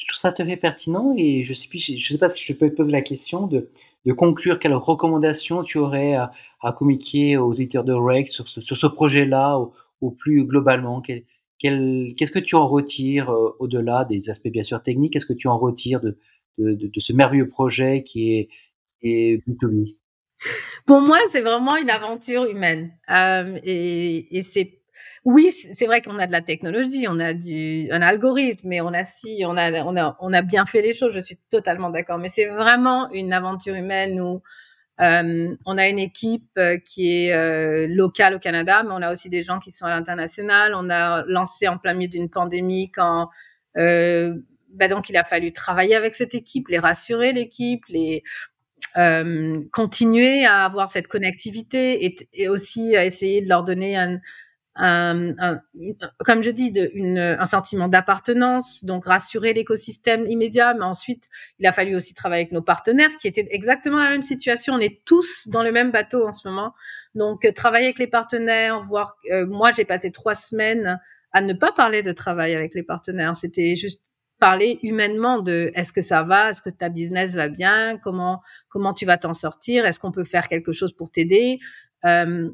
je 0.00 0.06
trouve 0.06 0.18
ça 0.18 0.32
tout 0.32 0.42
à 0.42 0.46
fait 0.46 0.56
pertinent 0.56 1.14
et 1.16 1.44
je 1.44 1.52
je 1.52 2.12
sais 2.12 2.18
pas 2.18 2.30
si 2.30 2.42
je 2.44 2.52
peux 2.52 2.70
te 2.70 2.74
poser 2.74 2.90
la 2.90 3.02
question 3.02 3.46
de, 3.46 3.70
conclure 4.16 4.58
quelles 4.58 4.74
recommandations 4.74 5.62
tu 5.62 5.78
aurais 5.78 6.14
à, 6.14 6.32
communiquer 6.72 7.36
aux 7.36 7.52
éditeurs 7.52 7.84
de 7.84 7.92
REC 7.92 8.28
sur 8.28 8.48
ce, 8.48 8.86
projet-là 8.86 9.60
ou, 10.00 10.10
plus 10.10 10.44
globalement. 10.44 11.02
Qu'est-ce 11.60 12.30
que 12.30 12.38
tu 12.38 12.54
en 12.54 12.66
retires 12.66 13.30
euh, 13.30 13.56
au-delà 13.58 14.04
des 14.04 14.30
aspects 14.30 14.48
bien 14.48 14.64
sûr 14.64 14.82
techniques? 14.82 15.12
Qu'est-ce 15.12 15.26
que 15.26 15.32
tu 15.32 15.48
en 15.48 15.58
retires 15.58 16.00
de, 16.00 16.16
de, 16.58 17.00
ce 17.00 17.12
merveilleux 17.12 17.48
projet 17.48 18.02
qui 18.02 18.34
est, 18.34 18.48
qui 19.00 19.08
est 19.08 19.46
B2B 19.46 19.96
Pour 20.86 21.00
moi, 21.00 21.18
c'est 21.28 21.42
vraiment 21.42 21.76
une 21.76 21.90
aventure 21.90 22.44
humaine 22.44 22.92
euh, 23.10 23.58
et 23.62 24.42
c'est 24.42 24.80
oui, 25.24 25.50
c'est 25.50 25.86
vrai 25.86 26.00
qu'on 26.00 26.18
a 26.18 26.26
de 26.26 26.32
la 26.32 26.40
technologie, 26.40 27.06
on 27.08 27.18
a 27.20 27.34
du, 27.34 27.88
un 27.90 28.00
algorithme, 28.00 28.68
mais 28.68 28.80
on 28.80 28.88
a 28.88 29.04
si, 29.04 29.42
on 29.46 29.56
a, 29.56 29.84
on 29.84 29.96
a, 29.96 30.16
on 30.20 30.32
a 30.32 30.42
bien 30.42 30.64
fait 30.64 30.80
les 30.80 30.94
choses. 30.94 31.12
Je 31.12 31.20
suis 31.20 31.38
totalement 31.50 31.90
d'accord. 31.90 32.18
Mais 32.18 32.28
c'est 32.28 32.46
vraiment 32.46 33.10
une 33.12 33.32
aventure 33.32 33.74
humaine 33.74 34.18
où 34.20 34.42
Euh, 35.00 35.56
on 35.64 35.78
a 35.78 35.88
une 35.88 35.98
équipe 35.98 36.50
euh, 36.58 36.76
qui 36.76 37.24
est 37.24 37.32
euh, 37.32 37.86
locale 37.88 38.34
au 38.34 38.38
Canada, 38.38 38.82
mais 38.82 38.90
on 38.92 39.02
a 39.02 39.12
aussi 39.12 39.28
des 39.28 39.42
gens 39.42 39.58
qui 39.58 39.72
sont 39.72 39.86
à 39.86 39.90
l'international. 39.90 40.74
On 40.74 40.90
a 40.90 41.24
lancé 41.26 41.68
en 41.68 41.78
plein 41.78 41.94
milieu 41.94 42.08
d'une 42.08 42.28
pandémie 42.28 42.90
quand 42.90 43.30
euh, 43.76 44.34
bah 44.74 44.88
donc 44.88 45.08
il 45.08 45.16
a 45.16 45.24
fallu 45.24 45.52
travailler 45.52 45.94
avec 45.94 46.14
cette 46.14 46.34
équipe, 46.34 46.68
les 46.68 46.78
rassurer 46.78 47.32
l'équipe, 47.32 47.84
les 47.88 48.22
continuer 49.72 50.44
à 50.44 50.64
avoir 50.64 50.90
cette 50.90 51.06
connectivité 51.06 52.04
et, 52.04 52.16
et, 52.32 52.48
aussi 52.48 52.96
à 52.96 53.04
essayer 53.04 53.40
de 53.40 53.48
leur 53.48 53.62
donner 53.62 53.96
un, 53.96 54.18
comme 54.76 56.42
je 56.42 56.50
dis, 56.50 56.70
de, 56.70 57.38
un 57.38 57.44
sentiment 57.44 57.88
d'appartenance, 57.88 58.84
donc 58.84 59.06
rassurer 59.06 59.52
l'écosystème 59.52 60.26
immédiat, 60.26 60.74
mais 60.74 60.84
ensuite, 60.84 61.24
il 61.58 61.66
a 61.66 61.72
fallu 61.72 61.96
aussi 61.96 62.14
travailler 62.14 62.42
avec 62.42 62.52
nos 62.52 62.62
partenaires 62.62 63.10
qui 63.20 63.28
étaient 63.28 63.46
exactement 63.50 63.98
à 63.98 64.04
la 64.04 64.10
même 64.10 64.22
situation. 64.22 64.74
On 64.74 64.78
est 64.78 65.04
tous 65.04 65.48
dans 65.48 65.62
le 65.62 65.72
même 65.72 65.90
bateau 65.90 66.26
en 66.26 66.32
ce 66.32 66.48
moment. 66.48 66.72
Donc, 67.14 67.44
euh, 67.44 67.52
travailler 67.52 67.86
avec 67.86 67.98
les 67.98 68.06
partenaires, 68.06 68.82
voir, 68.84 69.16
euh, 69.32 69.46
moi, 69.46 69.72
j'ai 69.72 69.84
passé 69.84 70.12
trois 70.12 70.34
semaines 70.34 71.00
à 71.32 71.40
ne 71.40 71.52
pas 71.52 71.72
parler 71.72 72.02
de 72.02 72.12
travail 72.12 72.54
avec 72.54 72.74
les 72.74 72.82
partenaires. 72.82 73.36
C'était 73.36 73.76
juste 73.76 74.02
parler 74.38 74.80
humainement 74.82 75.40
de 75.40 75.70
est-ce 75.74 75.92
que 75.92 76.00
ça 76.00 76.22
va, 76.22 76.50
est-ce 76.50 76.62
que 76.62 76.70
ta 76.70 76.88
business 76.88 77.34
va 77.34 77.48
bien, 77.48 77.98
comment 77.98 78.40
comment 78.70 78.94
tu 78.94 79.04
vas 79.04 79.18
t'en 79.18 79.34
sortir, 79.34 79.84
est-ce 79.84 80.00
qu'on 80.00 80.12
peut 80.12 80.24
faire 80.24 80.48
quelque 80.48 80.72
chose 80.72 80.94
pour 80.94 81.10
t'aider? 81.10 81.58
Euh, 82.04 82.50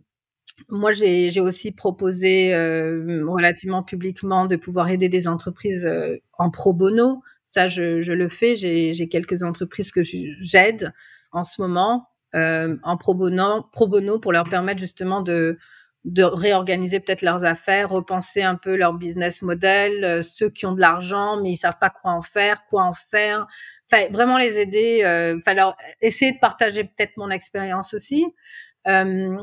moi, 0.68 0.92
j'ai 0.92 1.40
aussi 1.40 1.72
proposé 1.72 2.54
euh, 2.54 3.24
relativement 3.26 3.82
publiquement 3.82 4.46
de 4.46 4.56
pouvoir 4.56 4.88
aider 4.90 5.08
des 5.08 5.28
entreprises 5.28 5.84
euh, 5.84 6.16
en 6.38 6.50
pro 6.50 6.72
bono. 6.72 7.22
Ça, 7.44 7.68
je, 7.68 8.02
je 8.02 8.12
le 8.12 8.28
fais. 8.28 8.56
J'ai 8.56 9.08
quelques 9.08 9.42
entreprises 9.42 9.92
que 9.92 10.02
j'aide 10.02 10.92
en 11.32 11.44
ce 11.44 11.60
moment 11.60 12.08
euh, 12.34 12.76
en 12.82 12.96
pro 12.96 13.14
bono, 13.14 13.62
pro 13.72 13.86
bono 13.86 14.18
pour 14.18 14.32
leur 14.32 14.44
permettre 14.44 14.80
justement 14.80 15.20
de, 15.20 15.58
de 16.04 16.22
réorganiser 16.22 17.00
peut-être 17.00 17.22
leurs 17.22 17.44
affaires, 17.44 17.90
repenser 17.90 18.42
un 18.42 18.56
peu 18.56 18.76
leur 18.76 18.94
business 18.94 19.42
model, 19.42 20.04
euh, 20.04 20.22
ceux 20.22 20.50
qui 20.50 20.66
ont 20.66 20.72
de 20.72 20.80
l'argent 20.80 21.40
mais 21.40 21.50
ils 21.50 21.56
savent 21.56 21.78
pas 21.80 21.90
quoi 21.90 22.12
en 22.12 22.22
faire, 22.22 22.64
quoi 22.66 22.82
en 22.82 22.92
faire. 22.92 23.46
Enfin, 23.90 24.06
vraiment 24.10 24.38
les 24.38 24.58
aider. 24.58 25.02
Euh, 25.04 25.36
enfin, 25.38 25.54
leur 25.54 25.76
essayer 26.00 26.32
de 26.32 26.38
partager 26.40 26.84
peut-être 26.84 27.16
mon 27.16 27.30
expérience 27.30 27.94
aussi. 27.94 28.26
Euh, 28.86 29.36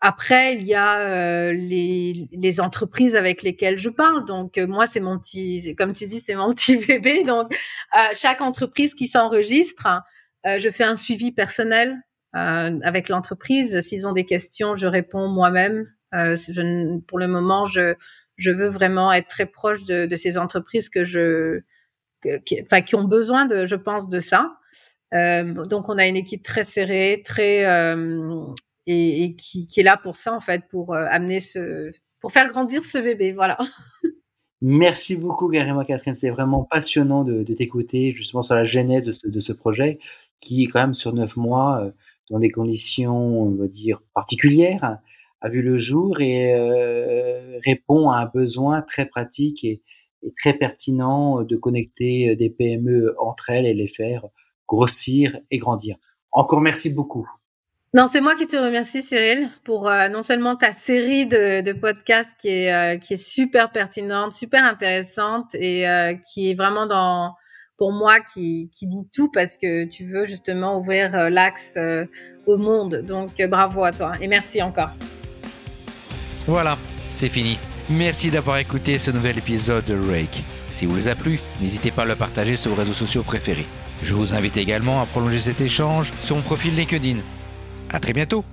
après, 0.00 0.56
il 0.56 0.64
y 0.64 0.74
a 0.74 0.98
euh, 0.98 1.52
les, 1.52 2.28
les, 2.32 2.60
entreprises 2.60 3.14
avec 3.14 3.42
lesquelles 3.42 3.78
je 3.78 3.88
parle. 3.88 4.24
Donc, 4.24 4.58
euh, 4.58 4.66
moi, 4.66 4.86
c'est 4.86 5.00
mon 5.00 5.18
petit, 5.18 5.74
comme 5.76 5.92
tu 5.92 6.06
dis, 6.06 6.20
c'est 6.20 6.34
mon 6.34 6.52
petit 6.54 6.76
bébé. 6.76 7.22
Donc, 7.22 7.52
euh, 7.96 7.98
chaque 8.14 8.40
entreprise 8.40 8.94
qui 8.94 9.06
s'enregistre, 9.06 9.86
euh, 10.46 10.58
je 10.58 10.70
fais 10.70 10.84
un 10.84 10.96
suivi 10.96 11.30
personnel 11.30 11.96
euh, 12.34 12.80
avec 12.82 13.08
l'entreprise. 13.08 13.78
S'ils 13.80 14.08
ont 14.08 14.12
des 14.12 14.24
questions, 14.24 14.74
je 14.74 14.86
réponds 14.86 15.28
moi-même. 15.28 15.86
Je, 16.12 17.00
pour 17.06 17.18
le 17.18 17.26
moment, 17.26 17.66
je, 17.66 17.94
je 18.36 18.52
veux 18.52 18.68
vraiment 18.68 19.12
être 19.12 19.26
très 19.26 19.46
proche 19.46 19.82
de, 19.84 20.06
de 20.06 20.16
ces 20.16 20.38
entreprises 20.38 20.88
que 20.88 21.04
je, 21.04 21.60
qui, 22.44 22.62
enfin, 22.62 22.82
qui 22.82 22.94
ont 22.94 23.02
besoin 23.02 23.46
de, 23.46 23.66
je 23.66 23.74
pense, 23.74 24.08
de 24.08 24.20
ça. 24.20 24.52
donc, 25.12 25.88
on 25.88 25.98
a 25.98 26.06
une 26.06 26.14
équipe 26.14 26.44
très 26.44 26.62
serrée, 26.62 27.22
très 27.24 27.64
et, 28.86 29.24
et 29.24 29.34
qui, 29.34 29.66
qui, 29.66 29.80
est 29.80 29.84
là 29.84 29.96
pour 29.96 30.16
ça 30.16 30.34
en 30.34 30.40
fait, 30.40 30.62
pour 30.68 30.94
euh, 30.94 31.06
amener 31.10 31.40
ce, 31.40 31.90
pour 32.20 32.32
faire 32.32 32.48
grandir 32.48 32.84
ce 32.84 32.98
bébé, 32.98 33.32
voilà. 33.32 33.58
Merci 34.60 35.16
beaucoup 35.16 35.48
Garima 35.48 35.84
Catherine, 35.84 36.14
c'est 36.14 36.30
vraiment 36.30 36.64
passionnant 36.64 37.24
de, 37.24 37.42
de 37.42 37.54
t'écouter 37.54 38.12
justement 38.12 38.42
sur 38.42 38.54
la 38.54 38.64
genèse 38.64 39.02
de 39.02 39.12
ce, 39.12 39.28
de 39.28 39.40
ce, 39.40 39.52
projet 39.52 39.98
qui 40.40 40.64
quand 40.68 40.80
même 40.80 40.94
sur 40.94 41.12
neuf 41.12 41.36
mois 41.36 41.82
euh, 41.82 41.90
dans 42.30 42.38
des 42.38 42.50
conditions, 42.50 43.42
on 43.42 43.54
va 43.54 43.66
dire 43.66 44.02
particulières, 44.14 44.98
a 45.40 45.48
vu 45.50 45.60
le 45.60 45.76
jour 45.76 46.20
et 46.20 46.54
euh, 46.54 47.58
répond 47.64 48.08
à 48.10 48.18
un 48.18 48.26
besoin 48.26 48.80
très 48.80 49.06
pratique 49.06 49.64
et, 49.64 49.82
et, 50.22 50.32
très 50.32 50.54
pertinent 50.54 51.42
de 51.42 51.56
connecter 51.56 52.34
des 52.36 52.48
PME 52.48 53.14
entre 53.20 53.50
elles 53.50 53.66
et 53.66 53.74
les 53.74 53.88
faire 53.88 54.24
grossir 54.66 55.38
et 55.50 55.58
grandir. 55.58 55.96
Encore 56.32 56.62
merci 56.62 56.90
beaucoup. 56.90 57.28
Non, 57.94 58.08
c'est 58.10 58.20
moi 58.20 58.34
qui 58.34 58.48
te 58.48 58.56
remercie, 58.56 59.04
Cyril, 59.04 59.48
pour 59.62 59.88
euh, 59.88 60.08
non 60.08 60.24
seulement 60.24 60.56
ta 60.56 60.72
série 60.72 61.26
de, 61.26 61.72
podcasts 61.74 62.34
qui 62.40 62.48
est, 62.48 62.74
euh, 62.74 62.98
qui 62.98 63.14
est 63.14 63.24
super 63.24 63.70
pertinente, 63.70 64.32
super 64.32 64.64
intéressante 64.64 65.54
et 65.54 65.88
euh, 65.88 66.14
qui 66.14 66.50
est 66.50 66.54
vraiment 66.54 66.88
dans, 66.88 67.36
pour 67.78 67.92
moi, 67.92 68.18
qui, 68.18 68.68
qui 68.76 68.88
dit 68.88 69.06
tout 69.14 69.30
parce 69.30 69.56
que 69.56 69.84
tu 69.84 70.04
veux 70.06 70.26
justement 70.26 70.76
ouvrir 70.76 71.30
l'axe 71.30 71.78
au 72.46 72.56
monde. 72.56 73.02
Donc, 73.06 73.40
bravo 73.48 73.84
à 73.84 73.92
toi 73.92 74.14
et 74.20 74.26
merci 74.26 74.60
encore. 74.60 74.90
Voilà, 76.48 76.76
c'est 77.12 77.28
fini. 77.28 77.58
Merci 77.88 78.32
d'avoir 78.32 78.58
écouté 78.58 78.98
ce 78.98 79.12
nouvel 79.12 79.38
épisode 79.38 79.84
de 79.84 79.94
Rake. 79.94 80.42
Si 80.70 80.84
vous 80.84 80.96
les 80.96 81.06
a 81.06 81.14
plu, 81.14 81.38
n'hésitez 81.60 81.92
pas 81.92 82.02
à 82.02 82.06
le 82.06 82.16
partager 82.16 82.56
sur 82.56 82.72
vos 82.72 82.76
réseaux 82.76 82.92
sociaux 82.92 83.22
préférés. 83.22 83.66
Je 84.02 84.14
vous 84.14 84.34
invite 84.34 84.56
également 84.56 85.00
à 85.00 85.06
prolonger 85.06 85.38
cet 85.38 85.60
échange 85.60 86.12
sur 86.24 86.34
mon 86.34 86.42
profil 86.42 86.74
LinkedIn 86.74 87.18
à 87.94 88.00
très 88.00 88.12
bientôt 88.12 88.44